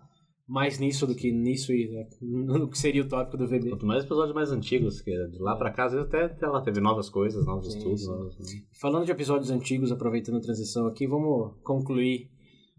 mais 0.48 0.80
nisso 0.80 1.08
do 1.08 1.16
que 1.16 1.32
nisso 1.32 1.72
e 1.72 1.90
né, 1.90 2.08
no 2.22 2.70
que 2.70 2.78
seria 2.78 3.02
o 3.04 3.08
tópico 3.08 3.38
do 3.38 3.48
VB. 3.48 3.70
Quanto 3.70 3.86
mais 3.86 4.04
episódios 4.04 4.36
mais 4.36 4.52
antigos, 4.52 5.00
que 5.02 5.12
de 5.28 5.40
lá 5.40 5.58
cá, 5.72 5.86
às 5.86 5.94
vezes 5.94 6.08
até, 6.08 6.24
até 6.26 6.48
lá 6.48 6.62
teve 6.62 6.80
novas 6.82 7.10
coisas, 7.10 7.46
novos 7.46 7.72
Sim, 7.72 7.78
estudos. 7.78 8.02
sim. 8.02 8.08
novos- 8.08 8.38
Falando 8.80 9.06
de 9.06 9.12
episódios 9.12 9.50
antigos, 9.52 9.92
aproveitando 9.92 10.38
a 10.38 10.42
transição 10.42 10.88
aqui, 10.88 11.08
vamos 11.08 11.54
concluir 11.64 12.30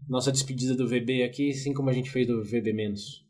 nossa 0.07 0.31
despedida 0.31 0.75
do 0.75 0.87
VB 0.87 1.23
aqui, 1.23 1.49
assim 1.49 1.73
como 1.73 1.89
a 1.89 1.93
gente 1.93 2.11
fez 2.11 2.27
do 2.27 2.43
VB 2.43 2.73
menos, 2.73 3.25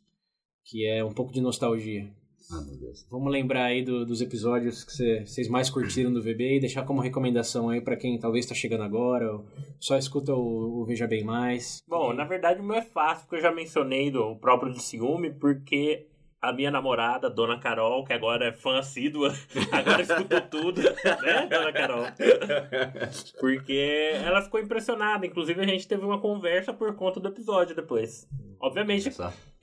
que 0.66 0.86
é 0.88 1.06
um 1.06 1.14
pouco 1.14 1.32
de 1.32 1.40
nostalgia. 1.40 2.12
Ah, 2.52 2.62
meu 2.62 2.76
Deus. 2.78 3.06
Vamos 3.10 3.32
lembrar 3.32 3.66
aí 3.66 3.84
do- 3.84 4.06
dos 4.06 4.22
episódios 4.22 4.84
que 4.84 4.92
cê- 4.92 5.26
vocês 5.26 5.48
mais 5.48 5.70
curtiram 5.70 6.12
do 6.14 6.22
VB 6.22 6.58
e 6.58 6.60
deixar 6.60 6.84
como 6.84 7.02
recomendação 7.02 7.70
aí 7.70 7.82
pra 7.82 7.96
quem 7.96 8.20
talvez 8.20 8.46
tá 8.46 8.54
chegando 8.54 8.84
agora, 8.84 9.32
ou 9.34 9.46
só 9.80 9.98
escuta 9.98 10.34
o, 10.34 10.82
o 10.82 10.86
Veja 10.86 11.08
Bem 11.08 11.24
Mais. 11.24 11.84
Bom, 11.88 12.14
na 12.14 12.26
verdade 12.26 12.60
o 12.60 12.64
meu 12.64 12.76
é 12.76 12.82
fácil, 12.82 13.24
porque 13.26 13.38
eu 13.38 13.42
já 13.42 13.52
mencionei 13.52 14.12
do 14.12 14.36
próprio 14.36 14.72
de 14.74 14.82
ciúme, 14.82 15.32
porque 15.32 16.08
a 16.42 16.52
minha 16.52 16.70
namorada, 16.70 17.30
Dona 17.30 17.58
Carol, 17.58 18.04
que 18.04 18.12
agora 18.12 18.50
é 18.50 18.52
fã 18.52 18.78
assídua, 18.78 19.34
agora 19.72 20.02
escutou 20.02 20.42
tudo, 20.42 20.82
né, 20.82 21.48
Dona 21.50 21.72
Carol? 21.72 22.04
Porque 23.40 24.12
ela 24.16 24.42
ficou 24.42 24.60
impressionada. 24.60 25.26
Inclusive, 25.26 25.62
a 25.62 25.66
gente 25.66 25.88
teve 25.88 26.04
uma 26.04 26.20
conversa 26.20 26.74
por 26.74 26.94
conta 26.96 27.20
do 27.20 27.30
episódio 27.30 27.74
depois. 27.76 28.28
Obviamente. 28.60 29.10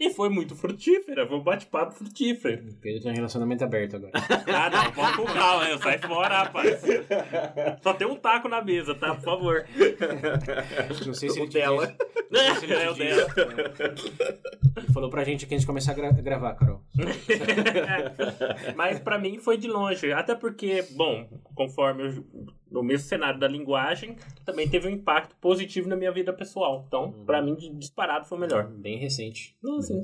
E 0.01 0.09
foi 0.11 0.31
muito 0.31 0.57
frutífera. 0.57 1.27
Foi 1.29 1.37
um 1.37 1.43
bate-papo 1.43 1.93
frutífero. 1.93 2.71
O 2.71 2.75
Pedro 2.77 3.03
tem 3.03 3.13
um 3.13 3.15
relacionamento 3.15 3.63
aberto 3.63 3.97
agora. 3.97 4.13
Ah, 4.47 4.71
não. 4.71 4.91
Vamos 4.93 5.17
com 5.17 5.25
calma. 5.27 5.69
Eu 5.69 5.79
saio 5.79 6.01
fora, 6.01 6.39
rapaz. 6.45 6.81
Só 7.83 7.93
tem 7.93 8.07
um 8.07 8.17
taco 8.17 8.49
na 8.49 8.63
mesa, 8.63 8.95
tá? 8.95 9.15
Por 9.15 9.23
favor. 9.25 9.67
Não 11.07 11.13
sei 11.13 11.29
se 11.29 11.39
O 11.39 11.43
ele 11.43 11.51
te 11.51 11.59
dela. 11.59 11.87
disse- 12.31 12.65
ele 12.65 12.73
É 12.73 12.91
o 12.91 12.95
dela. 12.95 13.27
é. 13.37 14.81
Ele 14.81 14.93
falou 14.95 15.11
pra 15.11 15.23
gente 15.25 15.47
que 15.47 15.55
a 15.55 15.59
gente 15.59 15.67
começar 15.67 15.93
a 15.93 15.95
gra- 15.95 16.13
gravar, 16.13 16.55
Carol. 16.55 16.81
Mas 18.77 18.99
pra 19.01 19.19
mim 19.19 19.39
foi 19.39 19.57
de 19.57 19.69
longe. 19.69 20.13
Até 20.13 20.35
porque, 20.35 20.83
bom, 20.93 21.29
conforme 21.55 22.05
eu, 22.07 22.25
no 22.71 22.83
mesmo 22.83 23.07
cenário 23.07 23.39
da 23.41 23.49
linguagem, 23.49 24.17
também 24.45 24.69
teve 24.69 24.87
um 24.89 24.91
impacto 24.91 25.35
positivo 25.41 25.89
na 25.89 25.97
minha 25.97 26.13
vida 26.13 26.33
pessoal. 26.33 26.85
Então, 26.87 27.13
pra 27.25 27.43
mim, 27.43 27.55
de- 27.55 27.75
disparado 27.75 28.27
foi 28.27 28.39
o 28.39 28.41
melhor. 28.41 28.69
Bem 28.71 28.99
recente. 28.99 29.57
Nossa, 29.63 29.95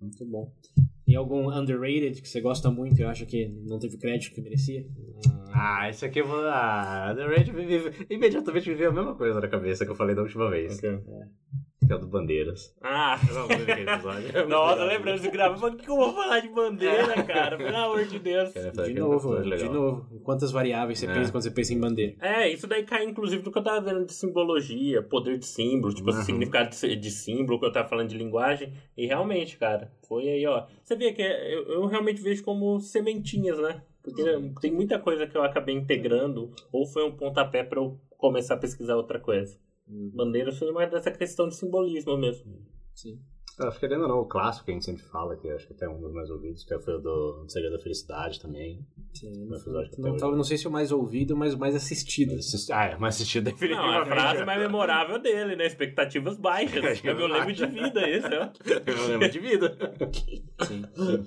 Muito 0.00 0.24
bom. 0.26 0.52
Tem 1.06 1.16
algum 1.16 1.50
underrated 1.50 2.20
que 2.22 2.28
você 2.28 2.40
gosta 2.40 2.70
muito 2.70 2.98
e 2.98 3.04
acha 3.04 3.26
que 3.26 3.48
não 3.66 3.78
teve 3.78 3.98
crédito 3.98 4.34
que 4.34 4.40
merecia? 4.40 4.86
Ah, 5.52 5.88
esse 5.88 6.04
aqui 6.04 6.20
eu 6.20 6.26
vou. 6.26 6.40
Ah, 6.46 7.14
me 7.52 7.66
vive- 7.66 8.06
imediatamente 8.10 8.68
me 8.70 8.74
veio 8.74 8.90
a 8.90 8.92
mesma 8.92 9.14
coisa 9.14 9.38
na 9.40 9.46
cabeça 9.48 9.84
que 9.84 9.90
eu 9.90 9.94
falei 9.94 10.14
da 10.14 10.22
última 10.22 10.50
vez. 10.50 10.80
Que 11.86 11.92
é 11.92 11.96
o 11.96 11.98
do 11.98 12.06
Bandeiras. 12.06 12.74
Ah, 12.82 13.18
episódio. 13.20 14.48
nossa, 14.48 14.84
lembrando 14.84 15.20
de 15.20 15.30
gravar. 15.30 15.58
Mas 15.60 15.74
o 15.74 15.76
que 15.76 15.88
eu 15.90 15.96
vou 15.96 16.12
falar 16.14 16.40
de 16.40 16.48
bandeira, 16.48 17.22
cara? 17.24 17.56
Pelo 17.56 17.76
amor 17.76 18.04
de 18.06 18.18
Deus. 18.18 18.54
É, 18.56 18.70
De 18.70 18.80
aquele 18.80 19.00
novo, 19.00 19.42
de 19.42 19.68
novo. 19.68 20.20
Quantas 20.22 20.50
variáveis 20.50 20.98
você 20.98 21.06
É. 21.06 21.12
pensa 21.14 21.30
quando 21.30 21.42
você 21.42 21.50
pensa 21.50 21.74
em 21.74 21.80
bandeira? 21.80 22.14
É, 22.20 22.48
isso 22.48 22.66
daí 22.66 22.84
cai 22.84 23.04
inclusive 23.04 23.42
do 23.42 23.50
que 23.52 23.58
eu 23.58 23.62
tava 23.62 23.80
vendo 23.80 24.04
de 24.06 24.12
simbologia, 24.14 25.02
poder 25.02 25.38
de 25.38 25.46
símbolo, 25.46 25.92
tipo, 25.94 26.10
Uhum. 26.10 26.22
significado 26.22 26.70
de, 26.70 27.10
símbolo, 27.10 27.58
que 27.60 27.66
eu 27.66 27.72
tava 27.72 27.88
falando 27.88 28.08
de 28.08 28.16
linguagem. 28.18 28.72
E 28.96 29.06
realmente, 29.06 29.56
cara, 29.58 29.90
foi 30.08 30.28
aí, 30.28 30.46
ó. 30.46 30.66
Você 30.82 30.96
vê 30.96 31.12
que 31.12 31.22
é- 31.22 31.54
eu, 31.54 31.64
eu 31.68 31.86
realmente 31.86 32.20
vejo 32.22 32.42
como 32.44 32.80
sementinhas, 32.80 33.58
né? 33.58 33.82
Porque 34.02 34.22
tem 34.60 34.70
muita 34.72 34.98
coisa 34.98 35.26
que 35.26 35.36
eu 35.36 35.42
acabei 35.42 35.74
integrando, 35.74 36.50
ou 36.70 36.86
foi 36.86 37.04
um 37.04 37.12
pontapé 37.12 37.62
pra 37.62 37.80
eu 37.80 37.98
começar 38.18 38.54
a 38.54 38.58
pesquisar 38.58 38.96
outra 38.96 39.18
coisa. 39.18 39.58
Bandeiras 39.86 40.58
foi 40.58 40.72
mais 40.72 40.90
dessa 40.90 41.10
questão 41.10 41.48
de 41.48 41.54
simbolismo 41.56 42.16
mesmo. 42.16 42.52
Sim. 42.94 43.18
Eu 43.56 43.68
Acho 43.68 43.78
que 43.78 43.86
ou 43.86 44.08
não, 44.08 44.18
o 44.18 44.26
clássico 44.26 44.64
que 44.64 44.72
a 44.72 44.74
gente 44.74 44.84
sempre 44.84 45.04
fala, 45.04 45.36
que 45.36 45.46
eu 45.46 45.54
acho 45.54 45.68
que 45.68 45.74
até 45.74 45.84
é 45.86 45.88
um 45.88 46.00
dos 46.00 46.12
mais 46.12 46.28
ouvidos, 46.28 46.64
que 46.64 46.76
foi 46.80 46.94
o 46.94 46.98
do 46.98 47.44
do 47.44 47.48
Segredo 47.52 47.76
da 47.76 47.78
Felicidade 47.78 48.40
também. 48.40 48.84
Sim. 49.12 49.30
Episódio 49.46 49.92
que 49.92 50.00
Não, 50.00 50.08
até 50.10 50.18
tava- 50.18 50.30
hoje- 50.32 50.36
não 50.38 50.42
sei 50.44 50.58
se 50.58 50.66
o 50.66 50.72
mais 50.72 50.90
ouvido, 50.90 51.36
mas 51.36 51.54
o 51.54 51.58
mais 51.58 51.76
assistido. 51.76 52.34
Assisti- 52.34 52.72
Ah, 52.72 52.86
é, 52.86 52.96
mas 52.96 53.14
assisti 53.14 53.38
Não, 53.38 53.44
definitivamente. 53.44 54.00
a 54.00 54.06
frase 54.06 54.44
mais 54.44 54.60
memorável 54.60 55.20
dele, 55.20 55.54
né? 55.54 55.66
Expectativas 55.68 56.36
baixas. 56.36 57.04
É 57.04 57.14
meu 57.14 57.28
lema 57.28 57.52
de 57.52 57.64
vida, 57.66 58.08
esse, 58.08 58.26
ó. 58.26 58.50
Eu 58.90 59.06
lembro 59.08 59.30
de 59.30 59.38
vida. 59.38 59.78
Sim. 60.66 60.82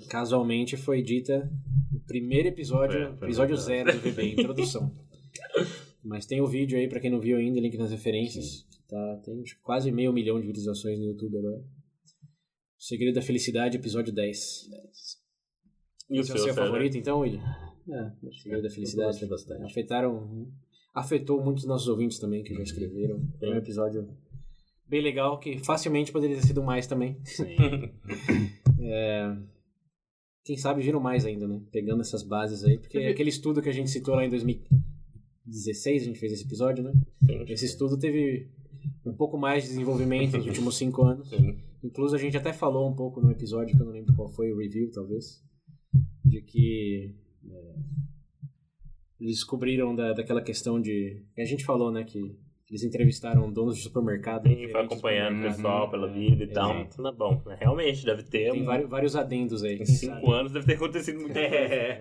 Casualmente 0.10 0.76
foi 0.76 1.02
dita 1.02 1.50
no 1.94 2.02
primeiro 2.02 2.50
episódio, 2.50 3.00
É, 3.00 3.10
episódio 3.26 3.56
zero 3.56 3.94
do 3.94 4.00
VB, 4.00 4.34
introdução. 4.34 4.92
Mas 6.08 6.26
tem 6.26 6.40
o 6.40 6.48
vídeo 6.48 6.78
aí, 6.78 6.88
pra 6.88 7.02
quem 7.02 7.12
não 7.12 7.20
viu 7.20 7.38
ainda, 7.38 7.60
link 7.60 7.78
nas 7.78 7.92
referências. 7.92 8.66
Tá, 8.88 9.22
tem 9.26 9.44
quase 9.62 9.92
meio 9.92 10.14
milhão 10.14 10.40
de 10.40 10.48
visualizações 10.48 10.98
no 10.98 11.06
YouTube 11.06 11.38
agora. 11.38 11.58
O 11.58 12.84
Segredo 12.84 13.16
da 13.16 13.22
Felicidade, 13.22 13.76
episódio 13.78 14.14
10. 14.14 14.70
E 16.10 16.18
o 16.18 16.22
Esse 16.22 16.32
é 16.32 16.36
o 16.36 16.38
seu, 16.38 16.46
seu 16.46 16.54
favorito, 16.54 16.98
então, 16.98 17.20
William? 17.20 17.42
É, 17.90 18.12
o 18.26 18.34
Segredo 18.34 18.64
da 18.64 18.70
Felicidade. 18.70 19.26
bastante. 19.26 19.64
Afetaram. 19.66 20.48
afetou 20.94 21.44
muitos 21.44 21.64
dos 21.64 21.70
nossos 21.70 21.88
ouvintes 21.90 22.20
também, 22.20 22.42
que 22.42 22.54
já 22.54 22.62
escreveram. 22.62 23.22
Foi 23.38 23.50
um 23.50 23.58
episódio 23.58 24.08
bem 24.88 25.02
legal, 25.02 25.38
que 25.40 25.58
facilmente 25.58 26.14
poderia 26.14 26.38
ter 26.38 26.48
sido 26.48 26.64
mais 26.64 26.88
também. 26.88 27.20
Sim. 27.26 27.56
É, 28.90 29.36
Quem 30.46 30.56
sabe 30.56 30.82
viram 30.82 31.02
mais 31.02 31.26
ainda, 31.26 31.46
né? 31.46 31.62
Pegando 31.72 32.00
essas 32.02 32.24
bases 32.24 32.64
aí, 32.64 32.78
porque 32.78 33.00
aquele 33.00 33.30
estudo 33.30 33.62
que 33.62 33.68
a 33.68 33.74
gente 33.74 33.90
citou 33.90 34.16
lá 34.16 34.24
em 34.24 34.30
2016, 35.48 36.02
a 36.02 36.06
gente 36.06 36.20
fez 36.20 36.34
esse 36.34 36.44
episódio, 36.44 36.84
né? 36.84 36.94
Sim. 37.26 37.46
Esse 37.48 37.66
estudo 37.66 37.98
teve 37.98 38.50
um 39.06 39.14
pouco 39.14 39.38
mais 39.38 39.64
de 39.64 39.70
desenvolvimento 39.70 40.38
nos 40.38 40.46
últimos 40.46 40.78
cinco 40.78 41.04
anos. 41.04 41.30
Sim. 41.30 41.58
Incluso 41.84 42.16
a 42.16 42.20
gente 42.20 42.36
até 42.36 42.52
falou 42.52 42.90
um 42.90 42.96
pouco 42.96 43.22
no 43.22 43.32
episódio, 43.32 43.76
que 43.76 43.82
eu 43.82 43.86
não 43.86 43.94
lembro 43.94 44.14
qual 44.16 44.30
foi, 44.30 44.52
o 44.52 44.58
review 44.58 44.92
talvez, 44.92 45.42
de 46.26 46.42
que 46.42 47.16
é, 47.50 47.76
eles 49.20 49.36
descobriram 49.36 49.96
da, 49.96 50.14
daquela 50.14 50.42
questão 50.42 50.82
de. 50.82 51.24
A 51.38 51.46
gente 51.46 51.64
falou, 51.64 51.92
né, 51.92 52.04
que 52.04 52.38
eles 52.70 52.84
entrevistaram 52.84 53.52
donos 53.52 53.78
de 53.78 53.84
supermercado. 53.84 54.48
Sim, 54.50 54.68
foi 54.68 54.82
acompanhando 54.82 55.40
o 55.40 55.42
pessoal 55.44 55.90
pela 55.90 56.08
vida 56.12 56.44
e 56.44 56.48
tal. 56.48 56.72
Exato. 56.76 56.96
Tudo 56.98 57.14
bom. 57.14 57.42
Realmente, 57.60 58.06
deve 58.06 58.24
ter. 58.24 58.52
Tem 58.52 58.62
um- 58.62 58.66
vários, 58.66 58.90
vários 58.90 59.16
adendos 59.16 59.64
aí. 59.64 59.78
Em 59.80 59.86
cinco 59.86 60.16
sabe. 60.16 60.32
anos 60.34 60.52
deve 60.52 60.66
ter 60.66 60.74
acontecido 60.74 61.20
muita 61.22 61.40
coisa. 61.40 61.54
É. 61.56 62.00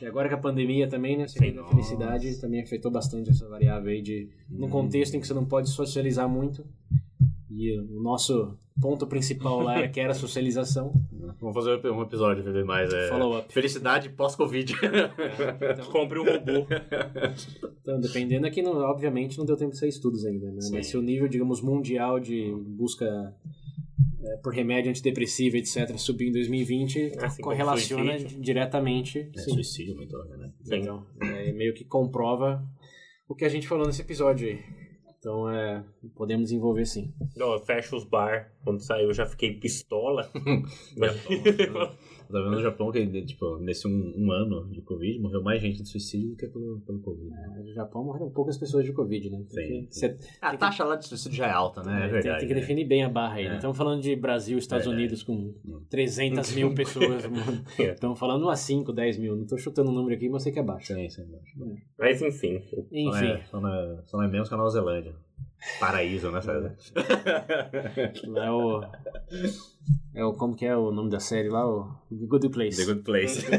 E 0.00 0.06
agora 0.06 0.28
com 0.28 0.34
a 0.36 0.38
pandemia 0.38 0.86
também, 0.88 1.16
né? 1.16 1.26
Segundo 1.26 1.60
a 1.62 1.68
felicidade, 1.68 2.40
também 2.40 2.62
afetou 2.62 2.90
bastante 2.90 3.30
essa 3.30 3.48
variável 3.48 3.90
aí 3.90 4.00
de. 4.00 4.28
Num 4.48 4.68
contexto 4.68 5.14
em 5.16 5.20
que 5.20 5.26
você 5.26 5.34
não 5.34 5.44
pode 5.44 5.68
socializar 5.70 6.28
muito. 6.28 6.64
E 7.56 7.78
o 7.78 8.02
nosso 8.02 8.58
ponto 8.80 9.06
principal 9.06 9.60
lá 9.60 9.78
era 9.78 9.88
que 9.88 10.00
era 10.00 10.10
a 10.10 10.14
socialização. 10.14 10.92
Vamos 11.40 11.54
fazer 11.54 11.86
um 11.90 12.02
episódio, 12.02 12.42
ver 12.42 12.64
mais. 12.64 12.92
É... 12.92 13.08
Follow-up. 13.08 13.52
Felicidade 13.52 14.08
pós-Covid. 14.10 14.74
Então, 15.74 15.86
Compre 15.90 16.18
um 16.18 16.24
robô. 16.24 16.66
Então, 17.80 18.00
dependendo 18.00 18.46
aqui, 18.46 18.62
não, 18.62 18.72
obviamente 18.78 19.38
não 19.38 19.44
deu 19.44 19.56
tempo 19.56 19.72
de 19.72 19.78
ser 19.78 19.88
estudos 19.88 20.24
ainda, 20.24 20.50
né? 20.50 20.58
Mas 20.72 20.86
se 20.88 20.96
o 20.96 21.02
nível, 21.02 21.28
digamos, 21.28 21.60
mundial 21.60 22.18
de 22.18 22.52
busca 22.66 23.06
é, 24.24 24.36
por 24.38 24.52
remédio 24.52 24.90
antidepressivo, 24.90 25.56
etc., 25.56 25.96
subir 25.96 26.28
em 26.28 26.32
2020, 26.32 27.12
Assim 27.18 27.42
como 27.42 27.54
correlaciona 27.54 28.18
diretamente. 28.18 29.30
É, 29.34 29.38
sim. 29.38 29.52
suicídio 29.52 29.94
muito, 29.96 30.16
né? 30.36 30.50
Então, 30.66 31.06
é, 31.20 31.52
meio 31.52 31.74
que 31.74 31.84
comprova 31.84 32.64
o 33.28 33.34
que 33.34 33.44
a 33.44 33.48
gente 33.48 33.68
falou 33.68 33.86
nesse 33.86 34.02
episódio 34.02 34.48
aí. 34.48 34.83
Então, 35.24 35.50
é, 35.50 35.82
podemos 36.14 36.50
desenvolver 36.50 36.84
sim. 36.84 37.10
Não, 37.34 37.58
fecha 37.58 37.96
os 37.96 38.04
bar. 38.04 38.52
Quando 38.62 38.82
saiu, 38.82 39.08
eu 39.08 39.14
já 39.14 39.24
fiquei 39.24 39.54
pistola. 39.54 40.30
Tá 42.34 42.40
vendo 42.42 42.56
no 42.56 42.62
Japão 42.62 42.90
que, 42.90 43.22
tipo, 43.22 43.58
nesse 43.58 43.86
um, 43.86 44.12
um 44.16 44.32
ano 44.32 44.68
de 44.68 44.82
Covid, 44.82 45.20
morreu 45.20 45.40
mais 45.40 45.62
gente 45.62 45.80
de 45.84 45.88
suicídio 45.88 46.30
do 46.30 46.36
que 46.36 46.48
pelo, 46.48 46.80
pelo 46.80 46.98
Covid. 46.98 47.30
No 47.64 47.72
Japão 47.72 48.02
morreram 48.02 48.28
poucas 48.28 48.58
pessoas 48.58 48.84
de 48.84 48.92
Covid, 48.92 49.30
né? 49.30 49.44
Porque 49.48 49.86
Sim. 49.88 50.16
A 50.42 50.56
taxa 50.56 50.82
lá 50.82 50.96
de 50.96 51.06
suicídio 51.06 51.38
já 51.38 51.46
é 51.46 51.52
alta, 51.52 51.84
né? 51.84 51.96
É 51.96 52.00
tem- 52.00 52.10
verdade. 52.10 52.38
tem 52.40 52.48
que 52.48 52.54
né? 52.54 52.60
definir 52.60 52.84
bem 52.86 53.04
a 53.04 53.08
barra 53.08 53.36
aí. 53.36 53.44
né? 53.44 53.52
É. 53.52 53.54
Estamos 53.54 53.76
falando 53.76 54.02
de 54.02 54.16
Brasil, 54.16 54.58
Estados. 54.58 54.84
Unidos 54.88 55.22
com 55.22 55.54
300 55.88 56.52
mil 56.56 56.74
pessoas. 56.74 57.22
É. 57.78 57.92
Estamos 57.92 58.18
falando 58.18 58.48
a 58.50 58.56
5, 58.56 58.92
10 58.92 59.18
mil. 59.18 59.36
Não 59.36 59.42
estou 59.44 59.56
chutando 59.56 59.90
um 59.90 59.94
número 59.94 60.16
aqui, 60.16 60.28
mas 60.28 60.42
sei 60.42 60.50
que 60.52 60.58
é 60.58 60.62
baixo. 60.62 60.92
Sim, 60.92 61.08
sim, 61.08 61.22
acho. 61.22 61.78
Mas 61.96 62.20
enfim. 62.20 62.60
Só, 62.68 62.76
Enfim, 62.90 63.26
é, 63.26 63.44
só, 63.44 63.60
não 63.60 63.72
é, 63.72 64.02
só 64.06 64.16
não 64.16 64.24
é 64.24 64.28
menos 64.28 64.48
que 64.48 64.54
a 64.54 64.56
Nova 64.56 64.70
Zelândia. 64.70 65.14
Paraíso, 65.80 66.30
né, 66.30 66.40
César? 66.40 66.76
lá 68.28 68.46
é 68.46 68.50
o. 68.50 68.82
É 70.14 70.24
o. 70.24 70.32
Como 70.34 70.54
que 70.54 70.66
é 70.66 70.76
o 70.76 70.90
nome 70.90 71.10
da 71.10 71.20
série 71.20 71.48
lá? 71.48 71.66
O 71.66 71.90
The 72.10 72.26
Good 72.26 72.48
Place. 72.50 72.76
The 72.76 72.84
Good 72.92 73.04
Place. 73.04 73.46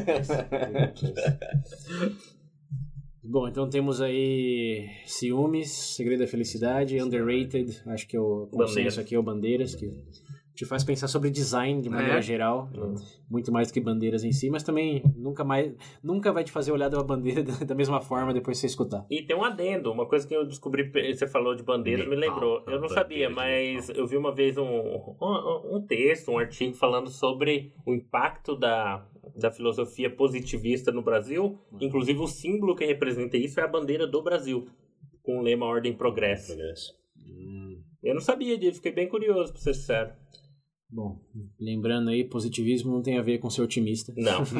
Bom, 3.27 3.47
então 3.47 3.67
temos 3.67 4.01
aí 4.01 4.87
Ciúmes, 5.07 5.71
Segredo 5.71 6.19
da 6.19 6.27
Felicidade, 6.27 7.01
Underrated, 7.01 7.81
acho 7.87 8.07
que 8.07 8.15
é 8.15 8.19
o 8.19 8.47
consenso 8.51 8.75
Bandeiras. 8.75 8.97
aqui 8.99 9.15
é 9.15 9.19
o 9.19 9.23
Bandeiras, 9.23 9.73
que 9.73 9.91
te 10.55 10.65
faz 10.65 10.83
pensar 10.83 11.07
sobre 11.07 11.29
design 11.29 11.81
de 11.81 11.89
maneira 11.89 12.17
É. 12.17 12.21
geral, 12.21 12.69
Hum. 12.73 12.95
muito 13.29 13.51
mais 13.51 13.67
do 13.67 13.73
que 13.73 13.81
bandeiras 13.81 14.23
em 14.23 14.31
si, 14.31 14.49
mas 14.49 14.63
também 14.63 15.03
nunca 15.15 15.43
mais 15.43 15.73
nunca 16.01 16.31
vai 16.31 16.43
te 16.43 16.51
fazer 16.51 16.71
olhar 16.71 16.89
da 16.89 17.03
bandeira 17.03 17.43
da, 17.67 17.75
mesma 17.75 17.99
forma 18.01 18.33
depois 18.33 18.57
que 18.57 18.61
você 18.61 18.67
escutar. 18.67 19.05
E 19.09 19.21
tem 19.21 19.35
um 19.35 19.43
adendo, 19.43 19.91
uma 19.91 20.05
coisa 20.07 20.25
que 20.27 20.33
eu 20.33 20.45
descobri, 20.45 20.89
você 21.13 21.27
falou 21.27 21.53
de 21.55 21.63
bandeiras, 21.63 22.07
me 22.07 22.15
lembrou. 22.15 22.63
a 22.65 22.71
Eu 22.71 22.79
não 22.79 22.87
sabia, 22.87 23.27
de 23.27 23.33
mas 23.35 23.89
eu 23.89 24.07
vi 24.07 24.15
uma 24.17 24.33
vez 24.33 24.57
um, 24.57 24.63
um, 24.65 25.75
um 25.75 25.81
texto, 25.85 26.31
um 26.31 26.37
artigo 26.39 26.73
falando 26.73 27.09
sobre 27.09 27.73
o 27.85 27.93
impacto 27.93 28.55
da, 28.55 29.05
da 29.35 29.51
filosofia 29.51 30.09
positivista 30.09 30.91
no 30.91 31.01
Brasil. 31.01 31.59
Inclusive, 31.81 32.19
o 32.19 32.27
símbolo 32.27 32.75
que 32.75 32.85
representa 32.85 33.35
isso 33.35 33.59
é 33.59 33.63
a 33.63 33.67
bandeira 33.67 34.07
do 34.07 34.21
Brasil, 34.23 34.67
com 35.21 35.39
o 35.39 35.41
lema 35.41 35.65
Ordem 35.65 35.91
e 35.91 35.95
Progresso. 35.95 36.55
Eu 38.03 38.13
não 38.13 38.21
sabia 38.21 38.57
disso, 38.57 38.75
fiquei 38.75 38.91
bem 38.91 39.09
curioso, 39.09 39.51
pra 39.51 39.61
ser 39.61 39.73
sincero. 39.73 40.11
Bom, 40.87 41.19
lembrando 41.59 42.09
aí, 42.09 42.23
positivismo 42.23 42.91
não 42.93 43.01
tem 43.01 43.17
a 43.17 43.21
ver 43.21 43.39
com 43.39 43.49
ser 43.49 43.61
otimista. 43.61 44.13
Não. 44.15 44.43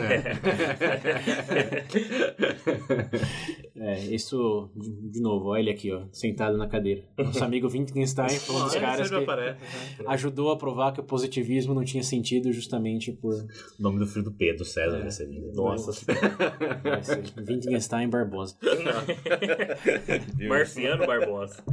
É, 3.78 4.00
isso, 4.06 4.72
de, 4.76 5.20
novo, 5.22 5.50
olha 5.50 5.60
ele 5.60 5.70
aqui, 5.70 5.92
ó, 5.92 6.04
sentado 6.12 6.58
na 6.58 6.66
cadeira. 6.68 7.04
Nosso 7.18 7.44
amigo 7.44 7.68
Wittgenstein 7.68 8.30
foi 8.40 8.56
um 8.56 8.64
dos 8.64 8.74
É, 8.76 8.80
caras 8.80 9.10
que 9.10 9.16
aparece. 9.16 9.60
ajudou 10.08 10.50
a 10.52 10.58
provar 10.58 10.94
que 10.94 11.02
o 11.02 11.04
positivismo 11.04 11.74
não 11.74 11.84
tinha 11.84 12.02
sentido 12.02 12.52
justamente 12.54 13.12
por 13.12 13.34
O 13.34 13.48
nome 13.82 14.00
do 14.00 14.08
filho 14.08 14.24
do 14.24 14.32
Pedro, 14.32 14.64
César, 14.66 15.00
É. 15.06 15.10
ser 15.10 15.28
lindo. 15.28 15.52
Nossa. 15.54 15.92
ser 15.94 16.16
Wittgenstein 17.48 18.10
Barbosa. 18.10 18.58
Marciano 20.48 21.06
Barbosa. 21.06 21.64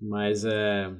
Mas 0.00 0.44
é. 0.44 0.92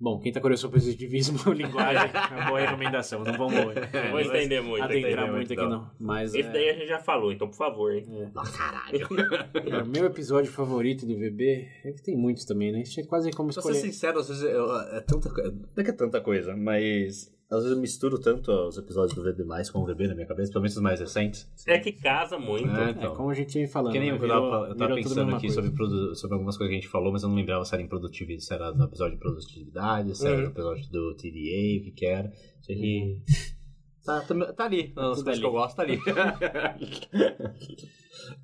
Bom, 0.00 0.20
quem 0.20 0.30
tá 0.30 0.40
curioso 0.40 0.62
sobre 0.62 0.78
positivismo, 0.78 1.38
linguagem, 1.52 2.08
é 2.12 2.34
uma 2.36 2.46
boa 2.50 2.60
recomendação. 2.60 3.24
Não 3.24 3.32
vamos 3.36 3.54
Não 3.54 4.10
vou 4.12 4.20
estender 4.20 4.62
muito. 4.62 4.84
adentrar 4.84 5.12
entendeu? 5.12 5.32
muito 5.34 5.52
aqui, 5.52 5.62
não. 5.66 5.90
Mas 5.98 6.34
Esse 6.34 6.48
é, 6.48 6.52
daí 6.52 6.70
a 6.70 6.72
gente 6.74 6.86
já 6.86 7.00
falou, 7.00 7.32
então 7.32 7.48
por 7.48 7.56
favor, 7.56 7.92
hein? 7.92 8.04
Ah, 8.36 8.42
caralho. 8.48 9.08
é, 9.78 9.82
o 9.82 9.86
meu 9.86 10.06
episódio 10.06 10.52
favorito 10.52 11.04
do 11.04 11.14
VB 11.16 11.68
é 11.84 11.92
que 11.92 12.02
tem 12.02 12.16
muitos 12.16 12.44
também, 12.44 12.70
né? 12.70 12.82
Isso 12.82 13.00
é 13.00 13.02
quase 13.04 13.30
como 13.32 13.52
Pra 13.52 13.60
ser 13.60 13.70
escolher. 13.70 13.80
sincero, 13.92 14.20
às 14.20 14.28
vezes 14.28 14.44
eu- 14.44 14.76
é 14.92 15.00
tanta 15.00 15.28
coisa. 15.34 15.50
Não 15.50 15.66
é 15.76 15.82
que 15.84 15.90
é 15.90 15.94
tanta 15.94 16.20
coisa, 16.20 16.56
mas 16.56 17.36
às 17.50 17.62
vezes 17.62 17.76
eu 17.76 17.80
misturo 17.80 18.18
tanto 18.20 18.50
os 18.50 18.76
episódios 18.76 19.14
do 19.14 19.22
VB 19.22 19.44
mais 19.44 19.70
com 19.70 19.78
o 19.80 19.86
VB 19.86 20.08
na 20.08 20.14
minha 20.14 20.26
cabeça, 20.26 20.52
pelo 20.52 20.62
menos 20.62 20.76
os 20.76 20.82
mais 20.82 21.00
recentes. 21.00 21.50
É 21.66 21.78
que 21.78 21.92
casa 21.92 22.38
muito. 22.38 22.68
É, 22.68 22.88
É, 22.88 22.90
então. 22.90 23.14
como 23.16 23.30
a 23.30 23.34
gente 23.34 23.50
tinha 23.52 23.68
falando. 23.68 23.92
Que 23.92 23.98
nem 23.98 24.10
né? 24.10 24.16
eu, 24.16 24.20
tava, 24.28 24.40
Virou- 24.40 24.66
eu 24.66 24.76
tava 24.76 24.94
pensando 24.94 25.34
aqui 25.36 25.50
sobre, 25.50 25.70
sobre 26.14 26.34
algumas 26.34 26.56
coisas 26.56 26.70
que 26.70 26.78
a 26.78 26.80
gente 26.80 26.88
falou, 26.90 27.12
mas 27.12 27.22
eu 27.22 27.28
não 27.28 27.36
lembrava 27.36 27.64
se 27.64 27.74
era 27.74 27.82
em 27.82 27.88
produtividade, 27.88 28.44
se 28.44 28.54
era 28.54 28.72
no 28.72 28.84
episódio 28.84 29.14
de 29.14 29.20
produtividade, 29.20 30.16
se 30.16 30.26
era 30.26 30.36
Uhum. 30.36 30.42
no 30.42 30.48
episódio 30.50 30.90
do 30.90 31.14
TDA, 31.16 31.80
o 31.80 31.84
que 31.84 31.92
que 31.96 32.06
era. 32.06 32.32
Sei 32.60 32.76
que. 32.76 33.22
Tá, 34.04 34.22
tá, 34.22 34.52
tá 34.54 34.64
ali, 34.64 34.90
nas 34.96 35.18
tudo 35.18 35.24
coisas 35.24 35.38
que 35.38 35.44
eu 35.46 35.52
gosto, 35.52 35.76
tá 35.76 35.82
ali. 35.82 35.98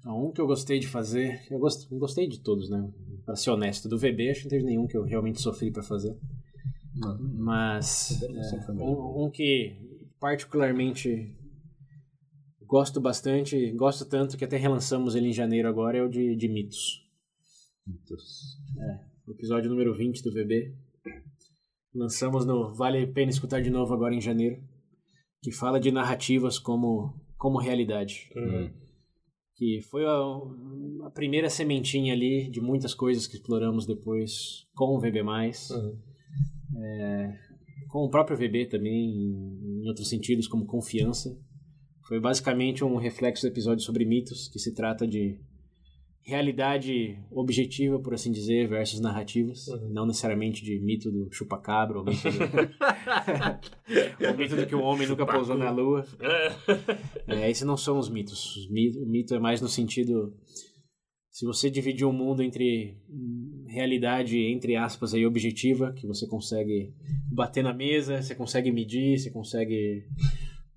Um 0.06 0.30
que 0.30 0.40
eu 0.40 0.46
gostei 0.46 0.78
de 0.78 0.86
fazer, 0.86 1.40
eu 1.50 1.58
gost- 1.58 1.90
eu 1.90 1.98
gostei 1.98 2.28
de 2.28 2.40
todos, 2.40 2.68
né? 2.68 2.88
Pra 3.24 3.34
ser 3.34 3.50
honesto, 3.50 3.88
do 3.88 3.98
VB 3.98 4.30
acho 4.30 4.40
que 4.40 4.44
não 4.46 4.50
teve 4.50 4.64
nenhum 4.64 4.86
que 4.86 4.96
eu 4.96 5.02
realmente 5.04 5.40
sofri 5.40 5.70
pra 5.70 5.82
fazer. 5.82 6.14
Mas 6.94 8.22
é, 8.22 8.72
um, 8.72 9.24
um 9.24 9.30
que 9.30 9.76
particularmente 10.20 11.36
gosto 12.62 13.00
bastante, 13.00 13.72
gosto 13.72 14.04
tanto 14.04 14.36
que 14.36 14.44
até 14.44 14.56
relançamos 14.56 15.14
ele 15.14 15.28
em 15.28 15.32
janeiro 15.32 15.68
agora, 15.68 15.98
é 15.98 16.02
o 16.02 16.08
de, 16.08 16.36
de 16.36 16.48
mitos. 16.48 17.04
O 19.26 19.32
episódio 19.32 19.70
número 19.70 19.94
20 19.94 20.22
do 20.22 20.32
VB. 20.32 20.74
Lançamos 21.94 22.44
no 22.44 22.74
Vale 22.74 23.04
a 23.04 23.06
Pena 23.06 23.30
Escutar 23.30 23.60
de 23.60 23.70
Novo 23.70 23.94
agora 23.94 24.14
em 24.14 24.20
janeiro. 24.20 24.62
Que 25.42 25.52
fala 25.52 25.78
de 25.78 25.90
narrativas 25.90 26.58
como, 26.58 27.14
como 27.36 27.58
realidade. 27.58 28.30
Uhum. 28.34 28.72
Que 29.56 29.80
foi 29.82 30.04
a, 30.04 31.06
a 31.06 31.10
primeira 31.10 31.48
sementinha 31.48 32.14
ali 32.14 32.50
de 32.50 32.60
muitas 32.60 32.94
coisas 32.94 33.26
que 33.26 33.36
exploramos 33.36 33.86
depois 33.86 34.66
com 34.74 34.96
o 34.96 35.00
VB+. 35.00 35.22
Uhum. 35.22 35.98
É, 36.82 37.32
com 37.88 38.04
o 38.04 38.10
próprio 38.10 38.36
VB 38.36 38.66
também, 38.66 39.10
em, 39.10 39.86
outros 39.88 40.08
sentidos, 40.08 40.46
como 40.48 40.66
confiança. 40.66 41.36
Foi 42.08 42.20
basicamente 42.20 42.84
um 42.84 42.96
reflexo 42.96 43.42
do 43.46 43.52
episódio 43.52 43.82
sobre 43.84 44.04
mitos, 44.04 44.48
que 44.48 44.58
se 44.58 44.74
trata 44.74 45.06
de 45.06 45.38
realidade 46.26 47.18
objetiva, 47.30 47.98
por 47.98 48.14
assim 48.14 48.32
dizer, 48.32 48.66
versus 48.68 49.00
narrativas. 49.00 49.68
Uhum. 49.68 49.90
Não 49.90 50.06
necessariamente 50.06 50.64
de 50.64 50.80
mito 50.80 51.10
do 51.10 51.28
chupacabra, 51.32 51.98
ou 51.98 52.04
mito 52.04 52.22
do, 52.30 52.38
ou 54.28 54.36
mito 54.36 54.56
do 54.56 54.66
que 54.66 54.74
o 54.74 54.80
homem 54.82 55.06
nunca 55.06 55.26
pousou 55.26 55.56
na 55.56 55.70
lua. 55.70 56.04
É, 57.26 57.50
esses 57.50 57.64
não 57.64 57.76
são 57.76 57.98
os 57.98 58.08
mitos. 58.08 58.56
Os 58.56 58.70
mi- 58.70 58.96
O 58.98 59.06
mito 59.06 59.34
é 59.34 59.38
mais 59.38 59.60
no 59.60 59.68
sentido. 59.68 60.34
Se 61.34 61.44
você 61.44 61.68
dividir 61.68 62.04
o 62.04 62.12
mundo 62.12 62.44
entre 62.44 62.96
hum, 63.10 63.64
realidade, 63.66 64.38
entre 64.38 64.76
aspas, 64.76 65.12
aí, 65.12 65.26
objetiva, 65.26 65.92
que 65.92 66.06
você 66.06 66.28
consegue 66.28 66.94
bater 67.28 67.64
na 67.64 67.74
mesa, 67.74 68.22
você 68.22 68.36
consegue 68.36 68.70
medir, 68.70 69.18
você 69.18 69.32
consegue 69.32 70.06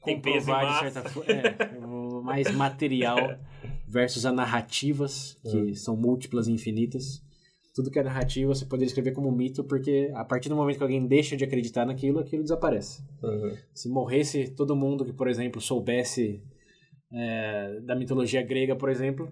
Tem 0.04 0.16
comprovar 0.16 0.84
de 0.84 0.92
certa 0.92 1.08
forma. 1.08 1.32
É, 1.32 1.80
mais 2.24 2.52
material. 2.56 3.18
versus 3.88 4.26
a 4.26 4.32
narrativas, 4.32 5.38
que 5.44 5.58
Hum. 5.58 5.76
são 5.76 5.96
múltiplas 5.96 6.48
e 6.48 6.52
infinitas. 6.52 7.22
Tudo 7.76 7.92
que 7.92 8.00
é 8.00 8.04
narrativa 8.04 8.54
você 8.54 8.66
poderia 8.66 8.88
escrever 8.88 9.12
como 9.12 9.32
mito, 9.32 9.64
porque 9.64 10.12
a 10.16 10.26
partir 10.26 10.50
do 10.50 10.56
momento 10.56 10.78
que 10.78 10.84
alguém 10.84 11.06
deixa 11.06 11.38
de 11.38 11.44
acreditar 11.44 11.86
naquilo, 11.86 12.18
aquilo 12.18 12.42
desaparece. 12.42 13.04
Uhum. 13.22 13.56
Se 13.76 13.88
morresse 13.88 14.50
todo 14.56 14.76
mundo 14.76 15.06
que, 15.06 15.14
por 15.14 15.28
exemplo, 15.28 15.62
soubesse 15.62 16.42
é, 17.14 17.80
da 17.82 17.96
mitologia 17.96 18.42
grega, 18.42 18.76
por 18.76 18.90
exemplo, 18.90 19.32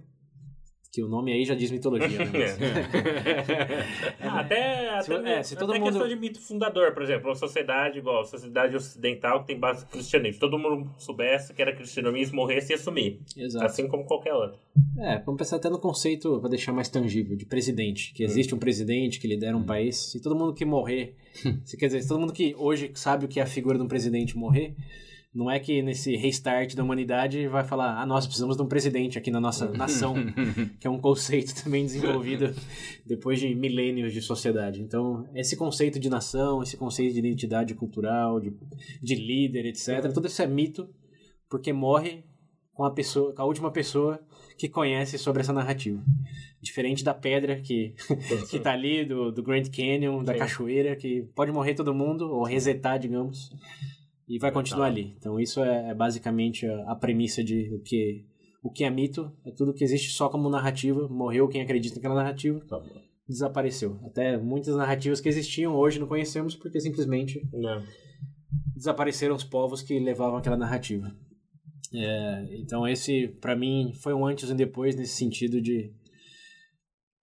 que 0.95 1.03
o 1.03 1.09
nome 1.09 1.33
aí 1.33 1.43
já 1.43 1.53
diz 1.53 1.69
mitologia, 1.71 2.17
né? 2.19 2.31
Mas- 2.33 2.57
Ah, 4.21 4.39
até 4.39 5.01
Se- 5.01 5.13
até, 5.13 5.39
é, 5.39 5.43
se 5.43 5.55
todo 5.55 5.71
até 5.71 5.79
mundo- 5.79 5.89
questão 5.91 6.07
de 6.07 6.15
mito 6.15 6.39
fundador, 6.39 6.93
por 6.93 7.03
exemplo, 7.03 7.27
uma 7.29 7.35
sociedade 7.35 7.99
igual, 7.99 8.21
a 8.21 8.25
sociedade 8.25 8.75
ocidental 8.75 9.41
que 9.41 9.47
tem 9.47 9.59
base 9.59 9.83
no 9.83 9.91
cristianismo. 9.91 10.39
Todo 10.39 10.57
mundo 10.57 10.89
soubesse 10.97 11.53
que 11.53 11.61
era 11.61 11.75
cristianismo, 11.75 12.37
morresse 12.37 12.71
ia 12.73 12.77
sumir. 12.77 13.19
Exato. 13.37 13.65
Assim 13.65 13.87
como 13.87 14.05
qualquer 14.05 14.33
outro. 14.33 14.57
É, 14.97 15.19
vamos 15.19 15.37
pensar 15.37 15.57
até 15.57 15.69
no 15.69 15.79
conceito, 15.79 16.39
para 16.39 16.49
deixar 16.49 16.71
mais 16.71 16.87
tangível, 16.89 17.35
de 17.35 17.45
presidente. 17.45 18.13
Que 18.13 18.23
existe 18.23 18.55
um 18.55 18.57
presidente 18.57 19.19
que 19.19 19.27
lidera 19.27 19.55
um 19.57 19.63
país. 19.63 19.97
Se 19.97 20.21
todo 20.21 20.35
mundo 20.35 20.53
que 20.53 20.63
morrer, 20.65 21.15
se, 21.65 21.75
quer 21.77 21.87
dizer, 21.87 22.01
se 22.01 22.07
todo 22.07 22.19
mundo 22.19 22.31
que 22.33 22.55
hoje 22.57 22.91
sabe 22.95 23.25
o 23.25 23.27
que 23.27 23.39
é 23.39 23.43
a 23.43 23.47
figura 23.47 23.77
de 23.77 23.83
um 23.83 23.87
presidente 23.87 24.37
morrer, 24.37 24.73
não 25.35 25.51
é 25.51 25.59
que 25.59 25.81
nesse 25.81 26.15
restart 26.15 26.75
da 26.75 26.83
humanidade 26.83 27.45
vai 27.49 27.65
falar, 27.65 28.01
ah, 28.01 28.05
nós 28.05 28.25
precisamos 28.25 28.55
de 28.55 28.63
um 28.63 28.67
presidente 28.67 29.17
aqui 29.17 29.29
na 29.29 29.41
nossa 29.41 29.67
nação, 29.75 30.15
que 30.79 30.87
é 30.87 30.89
um 30.89 30.97
conceito 30.97 31.53
também 31.61 31.85
desenvolvido 31.85 32.55
depois 33.05 33.37
de 33.37 33.53
milênios 33.53 34.13
de 34.13 34.21
sociedade. 34.21 34.81
Então, 34.81 35.27
esse 35.35 35.57
conceito 35.57 35.99
de 35.99 36.09
nação, 36.09 36.63
esse 36.63 36.77
conceito 36.77 37.11
de 37.11 37.19
identidade 37.19 37.75
cultural, 37.75 38.39
de, 38.39 38.57
de 39.03 39.15
líder, 39.15 39.65
etc., 39.65 40.09
tudo 40.13 40.27
isso 40.27 40.41
é 40.41 40.47
mito, 40.47 40.89
porque 41.49 41.73
morre 41.73 42.23
com 42.73 42.85
a 42.85 42.91
pessoa, 42.91 43.33
com 43.33 43.41
a 43.41 43.45
última 43.45 43.71
pessoa 43.71 44.19
que 44.57 44.69
conhece 44.69 45.17
sobre 45.17 45.41
essa 45.41 45.51
narrativa. 45.51 46.01
Diferente 46.61 47.03
da 47.03 47.13
pedra 47.13 47.59
que, 47.59 47.93
que 48.49 48.57
tá 48.57 48.71
ali, 48.71 49.03
do, 49.03 49.33
do 49.33 49.43
Grand 49.43 49.63
Canyon, 49.69 50.23
da 50.23 50.31
Sim. 50.31 50.39
cachoeira, 50.39 50.95
que 50.95 51.23
pode 51.35 51.51
morrer 51.51 51.73
todo 51.73 51.93
mundo, 51.93 52.31
ou 52.31 52.43
resetar, 52.43 52.97
digamos, 52.97 53.49
e 54.27 54.39
vai 54.39 54.51
continuar 54.51 54.87
ali. 54.87 55.15
Então 55.17 55.39
isso 55.39 55.63
é, 55.63 55.89
é 55.89 55.93
basicamente 55.93 56.65
a, 56.65 56.91
a 56.91 56.95
premissa 56.95 57.43
de 57.43 57.73
o 57.73 57.79
que, 57.79 58.25
o 58.63 58.71
que 58.71 58.83
é 58.83 58.89
mito, 58.89 59.31
é 59.45 59.51
tudo 59.51 59.73
que 59.73 59.83
existe 59.83 60.11
só 60.11 60.29
como 60.29 60.49
narrativa, 60.49 61.07
morreu 61.07 61.47
quem 61.47 61.61
acredita 61.61 61.95
naquela 61.95 62.15
narrativa, 62.15 62.59
Tá 62.67 62.81
desapareceu. 63.27 63.99
Até 64.05 64.37
muitas 64.37 64.75
narrativas 64.75 65.19
que 65.19 65.29
existiam 65.29 65.75
hoje 65.75 65.99
não 65.99 66.07
conhecemos 66.07 66.55
porque 66.55 66.79
simplesmente 66.79 67.41
Não. 67.51 67.83
desapareceram 68.75 69.35
os 69.35 69.43
povos 69.43 69.81
que 69.81 69.99
levavam 69.99 70.37
aquela 70.37 70.57
narrativa. 70.57 71.11
É, 71.93 72.47
então 72.51 72.87
esse, 72.87 73.27
para 73.41 73.55
mim, 73.55 73.93
foi 73.95 74.13
um 74.13 74.25
antes 74.25 74.49
e 74.49 74.53
um 74.53 74.55
depois 74.55 74.95
nesse 74.95 75.15
sentido 75.15 75.61
de 75.61 75.91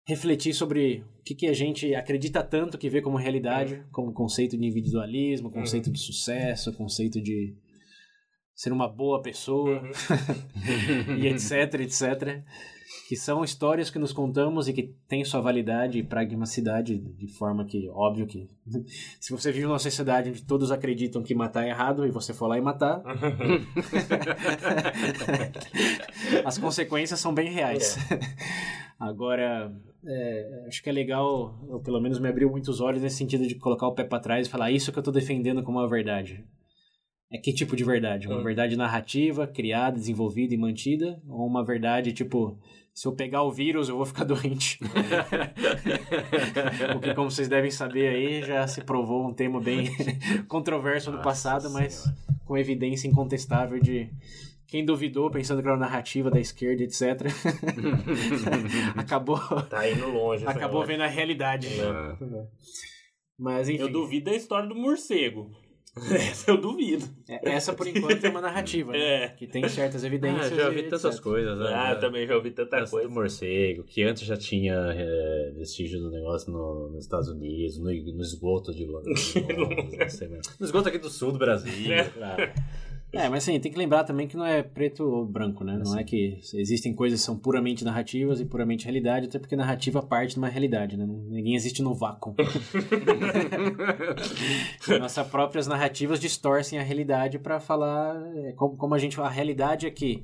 refletir 0.05 0.53
sobre 0.53 1.03
o 1.19 1.23
que, 1.23 1.33
que 1.33 1.47
a 1.47 1.53
gente 1.53 1.95
acredita 1.95 2.43
tanto 2.43 2.77
que 2.77 2.89
vê 2.89 3.01
como 3.01 3.17
realidade, 3.17 3.83
como 3.91 4.13
conceito 4.13 4.55
de 4.57 4.65
individualismo, 4.65 5.49
conceito 5.49 5.91
de 5.91 5.99
sucesso, 5.99 6.71
conceito 6.73 7.19
de 7.19 7.55
ser 8.53 8.71
uma 8.71 8.87
boa 8.87 9.21
pessoa 9.21 9.81
Uhum. 9.81 11.17
e 11.17 11.27
etc, 11.27 11.81
etc. 11.81 12.43
Que 13.07 13.15
são 13.15 13.43
histórias 13.43 13.91
que 13.91 13.99
nos 13.99 14.11
contamos 14.11 14.67
e 14.67 14.73
que 14.73 14.91
têm 15.07 15.23
sua 15.23 15.39
validade 15.39 15.99
e 15.99 16.03
pragmaticidade 16.03 16.97
de 16.97 17.27
forma 17.27 17.63
que, 17.63 17.87
óbvio 17.89 18.25
que, 18.25 18.49
se 19.21 19.31
você 19.31 19.51
vive 19.51 19.67
numa 19.67 19.77
sociedade 19.77 20.31
onde 20.31 20.43
todos 20.43 20.71
acreditam 20.71 21.21
que 21.21 21.35
matar 21.35 21.65
é 21.65 21.69
errado 21.69 22.07
e 22.07 22.09
você 22.09 22.33
for 22.33 22.47
lá 22.47 22.57
e 22.57 22.61
matar, 22.61 23.03
as 26.43 26.57
consequências 26.57 27.19
são 27.19 27.33
bem 27.33 27.49
reais. 27.49 27.97
Agora, 28.99 29.71
é, 30.05 30.63
acho 30.67 30.81
que 30.81 30.89
é 30.89 30.93
legal, 30.93 31.59
eu 31.69 31.79
pelo 31.81 31.99
menos 32.01 32.19
me 32.19 32.29
abriu 32.29 32.49
muitos 32.49 32.79
olhos 32.79 33.01
nesse 33.01 33.17
sentido 33.17 33.45
de 33.45 33.55
colocar 33.55 33.87
o 33.87 33.93
pé 33.93 34.03
para 34.03 34.19
trás 34.19 34.47
e 34.47 34.49
falar 34.49 34.71
isso 34.71 34.91
que 34.91 34.97
eu 34.97 35.03
tô 35.03 35.11
defendendo 35.11 35.63
como 35.63 35.79
uma 35.79 35.87
verdade. 35.87 36.43
É 37.31 37.37
que 37.37 37.51
tipo 37.51 37.75
de 37.75 37.83
verdade? 37.83 38.27
Uma 38.27 38.39
Hum. 38.39 38.43
verdade 38.43 38.77
narrativa, 38.77 39.47
criada, 39.47 39.97
desenvolvida 39.97 40.53
e 40.53 40.57
mantida? 40.57 41.21
Ou 41.27 41.45
uma 41.45 41.65
verdade 41.65 42.13
tipo, 42.13 42.57
se 42.95 43.07
eu 43.07 43.11
pegar 43.11 43.43
o 43.43 43.51
vírus 43.51 43.89
eu 43.89 43.97
vou 43.97 44.05
ficar 44.05 44.23
doente? 44.25 44.79
o 46.95 46.99
que, 47.01 47.13
como 47.13 47.29
vocês 47.29 47.47
devem 47.49 47.69
saber 47.69 48.07
aí, 48.07 48.41
já 48.41 48.65
se 48.67 48.81
provou 48.81 49.27
um 49.27 49.33
tema 49.33 49.59
bem 49.59 49.89
controverso 50.47 51.11
no 51.11 51.17
Nossa 51.17 51.27
passado, 51.29 51.69
mas 51.69 51.93
Senhora. 51.95 52.17
com 52.45 52.57
evidência 52.57 53.07
incontestável 53.07 53.79
de 53.81 54.09
quem 54.67 54.85
duvidou 54.85 55.29
pensando 55.29 55.61
que 55.61 55.67
era 55.67 55.75
uma 55.77 55.85
narrativa 55.85 56.31
da 56.31 56.39
esquerda, 56.39 56.83
etc. 56.83 57.27
acabou 58.95 59.37
Tá 59.69 59.89
indo 59.89 60.09
longe. 60.09 60.45
acabou 60.47 60.85
vendo 60.85 61.01
a 61.03 61.07
realidade. 61.07 61.67
Ah, 61.81 62.17
Mas 63.37 63.67
enfim, 63.69 63.81
Eu 63.81 63.91
duvido 63.91 64.25
da 64.31 64.35
história 64.35 64.67
do 64.67 64.75
morcego. 64.75 65.51
Essa 66.11 66.51
eu 66.51 66.57
duvido. 66.57 67.05
é- 67.29 67.51
essa 67.53 67.71
por 67.73 67.87
enquanto 67.87 68.23
é 68.23 68.29
uma 68.29 68.41
narrativa, 68.41 68.91
né? 68.91 69.23
É. 69.25 69.27
que 69.29 69.47
tem 69.47 69.67
certas 69.69 70.03
evidências. 70.03 70.51
Ah, 70.51 70.55
já 70.55 70.69
e 70.69 70.75
vi 70.75 70.83
tantas 70.83 71.19
coisas. 71.19 71.57
né? 71.57 71.71
Ah, 71.73 71.91
eu 71.93 71.99
também 71.99 72.27
já 72.27 72.35
ouvi 72.35 72.51
tanta 72.51 72.77
Essa 72.77 72.91
coisa. 72.91 73.07
do 73.07 73.13
morcego, 73.13 73.83
que 73.83 74.03
antes 74.03 74.23
já 74.25 74.35
tinha 74.35 74.73
é, 74.73 75.53
vestígio 75.55 75.99
do 76.01 76.11
negócio 76.11 76.51
no- 76.51 76.89
nos 76.89 77.05
Estados 77.05 77.29
Unidos, 77.29 77.77
no, 77.77 77.85
no 77.85 78.21
esgoto 78.21 78.73
de 78.73 78.85
Londres. 78.85 79.33
não 79.97 80.09
sei 80.09 80.27
mesmo. 80.27 80.53
no 80.59 80.65
esgoto 80.65 80.89
aqui 80.89 80.97
do 80.97 81.09
sul 81.09 81.31
do 81.31 81.39
Brasil. 81.39 81.91
É. 81.93 82.03
claro. 82.03 82.51
É, 83.15 83.29
mas 83.29 83.43
assim, 83.43 83.59
tem 83.59 83.71
que 83.71 83.77
lembrar 83.77 84.03
também 84.03 84.27
que 84.27 84.35
não 84.35 84.45
é 84.45 84.61
preto 84.61 85.03
ou 85.03 85.25
branco, 85.25 85.63
né? 85.63 85.79
Não 85.83 85.97
é 85.97 86.03
que 86.03 86.37
existem 86.53 86.93
coisas 86.93 87.19
que 87.19 87.25
são 87.25 87.37
puramente 87.37 87.85
narrativas 87.85 88.41
e 88.41 88.45
puramente 88.45 88.83
realidade, 88.85 89.27
até 89.27 89.39
porque 89.39 89.55
narrativa 89.55 90.01
parte 90.01 90.33
de 90.33 90.37
uma 90.37 90.49
realidade, 90.49 90.97
né? 90.97 91.05
Ninguém 91.07 91.55
existe 91.55 91.81
no 91.81 91.93
vácuo. 91.93 92.35
Nossas 94.99 95.27
próprias 95.27 95.65
narrativas 95.65 96.19
distorcem 96.19 96.77
a 96.77 96.83
realidade 96.83 97.39
para 97.39 97.59
falar 97.59 98.21
é, 98.35 98.51
como, 98.51 98.75
como 98.75 98.93
a 98.93 98.99
gente 98.99 99.19
a 99.19 99.29
realidade 99.29 99.87
é 99.87 99.91
que 99.91 100.23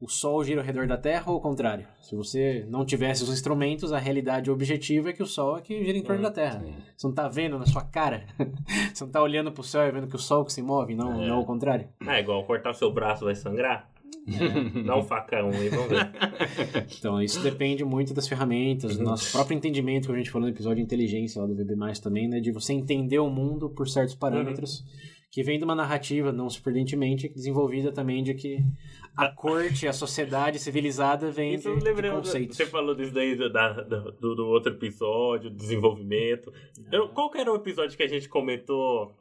o 0.00 0.08
Sol 0.08 0.42
gira 0.42 0.60
ao 0.60 0.66
redor 0.66 0.86
da 0.86 0.96
Terra 0.96 1.24
ou 1.28 1.34
ao 1.34 1.40
contrário. 1.40 1.86
Se 2.00 2.16
você 2.16 2.64
não 2.68 2.84
tivesse 2.86 3.22
os 3.22 3.28
instrumentos, 3.30 3.92
a 3.92 3.98
realidade 3.98 4.50
objetiva 4.50 5.10
é 5.10 5.12
que 5.12 5.22
o 5.22 5.26
Sol 5.26 5.58
é 5.58 5.60
que 5.60 5.84
gira 5.84 5.98
em 5.98 6.02
torno 6.02 6.22
da 6.22 6.30
Terra. 6.30 6.60
sim. 6.60 6.74
Você 6.96 7.06
não 7.06 7.14
tá 7.14 7.28
vendo 7.28 7.58
na 7.58 7.66
sua 7.66 7.82
cara? 7.82 8.24
Você 8.94 9.04
não 9.04 9.10
tá 9.10 9.22
olhando 9.22 9.52
pro 9.52 9.62
céu 9.62 9.86
e 9.86 9.90
vendo 9.92 10.06
que 10.06 10.16
o 10.16 10.18
Sol 10.18 10.44
que 10.44 10.52
se 10.52 10.62
move, 10.62 10.94
não, 10.94 11.22
É. 11.22 11.28
não 11.28 11.40
o 11.40 11.44
contrário? 11.44 11.86
Ah, 12.06 12.18
igual 12.18 12.42
cortar 12.44 12.70
o 12.70 12.74
seu 12.74 12.90
braço 12.92 13.24
vai 13.26 13.34
sangrar? 13.34 13.90
Dá 14.86 14.96
um 14.96 15.02
facão 15.02 15.48
aí, 15.50 15.68
vamos 15.68 15.88
ver. 15.88 16.10
Então, 16.98 17.22
isso 17.22 17.40
depende 17.42 17.84
muito 17.84 18.12
das 18.14 18.28
ferramentas, 18.28 18.96
do 18.96 19.02
nosso 19.04 19.32
próprio 19.32 19.56
entendimento, 19.56 20.06
que 20.08 20.14
a 20.14 20.16
gente 20.16 20.30
falou 20.30 20.46
no 20.48 20.54
episódio 20.54 20.76
de 20.76 20.82
inteligência 20.82 21.40
lá 21.40 21.46
do 21.46 21.54
VB+, 21.54 21.74
também, 22.02 22.28
né? 22.28 22.38
De 22.40 22.52
você 22.52 22.72
entender 22.72 23.18
o 23.18 23.28
mundo 23.30 23.70
por 23.70 23.88
certos 23.88 24.14
parâmetros, 24.14 24.84
que 25.30 25.42
vem 25.42 25.58
de 25.58 25.64
uma 25.64 25.74
narrativa, 25.74 26.32
não 26.32 26.48
surpreendentemente, 26.50 27.28
desenvolvida 27.28 27.92
também 27.92 28.22
de 28.22 28.34
que 28.34 28.58
a 29.16 29.28
corte, 29.28 29.86
a 29.86 29.92
sociedade 29.92 30.58
civilizada 30.58 31.30
vem 31.30 31.54
Isso 31.54 31.64
de, 31.74 31.88
eu 31.88 31.94
de 31.94 32.10
conceitos. 32.10 32.56
você 32.56 32.66
falou 32.66 32.94
disso 32.94 33.12
daí 33.12 33.34
do, 33.36 33.52
da- 33.52 33.72
do, 33.82 34.34
do- 34.36 34.46
outro 34.48 34.72
episódio, 34.72 35.50
desenvolvimento. 35.50 36.52
Eu- 36.90 37.08
qual 37.08 37.30
que 37.30 37.38
era 37.38 37.52
o 37.52 37.56
episódio 37.56 37.96
que 37.96 38.02
a 38.02 38.08
gente 38.08 38.28
comentou, 38.28 39.14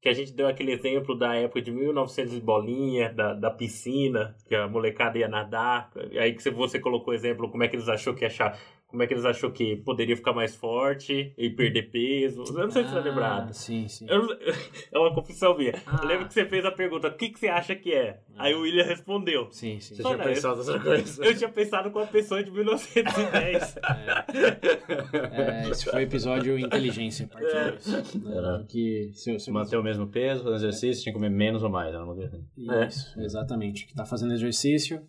que 0.00 0.08
a 0.08 0.12
gente 0.12 0.32
deu 0.32 0.46
aquele 0.46 0.72
exemplo 0.72 1.16
da 1.18 1.34
época 1.34 1.62
de 1.62 1.70
1900 1.70 2.34
e 2.34 2.40
bolinha, 2.40 3.10
da, 3.12 3.32
da 3.32 3.50
piscina, 3.50 4.36
que 4.46 4.54
a 4.54 4.68
molecada 4.68 5.18
ia 5.18 5.28
nadar, 5.28 5.90
aí 6.18 6.32
que 6.34 6.42
você, 6.42 6.50
você 6.50 6.78
colocou 6.78 7.12
o 7.12 7.16
exemplo, 7.16 7.48
como 7.50 7.62
é 7.64 7.68
que 7.68 7.74
eles 7.76 7.88
achou 7.88 8.14
que 8.14 8.22
ia 8.22 8.28
achar, 8.28 8.58
como 8.94 9.02
é 9.02 9.06
que 9.08 9.14
eles 9.14 9.24
achou 9.24 9.50
que 9.50 9.74
poderia 9.76 10.16
ficar 10.16 10.32
mais 10.32 10.54
forte 10.54 11.32
e 11.36 11.50
perder 11.50 11.90
peso. 11.90 12.44
Eu 12.46 12.52
não 12.64 12.70
sei 12.70 12.84
se 12.84 12.90
você 12.90 12.94
tá 12.94 13.00
Ah, 13.00 13.04
lembrado. 13.04 13.52
Sim, 13.52 13.88
sim. 13.88 14.06
Eu 14.08 14.22
não- 14.22 14.36
é 14.92 14.98
uma 14.98 15.12
confissão 15.12 15.56
minha. 15.58 15.74
Ah. 15.84 15.98
Eu 16.02 16.08
lembro 16.08 16.26
que 16.28 16.32
você 16.34 16.44
fez 16.46 16.64
a 16.64 16.70
pergunta, 16.70 17.08
o 17.08 17.14
que, 17.14 17.28
que 17.30 17.38
você 17.40 17.48
acha 17.48 17.74
que 17.74 17.92
é? 17.92 18.20
Aí 18.36 18.54
o 18.54 18.60
William 18.62 18.84
respondeu. 18.84 19.48
Sim, 19.50 19.80
sim. 19.80 19.96
Você 19.96 20.02
Só 20.02 20.14
tinha 20.14 20.24
pensado 20.24 20.58
outra 20.58 20.78
coisa. 20.80 21.24
Eu 21.24 21.36
tinha 21.36 21.48
pensado 21.50 21.90
com 21.90 21.98
a 21.98 22.06
pessoa 22.06 22.42
de 22.42 22.50
1910. 22.50 23.74
É, 25.32 25.68
esse 25.70 25.84
foi 25.84 26.00
o 26.00 26.02
episódio 26.02 26.58
Inteligência, 26.58 27.26
parte 27.26 27.46
2. 27.46 27.94
É. 27.94 28.64
Que 28.68 29.10
se, 29.14 29.38
se 29.38 29.50
Manter 29.50 29.76
o 29.76 29.82
mesmo 29.82 30.06
peso, 30.06 30.42
fazer 30.44 30.56
exercício, 30.56 31.02
tinha 31.02 31.12
que 31.12 31.18
comer 31.18 31.30
menos 31.30 31.62
ou 31.62 31.70
mais. 31.70 31.94
Era 31.94 32.04
uma 32.04 32.14
coisa 32.14 32.28
assim. 32.36 32.70
É. 32.70 32.86
Isso, 32.86 33.20
exatamente. 33.20 33.86
Que 33.86 33.94
tá 33.94 34.04
fazendo 34.04 34.32
exercício 34.34 35.02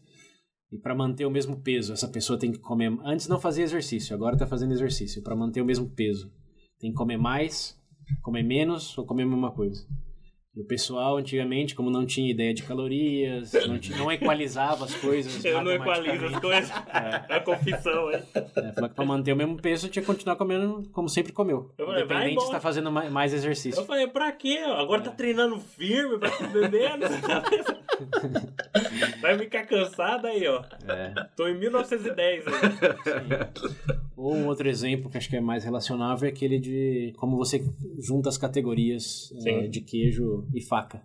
e 0.75 0.77
para 0.77 0.93
manter 0.93 1.25
o 1.25 1.31
mesmo 1.31 1.55
peso, 1.61 1.93
essa 1.93 2.07
pessoa 2.07 2.37
tem 2.37 2.51
que 2.51 2.59
comer. 2.59 2.91
Antes 3.05 3.29
não 3.29 3.39
fazia 3.39 3.63
exercício, 3.63 4.13
agora 4.13 4.35
tá 4.35 4.45
fazendo 4.45 4.73
exercício. 4.73 5.23
Para 5.23 5.35
manter 5.35 5.61
o 5.61 5.65
mesmo 5.65 5.89
peso, 5.89 6.29
tem 6.77 6.91
que 6.91 6.97
comer 6.97 7.15
mais, 7.15 7.79
comer 8.21 8.43
menos 8.43 8.97
ou 8.97 9.05
comer 9.05 9.23
a 9.23 9.27
mesma 9.27 9.51
coisa. 9.51 9.87
E 10.55 10.61
o 10.61 10.63
pessoal, 10.63 11.17
antigamente, 11.17 11.75
como 11.75 11.89
não 11.89 12.05
tinha 12.05 12.31
ideia 12.31 12.53
de 12.53 12.63
calorias, 12.63 13.51
não, 13.67 13.77
tinha, 13.77 13.97
não 13.97 14.09
equalizava 14.09 14.85
as 14.85 14.95
coisas. 14.95 15.35
Eu 15.43 15.61
não 15.61 15.73
equalizo 15.73 16.27
as 16.27 16.39
coisas. 16.39 16.71
A 16.71 17.41
confissão, 17.41 18.09
hein? 18.09 18.21
É, 18.33 18.71
falou 18.71 18.89
que 18.89 18.95
pra 18.95 19.05
manter 19.05 19.33
o 19.33 19.35
mesmo 19.35 19.61
peso, 19.61 19.89
tinha 19.89 20.01
que 20.01 20.07
continuar 20.07 20.37
comendo 20.37 20.83
como 20.93 21.09
sempre 21.09 21.33
comeu. 21.33 21.73
Eu 21.77 21.85
falei, 21.85 22.05
vai 22.05 22.17
Independente 22.17 22.45
se 22.45 22.51
tá 22.51 22.61
fazendo 22.61 22.89
mais, 22.89 23.33
exercício. 23.33 23.81
Eu 23.81 23.85
falei, 23.85 24.07
pra 24.07 24.31
quê? 24.31 24.59
Agora 24.65 25.01
tá 25.01 25.11
treinando 25.11 25.59
firme 25.59 26.19
se 26.37 26.47
beber? 26.47 26.91
Vai 29.21 29.37
ficar 29.37 29.65
cansado 29.65 30.27
aí, 30.27 30.47
ó. 30.47 30.63
É. 30.87 31.13
Tô 31.35 31.47
em 31.47 31.57
1910 31.57 32.45
ainda. 32.47 33.51
Ou 34.15 34.33
um 34.33 34.47
outro 34.47 34.67
exemplo 34.67 35.09
que 35.09 35.17
acho 35.17 35.29
que 35.29 35.35
é 35.35 35.41
mais 35.41 35.63
relacionável 35.63 36.27
é 36.27 36.31
aquele 36.31 36.59
de 36.59 37.13
como 37.17 37.37
você 37.37 37.63
junta 37.99 38.29
as 38.29 38.37
categorias 38.37 39.33
é, 39.45 39.67
de 39.67 39.81
queijo 39.81 40.44
e 40.53 40.61
faca. 40.61 41.01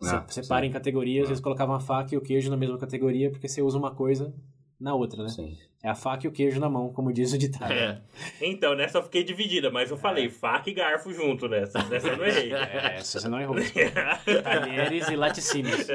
Você 0.00 0.14
Ah, 0.16 0.24
separa 0.28 0.66
em 0.66 0.70
categorias, 0.70 1.28
eles 1.28 1.40
colocavam 1.40 1.74
a 1.74 1.80
faca 1.80 2.14
e 2.14 2.18
o 2.18 2.20
queijo 2.20 2.50
na 2.50 2.56
mesma 2.56 2.76
categoria 2.78 3.30
porque 3.30 3.48
você 3.48 3.62
usa 3.62 3.78
uma 3.78 3.94
coisa 3.94 4.34
na 4.80 4.94
outra, 4.94 5.22
né? 5.22 5.28
Sim. 5.28 5.56
É 5.84 5.88
a 5.88 5.94
faca 5.94 6.26
e 6.26 6.28
o 6.28 6.32
queijo 6.32 6.58
na 6.60 6.68
mão, 6.68 6.92
como 6.92 7.12
diz 7.12 7.32
o 7.32 7.38
ditado. 7.38 7.72
É. 7.72 8.00
Então, 8.40 8.74
nessa 8.74 8.98
eu 8.98 9.02
fiquei 9.02 9.22
dividida, 9.24 9.70
mas 9.70 9.90
eu 9.90 9.96
falei 9.96 10.28
faca 10.28 10.70
e 10.70 10.74
garfo 10.74 11.12
junto 11.12 11.48
nessa. 11.48 11.82
Nessa 11.88 12.08
eu 12.08 12.16
não 12.16 12.24
errei. 12.24 12.52
É, 12.54 12.96
essa 12.96 13.20
você 13.20 13.28
não 13.28 13.40
errou. 13.40 13.56
Talheres 14.42 15.08
e 15.08 15.16
laticínios. 15.16 15.86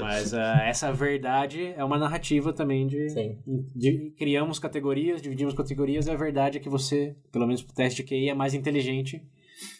Mas 0.00 0.32
ah, 0.32 0.62
essa 0.64 0.90
verdade 0.92 1.74
é 1.76 1.84
uma 1.84 1.98
narrativa 1.98 2.52
também 2.52 2.86
de, 2.86 3.10
Sim. 3.10 3.38
de- 3.74 4.10
Criamos 4.16 4.58
categorias, 4.58 5.20
dividimos 5.20 5.52
categorias, 5.52 6.06
e 6.06 6.10
a 6.10 6.16
verdade 6.16 6.56
é 6.56 6.60
que 6.60 6.68
você, 6.70 7.14
pelo 7.30 7.46
menos 7.46 7.62
pro 7.62 7.74
teste 7.74 8.02
de 8.02 8.08
QI, 8.08 8.30
é 8.30 8.34
mais 8.34 8.54
inteligente 8.54 9.22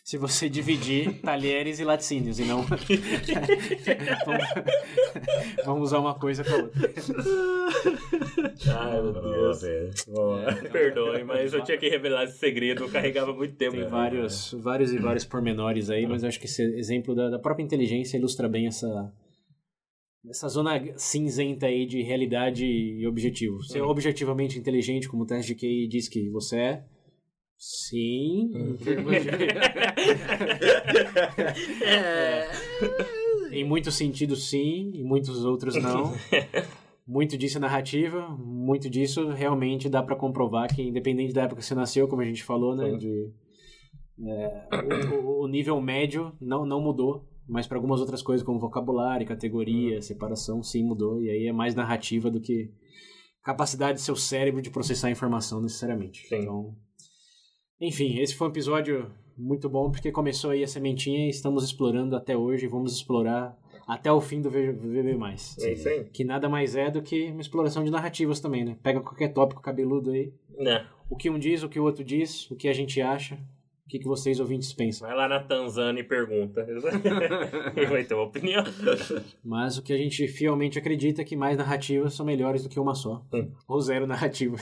se 0.04 0.16
você 0.16 0.48
dividir 0.50 1.20
talheres 1.20 1.78
e 1.80 1.84
laticínios, 1.84 2.38
e 2.38 2.44
não. 2.44 2.64
vamos, 5.64 5.88
usar 5.88 5.98
uma 5.98 6.14
coisa 6.14 6.42
com 6.44 6.52
a 6.52 6.56
outra. 6.56 6.92
Ai, 8.68 9.02
meu 9.02 9.12
Deus. 9.12 10.04
Bom, 10.08 10.38
Perdoe, 10.72 11.24
mas 11.28 11.52
eu 11.52 11.62
tinha 11.62 11.76
que 11.76 11.88
revelar 11.88 12.24
esse 12.24 12.38
segredo, 12.38 12.84
eu 12.84 12.88
carregava 12.88 13.32
muito 13.32 13.54
tempo. 13.54 13.76
Tem 13.76 13.86
vários, 13.86 14.52
vários 14.52 14.92
e 14.92 14.98
vários 14.98 15.24
pormenores 15.24 15.90
aí, 15.90 16.06
mas 16.06 16.22
eu 16.22 16.28
acho 16.28 16.40
que 16.40 16.46
esse 16.46 16.62
exemplo 16.62 17.14
da, 17.14 17.28
da 17.30 17.38
própria 17.38 17.64
inteligência 17.64 18.16
ilustra 18.16 18.48
bem 18.48 18.66
essa, 18.66 19.12
essa 20.28 20.48
zona 20.48 20.82
cinzenta 20.96 21.66
aí 21.66 21.86
de 21.86 22.02
realidade 22.02 22.64
e 22.64 23.06
objetivo. 23.06 23.62
Ser 23.62 23.82
objetivamente 23.82 24.58
inteligente, 24.58 25.08
como 25.08 25.24
o 25.24 25.26
teste 25.26 25.54
de 25.54 25.60
QI 25.60 25.86
diz 25.88 26.08
que 26.08 26.28
você 26.30 26.56
é, 26.56 26.84
sim. 27.58 28.50
em 28.54 28.76
termos 28.76 29.12
de- 29.22 29.30
em 33.52 33.64
muitos 33.64 33.94
sentidos, 33.94 34.48
sim, 34.48 34.92
em 34.94 35.04
muitos 35.04 35.44
outros, 35.44 35.76
não. 35.76 36.12
Muito 37.06 37.38
disso 37.38 37.58
é 37.58 37.60
narrativa, 37.60 38.28
muito 38.36 38.90
disso 38.90 39.28
realmente 39.30 39.88
dá 39.88 40.02
pra 40.02 40.16
comprovar 40.16 40.74
que, 40.74 40.82
independente 40.82 41.32
da 41.32 41.42
época 41.42 41.60
que 41.60 41.66
você 41.66 41.74
nasceu, 41.74 42.08
como 42.08 42.20
a 42.22 42.24
gente 42.24 42.42
falou, 42.42 42.74
né, 42.74 42.96
de, 42.96 43.30
é, 44.26 44.68
o, 45.12 45.44
o 45.44 45.48
nível 45.48 45.80
médio 45.80 46.32
não, 46.40 46.66
não 46.66 46.80
mudou, 46.80 47.24
mas 47.48 47.64
para 47.66 47.78
algumas 47.78 48.00
outras 48.00 48.22
coisas, 48.22 48.44
como 48.44 48.58
vocabulário, 48.58 49.24
categoria, 49.24 50.02
separação, 50.02 50.64
sim 50.64 50.82
mudou, 50.82 51.22
e 51.22 51.30
aí 51.30 51.46
é 51.46 51.52
mais 51.52 51.76
narrativa 51.76 52.28
do 52.28 52.40
que 52.40 52.72
capacidade 53.44 53.98
do 53.98 54.02
seu 54.02 54.16
cérebro 54.16 54.60
de 54.60 54.70
processar 54.70 55.06
a 55.06 55.12
informação 55.12 55.60
necessariamente. 55.62 56.26
Sim. 56.26 56.40
Então, 56.40 56.74
enfim, 57.80 58.18
esse 58.18 58.34
foi 58.34 58.48
um 58.48 58.50
episódio 58.50 59.10
muito 59.36 59.68
bom 59.68 59.90
porque 59.90 60.10
começou 60.10 60.50
aí 60.50 60.64
a 60.64 60.68
sementinha 60.68 61.26
e 61.26 61.30
estamos 61.30 61.62
explorando 61.64 62.16
até 62.16 62.36
hoje 62.36 62.64
e 62.64 62.68
vamos 62.68 62.94
explorar 62.94 63.56
até 63.86 64.10
o 64.10 64.20
fim 64.20 64.40
do 64.40 64.50
VB+. 64.50 65.16
É 65.60 65.72
isso 65.72 65.88
aí. 65.88 66.04
Que 66.12 66.24
nada 66.24 66.48
mais 66.48 66.74
é 66.74 66.90
do 66.90 67.02
que 67.02 67.30
uma 67.30 67.40
exploração 67.40 67.84
de 67.84 67.90
narrativas 67.90 68.40
também, 68.40 68.64
né? 68.64 68.76
Pega 68.82 69.00
qualquer 69.00 69.28
tópico 69.32 69.62
cabeludo 69.62 70.10
aí, 70.10 70.32
Né? 70.58 70.86
o 71.08 71.16
que 71.16 71.30
um 71.30 71.38
diz, 71.38 71.62
o 71.62 71.68
que 71.68 71.78
o 71.78 71.84
outro 71.84 72.02
diz, 72.02 72.50
o 72.50 72.56
que 72.56 72.66
a 72.68 72.72
gente 72.72 73.00
acha, 73.00 73.34
o 73.84 73.88
que, 73.88 74.00
que 74.00 74.08
vocês 74.08 74.40
ouvintes 74.40 74.72
pensam. 74.72 75.06
Vai 75.06 75.16
lá 75.16 75.28
na 75.28 75.38
Tanzânia 75.38 76.00
e 76.00 76.04
pergunta. 76.04 76.66
e 77.76 77.86
vai 77.86 78.02
ter 78.02 78.14
uma 78.14 78.24
opinião. 78.24 78.64
Mas 79.44 79.78
o 79.78 79.82
que 79.82 79.92
a 79.92 79.96
gente 79.96 80.26
fielmente 80.26 80.76
acredita 80.78 81.22
é 81.22 81.24
que 81.24 81.36
mais 81.36 81.56
narrativas 81.56 82.14
são 82.14 82.26
melhores 82.26 82.64
do 82.64 82.68
que 82.68 82.80
uma 82.80 82.96
só. 82.96 83.22
Hum. 83.32 83.48
Ou 83.68 83.80
zero 83.80 84.04
narrativa. 84.04 84.56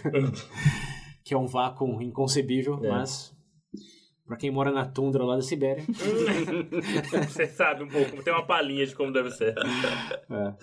Que 1.25 1.35
é 1.35 1.39
um 1.39 1.47
vácuo 1.47 2.01
inconcebível, 2.03 2.79
É. 2.83 2.89
mas 2.89 3.35
pra 4.27 4.37
quem 4.37 4.51
mora 4.51 4.71
na 4.71 4.85
tundra 4.87 5.25
lá 5.25 5.37
da 5.37 5.43
Sibéria, 5.43 5.83
Você 7.29 7.47
sabe 7.47 7.85
um 7.85 7.89
pouco, 7.89 8.23
tem 8.23 8.33
uma 8.33 8.45
palhinha 8.47 8.87
de 8.87 8.95
como 8.95 9.13
deve 9.13 9.31
ser. 9.31 9.55
É. 9.59 10.55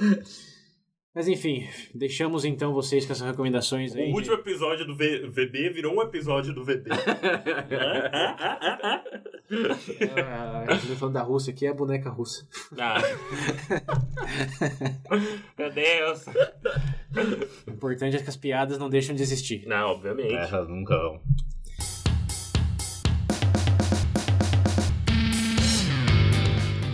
Mas 1.13 1.27
enfim, 1.27 1.67
deixamos 1.93 2.45
então 2.45 2.73
vocês 2.73 3.05
com 3.05 3.11
essas 3.11 3.27
recomendações 3.27 3.93
aí. 3.95 4.11
O 4.11 4.15
último 4.15 4.35
episódio 4.35 4.85
do 4.87 4.95
V- 4.95 5.27
VB 5.27 5.69
virou 5.71 5.93
um 5.95 6.01
episódio 6.01 6.53
do 6.53 6.63
VB. 6.63 6.89
Ah, 6.89 9.01
a 9.01 9.03
gente 9.03 9.40
tá 9.51 10.95
falando 10.97 11.13
da 11.13 11.21
Rússia 11.21 11.51
aqui, 11.51 11.65
é 11.65 11.69
a 11.69 11.73
boneca 11.73 12.09
russa. 12.09 12.47
Ah. 12.79 13.01
Meu 15.57 15.71
Deus. 15.71 16.25
O 17.67 17.71
importante 17.71 18.15
é 18.15 18.19
que 18.21 18.29
as 18.29 18.37
piadas 18.37 18.77
não 18.77 18.89
deixam 18.89 19.13
de 19.15 19.21
existir. 19.21 19.65
Não, 19.67 19.91
obviamente. 19.91 20.33
É, 20.33 20.47
elas 20.47 20.69
nunca 20.69 20.97
vão. 20.97 21.21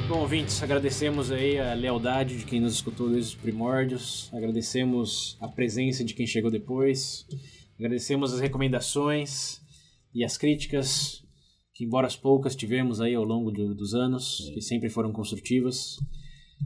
Bom, 0.08 0.20
ouvintes, 0.20 0.64
agradecemos 0.64 1.32
aí 1.32 1.60
a 1.60 1.74
lealdade 1.74 2.38
de 2.38 2.46
quem 2.46 2.62
nos 2.62 2.74
escutou 2.74 3.10
desde 3.10 3.36
os 3.36 3.42
primórdios, 3.42 4.30
agradecemos 4.34 5.38
a 5.42 5.50
presença 5.50 6.04
de 6.04 6.14
quem 6.14 6.26
chegou 6.26 6.50
depois, 6.50 7.28
agradecemos 7.78 8.34
as 8.34 8.40
recomendações 8.40 9.62
e 10.14 10.24
as 10.24 10.38
críticas, 10.38 11.27
que 11.78 11.86
embora 11.86 12.08
as 12.08 12.16
poucas 12.16 12.56
tivemos 12.56 13.00
aí 13.00 13.14
ao 13.14 13.24
longo 13.24 13.52
do- 13.52 13.76
dos 13.76 13.94
anos, 13.94 14.50
que 14.54 14.62
sempre 14.62 14.90
foram 14.90 15.12
construtivas. 15.12 15.98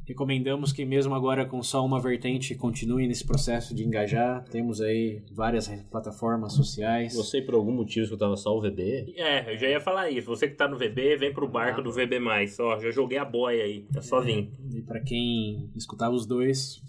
Recomendamos 0.07 0.71
que 0.71 0.85
mesmo 0.85 1.13
agora 1.13 1.45
com 1.45 1.61
só 1.61 1.85
uma 1.85 1.99
vertente 1.99 2.55
continue 2.55 3.05
nesse 3.07 3.25
processo 3.25 3.75
de 3.75 3.83
engajar. 3.83 4.41
Temos 4.45 4.79
aí 4.79 5.21
várias 5.33 5.67
plataformas 5.91 6.53
sociais. 6.53 7.13
Você, 7.13 7.41
por 7.41 7.55
algum 7.55 7.73
motivo, 7.73 8.05
escutava 8.05 8.37
só 8.37 8.57
o 8.57 8.61
VB? 8.61 9.13
É, 9.17 9.53
eu 9.53 9.57
já 9.57 9.67
ia 9.67 9.81
falar 9.81 10.09
isso. 10.09 10.27
Você 10.27 10.47
que 10.47 10.55
tá 10.55 10.65
no 10.65 10.77
VB, 10.77 11.17
vem 11.17 11.33
pro 11.33 11.45
barco 11.47 11.81
do 11.81 11.91
VB+. 11.91 12.17
Ó, 12.61 12.79
já 12.79 12.89
joguei 12.89 13.17
a 13.17 13.25
boia 13.25 13.65
aí. 13.65 13.85
É 13.93 14.01
só 14.01 14.21
vir. 14.21 14.49
E 14.73 14.81
para 14.81 15.01
quem 15.01 15.69
escutava 15.75 16.15
os 16.15 16.25
dois, 16.25 16.81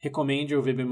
recomende 0.00 0.56
o 0.56 0.62
VB+. 0.62 0.84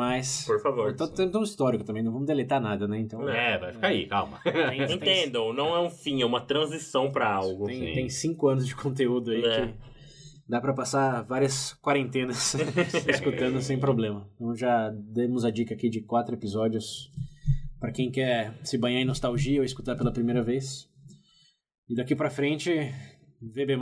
Por 0.47 0.61
favor. 0.63 0.95
Tá 0.95 1.09
tendo 1.09 1.39
um 1.39 1.43
histórico 1.43 1.83
também, 1.85 2.03
não 2.03 2.13
vamos 2.13 2.27
deletar 2.27 2.61
nada, 2.61 2.87
né? 2.87 2.99
Então, 3.01 3.27
É, 3.29 3.59
vai 3.59 3.73
ficar 3.73 3.87
aí, 3.89 4.07
calma. 4.07 4.39
tem, 4.45 4.87
tem, 4.87 4.97
Entendam, 4.97 5.53
não 5.53 5.75
é 5.75 5.81
um 5.81 5.89
fim, 5.91 6.21
é 6.23 6.27
uma 6.27 6.41
transição 6.43 7.11
pra 7.11 7.33
algo. 7.33 7.67
tem, 7.67 7.95
tem 7.95 8.09
cinco 8.09 8.49
anos 8.49 8.67
de 8.67 8.77
conteúdo 8.77 9.31
aí 9.31 9.43
É. 9.45 9.67
que 9.67 9.75
dá 10.47 10.61
pra 10.61 10.73
passar 10.75 11.23
várias 11.23 11.73
quarentenas 11.83 12.55
escutando 13.09 13.61
sem 13.63 13.79
problema. 13.79 14.29
Então 14.35 14.55
já 14.55 14.91
demos 14.91 15.45
a 15.45 15.51
dica 15.51 15.75
aqui 15.75 15.89
de 15.89 16.03
quatro 16.03 16.35
episódios 16.35 17.11
pra 17.81 17.91
quem 17.93 18.11
quer 18.11 18.55
se 18.63 18.77
banhar 18.77 19.01
em 19.01 19.07
nostalgia 19.07 19.61
ou 19.61 19.65
escutar 19.65 19.97
pela 19.97 20.13
primeira 20.13 20.43
vez. 20.43 20.87
E 21.89 21.95
daqui 21.95 22.15
pra 22.15 22.29
frente, 22.29 22.71
VB+, 23.41 23.75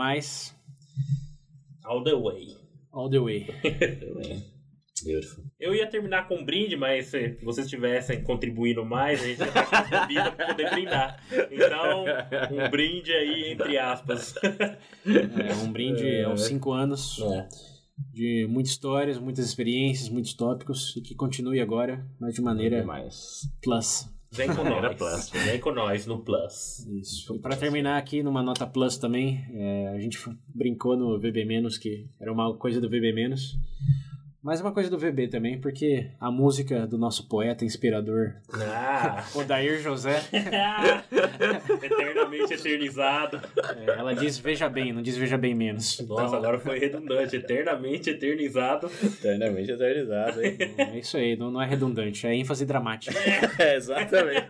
All 1.85 2.05
the 2.05 2.15
way. 2.15 2.47
all 2.93 3.11
the 3.11 3.19
way. 3.19 3.47
Beautiful. 5.05 5.45
Eu 5.61 5.75
ia 5.75 5.87
terminar 5.87 6.27
com 6.27 6.37
um 6.37 6.45
brinde, 6.45 6.77
mas 6.77 7.07
se 7.09 7.37
vocês 7.43 7.69
tivessem 7.69 8.23
contribuído 8.23 8.85
mais, 8.85 9.23
a 9.23 9.27
gente 9.27 9.41
ia 9.41 9.47
ter 9.47 9.71
mais 9.71 9.91
bebida 9.91 10.33
pra 10.33 10.47
poder 10.47 10.71
brindar. 10.71 11.23
Então, 11.51 12.05
um 12.51 12.71
brinde 12.71 13.13
aí, 13.13 13.53
entre 13.53 13.79
aspas. 13.79 14.35
É 14.43 15.55
um 15.63 15.71
brinde 15.71 16.23
aos 16.23 16.43
cinco 16.43 16.73
anos. 16.73 17.21
É. 17.21 17.49
de 18.13 18.47
muitas 18.49 18.73
histórias, 18.73 19.19
muitas 19.19 19.45
experiências, 19.47 20.09
muitos 20.09 20.35
tópicos 20.35 20.95
e 20.97 21.01
que 21.01 21.15
continue 21.15 21.61
agora, 21.61 22.07
mas 22.19 22.35
de 22.35 22.43
maneira 22.43 22.85
mais. 22.85 23.43
plus. 23.63 24.09
Vem 24.33 24.55
com 24.55 24.65
nós. 24.65 24.97
plus. 24.97 25.31
Vem 25.45 25.61
com 25.61 25.73
nós 25.73 26.07
no 26.07 26.19
Plus. 26.23 26.87
Isso. 26.89 27.35
E 27.35 27.39
para 27.39 27.57
terminar 27.57 27.97
aqui 27.97 28.23
numa 28.23 28.43
nota 28.43 28.67
plus 28.67 28.99
também, 28.99 29.45
é, 29.55 29.89
a 29.89 30.01
gente 30.01 30.19
brincou 30.55 30.97
no 30.97 31.19
VB 31.19 31.45
menos 31.45 31.79
que 31.79 32.09
era 32.21 32.33
uma 32.33 32.55
coisa 32.57 32.81
do 32.81 32.89
VB 32.89 33.13
é 34.55 34.63
uma 34.63 34.73
coisa 34.73 34.89
do 34.91 34.99
VB 34.99 35.29
também, 35.29 35.61
porque 35.61 36.09
a 36.21 36.31
música 36.31 36.87
do 36.87 36.97
nosso 36.99 37.29
poeta 37.29 37.65
inspirador, 37.65 38.35
Ah! 38.53 39.25
Odair 39.35 39.81
José, 39.81 40.23
Eternamente 41.83 42.55
eternizado. 42.55 43.41
é, 43.77 43.99
ela 43.99 44.15
diz 44.15 44.39
veja 44.39 44.69
bem, 44.69 44.93
não 44.93 45.03
diz 45.03 45.17
veja 45.17 45.37
bem 45.37 45.55
menos. 45.55 45.99
Nossa, 46.01 46.25
Então, 46.27 46.35
agora 46.39 46.59
foi 46.59 46.79
redundante. 46.79 47.37
Eternamente 47.37 48.11
eternizado. 48.11 48.91
Eternamente 49.03 49.71
eternizado, 49.71 50.43
hein? 50.43 50.57
É 50.79 50.99
isso 50.99 51.17
aí, 51.17 51.37
não, 51.37 51.51
não 51.51 51.61
é 51.61 51.67
redundante, 51.67 52.27
é 52.27 52.35
ênfase 52.35 52.65
dramática. 52.65 53.15
é, 53.59 53.77
exatamente. 53.77 54.49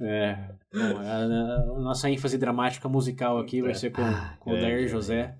É. 0.00 0.36
Bom, 0.72 0.98
a, 0.98 1.16
a 1.16 1.80
nossa 1.80 2.10
ênfase 2.10 2.36
dramática 2.38 2.88
musical 2.88 3.38
aqui 3.38 3.62
vai 3.62 3.74
ser 3.74 3.90
com, 3.90 4.02
com 4.40 4.50
o 4.50 4.52
grande, 4.54 4.66
Dair 4.70 4.82
né? 4.82 4.88
José. 4.88 5.34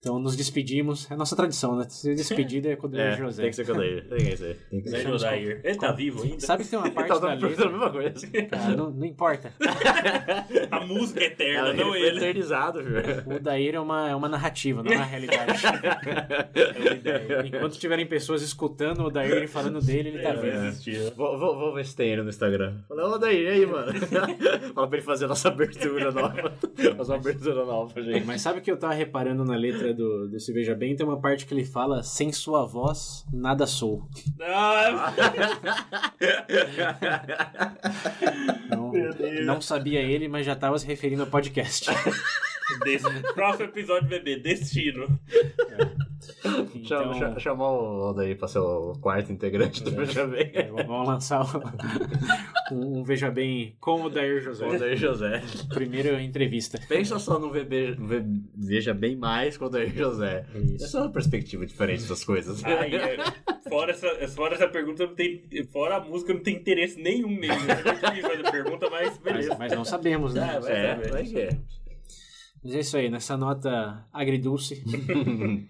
Então 0.00 0.18
nos 0.18 0.34
despedimos. 0.34 1.10
É 1.10 1.14
nossa 1.14 1.36
tradição, 1.36 1.76
né? 1.76 1.84
Se 1.90 2.14
despedida 2.14 2.70
é 2.70 2.76
quando 2.76 2.96
É, 2.98 3.12
o 3.14 3.16
José. 3.18 3.42
tem 3.42 3.50
que 3.50 3.56
ser 3.56 3.66
com 3.66 3.72
o 3.72 3.74
Odair. 3.76 4.08
Tem 4.08 4.18
que 4.18 4.36
ser. 4.36 4.56
Tem 4.70 4.80
que 4.80 4.88
Zé 4.88 4.96
ser. 5.02 5.08
Jodair. 5.08 5.60
Ele 5.62 5.78
tá 5.78 5.92
vivo 5.92 6.22
ainda? 6.22 6.40
Sabe 6.40 6.64
que 6.64 6.70
tem 6.70 6.78
uma 6.78 6.90
parte 6.90 7.08
da 7.08 7.20
tá 7.20 7.34
letra. 7.34 7.66
a 7.66 7.70
mesma 7.70 7.90
coisa. 7.90 8.26
Ah, 8.52 8.68
não, 8.70 8.90
não 8.90 9.04
importa. 9.06 9.52
A 10.70 10.80
música 10.86 11.20
é 11.20 11.24
eterna, 11.26 11.58
Ela 11.68 11.74
não 11.74 11.88
foi 11.88 12.00
ele. 12.00 12.16
eternizado, 12.16 12.82
viu? 12.82 12.94
O 13.36 13.38
Daír 13.40 13.74
é 13.74 13.80
uma, 13.80 14.08
é 14.08 14.14
uma 14.14 14.28
narrativa, 14.28 14.82
não 14.82 14.90
é 14.90 14.96
uma 14.96 15.04
realidade. 15.04 15.52
É 15.64 16.78
uma 16.80 16.90
ideia. 16.92 17.42
Enquanto 17.46 17.78
tiverem 17.78 18.06
pessoas 18.06 18.40
escutando 18.42 19.00
o 19.04 19.10
Daír 19.10 19.46
falando 19.48 19.80
dele, 19.82 20.08
ele 20.10 20.18
tá 20.22 20.30
Ele 20.30 20.38
vai 20.40 20.50
vivo. 20.50 20.64
existir. 20.66 21.12
Vou, 21.14 21.38
vou, 21.38 21.58
vou 21.58 21.74
ver 21.74 21.84
se 21.84 21.94
tem 21.94 22.10
ele 22.10 22.22
no 22.22 22.30
Instagram. 22.30 22.76
Fala, 22.88 23.06
ô 23.08 23.12
Odair, 23.14 23.42
e 23.42 23.48
aí, 23.48 23.66
mano? 23.66 23.92
Fala 24.74 24.88
pra 24.88 24.96
ele 24.96 25.06
fazer 25.06 25.26
a 25.26 25.28
nossa 25.28 25.48
abertura 25.48 26.10
nova. 26.10 26.52
Nossa 26.96 27.14
abertura 27.14 27.64
nova, 27.66 28.02
gente. 28.02 28.24
Mas 28.24 28.40
sabe 28.40 28.60
o 28.60 28.62
que 28.62 28.70
eu 28.70 28.76
tava 28.78 28.94
reparando 28.94 29.44
na 29.44 29.56
letra 29.56 29.89
do, 29.92 30.28
do 30.28 30.40
Se 30.40 30.52
Veja 30.52 30.74
Bem? 30.74 30.94
Tem 30.96 31.06
uma 31.06 31.20
parte 31.20 31.46
que 31.46 31.54
ele 31.54 31.64
fala: 31.64 32.02
sem 32.02 32.32
sua 32.32 32.66
voz, 32.66 33.24
nada 33.32 33.66
sou. 33.66 34.02
Ah, 34.40 35.12
Não, 38.70 38.92
não 39.44 39.60
sabia 39.60 40.00
ele, 40.00 40.28
mas 40.28 40.46
já 40.46 40.54
tava 40.56 40.78
se 40.78 40.86
referindo 40.86 41.22
ao 41.22 41.28
podcast. 41.28 41.86
desse- 42.84 43.34
próximo 43.34 43.64
episódio, 43.66 44.08
bebê. 44.08 44.36
Destino. 44.36 45.06
Chama, 46.84 47.14
Então, 47.14 47.14
cha- 47.14 47.38
chamar 47.38 47.68
o 47.70 48.10
Odair 48.10 48.36
pra 48.36 48.46
ser 48.46 48.58
o 48.58 48.92
quarto 49.00 49.32
integrante 49.32 49.82
do 49.82 49.90
Veja 49.90 50.26
Bem. 50.26 50.50
é, 50.52 50.64
vamos 50.70 51.08
lançar 51.08 51.42
um, 52.72 52.98
um 52.98 53.02
Veja 53.02 53.30
Bem 53.30 53.74
com 53.80 54.02
o 54.02 54.10
Daír 54.10 54.40
José. 54.42 54.66
Odair 54.66 54.96
José. 54.96 55.42
Primeira 55.72 56.22
entrevista. 56.22 56.78
Pensa 56.88 57.18
só 57.18 57.38
no 57.38 57.50
VB, 57.50 57.92
V- 57.98 58.24
Veja 58.54 58.92
Bem 58.92 59.16
Mais 59.16 59.56
com 59.56 59.64
o 59.64 59.68
Odair 59.68 59.94
José. 59.96 60.44
Isso. 60.54 60.84
Essa 60.84 60.98
é 60.98 61.00
uma 61.02 61.10
perspectiva 61.10 61.64
diferente 61.64 62.04
das 62.04 62.22
coisas. 62.22 62.62
Ai, 62.64 62.94
é. 62.94 63.16
Fora, 63.68 63.92
essa, 63.92 64.28
fora 64.28 64.54
essa 64.54 64.68
pergunta, 64.68 65.06
não 65.06 65.14
tem, 65.14 65.42
fora 65.72 65.96
a 65.96 66.00
música, 66.00 66.34
não 66.34 66.42
tem 66.42 66.56
interesse 66.56 67.00
nenhum 67.00 67.30
nele. 67.30 67.52
É 67.52 67.92
difícil 67.94 68.28
fazer 68.30 68.46
a 68.46 68.50
pergunta, 68.50 68.90
mas 68.90 69.08
Mas, 69.08 69.18
beleza. 69.18 69.56
mas 69.58 69.72
não 69.72 69.84
sabemos, 69.84 70.34
né? 70.34 70.54
Ah, 70.56 70.60
vai 70.60 70.72
É, 70.72 70.94
vai 70.96 71.22
é. 71.34 71.58
Mas 72.62 72.74
é 72.74 72.80
isso 72.80 72.96
aí, 72.96 73.08
nessa 73.08 73.36
nota 73.36 74.06
agridulce. 74.12 74.84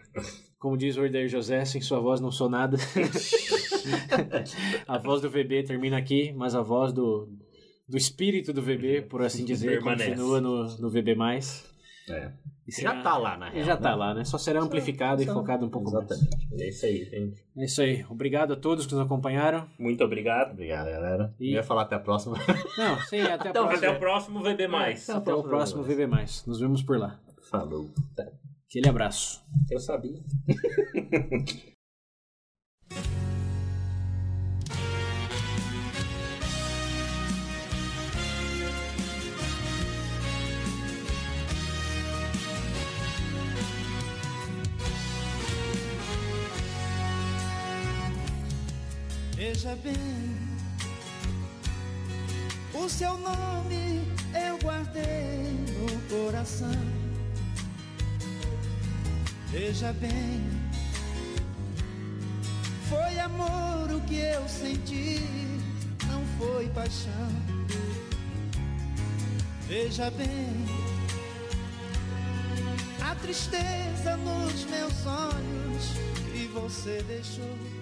Como 0.58 0.76
diz 0.76 0.96
o 0.96 1.02
Ordeir 1.02 1.28
José, 1.28 1.64
sem 1.64 1.80
sua 1.80 2.00
voz 2.00 2.20
não 2.20 2.30
sou 2.30 2.50
nada. 2.50 2.76
a 4.86 4.98
voz 4.98 5.22
do 5.22 5.30
VB 5.30 5.62
termina 5.62 5.96
aqui, 5.96 6.32
mas 6.32 6.54
a 6.54 6.60
voz 6.60 6.92
do, 6.92 7.28
do 7.88 7.96
espírito 7.96 8.52
do 8.52 8.60
VB, 8.60 9.02
por 9.02 9.22
assim 9.22 9.44
dizer, 9.44 9.70
Permanece. 9.70 10.10
continua 10.10 10.40
no, 10.40 10.64
no 10.76 10.90
VB+. 10.90 11.16
É. 12.10 12.32
E 12.66 12.72
Já 12.82 13.02
tá 13.02 13.16
lá, 13.16 13.36
na 13.36 13.46
real. 13.46 13.56
Ele 13.56 13.64
já 13.64 13.76
tá 13.76 13.90
né? 13.90 13.96
lá, 13.96 14.14
né? 14.14 14.24
Só 14.24 14.38
será 14.38 14.60
amplificado 14.62 15.20
e 15.22 15.26
focado 15.26 15.66
um 15.66 15.68
pouco 15.70 15.90
mais. 15.90 16.04
Exatamente. 16.08 16.62
É 16.62 16.68
isso 16.68 16.86
aí, 16.86 17.04
gente. 17.04 17.44
É 17.56 17.64
isso 17.64 17.82
aí. 17.82 18.04
Obrigado 18.08 18.52
a 18.52 18.56
todos 18.56 18.86
que 18.86 18.94
nos 18.94 19.04
acompanharam. 19.04 19.66
Muito 19.78 20.04
obrigado. 20.04 20.52
Obrigado, 20.52 20.86
galera. 20.88 21.34
E- 21.40 21.48
Eu 21.48 21.54
ia 21.54 21.62
falar 21.64 21.82
até 21.82 21.96
a 21.96 22.00
próxima. 22.00 22.36
Não, 22.78 22.96
sim, 23.00 23.20
até 23.22 23.48
a 23.48 23.50
Então, 23.50 23.66
próxima. 23.66 23.76
Até 23.76 23.90
o 23.90 23.98
próximo 23.98 24.40
VB+. 24.42 24.62
É, 24.64 25.12
Até 25.12 25.34
o 25.34 25.42
próximo 25.42 25.82
VB+. 25.82 26.06
Nos 26.46 26.60
vemos 26.60 26.82
por 26.82 26.96
lá. 26.98 27.18
Falou. 27.50 27.90
Aquele 28.68 28.88
abraço. 28.88 29.42
Eu 29.68 29.80
sabia. 29.80 30.20
bem, 49.82 50.36
o 52.74 52.88
seu 52.88 53.16
nome 53.18 54.02
eu 54.34 54.58
guardei 54.58 55.52
no 55.78 56.00
coração. 56.08 56.70
Veja 59.48 59.92
bem, 59.94 60.40
foi 62.88 63.18
amor 63.18 63.90
o 63.92 64.00
que 64.02 64.16
eu 64.16 64.48
senti, 64.48 65.20
não 66.06 66.24
foi 66.38 66.68
paixão. 66.68 67.30
Veja 69.66 70.10
bem, 70.10 70.66
a 73.02 73.14
tristeza 73.16 74.16
nos 74.16 74.64
meus 74.64 75.06
olhos 75.06 75.92
que 76.32 76.46
você 76.48 77.02
deixou. 77.06 77.79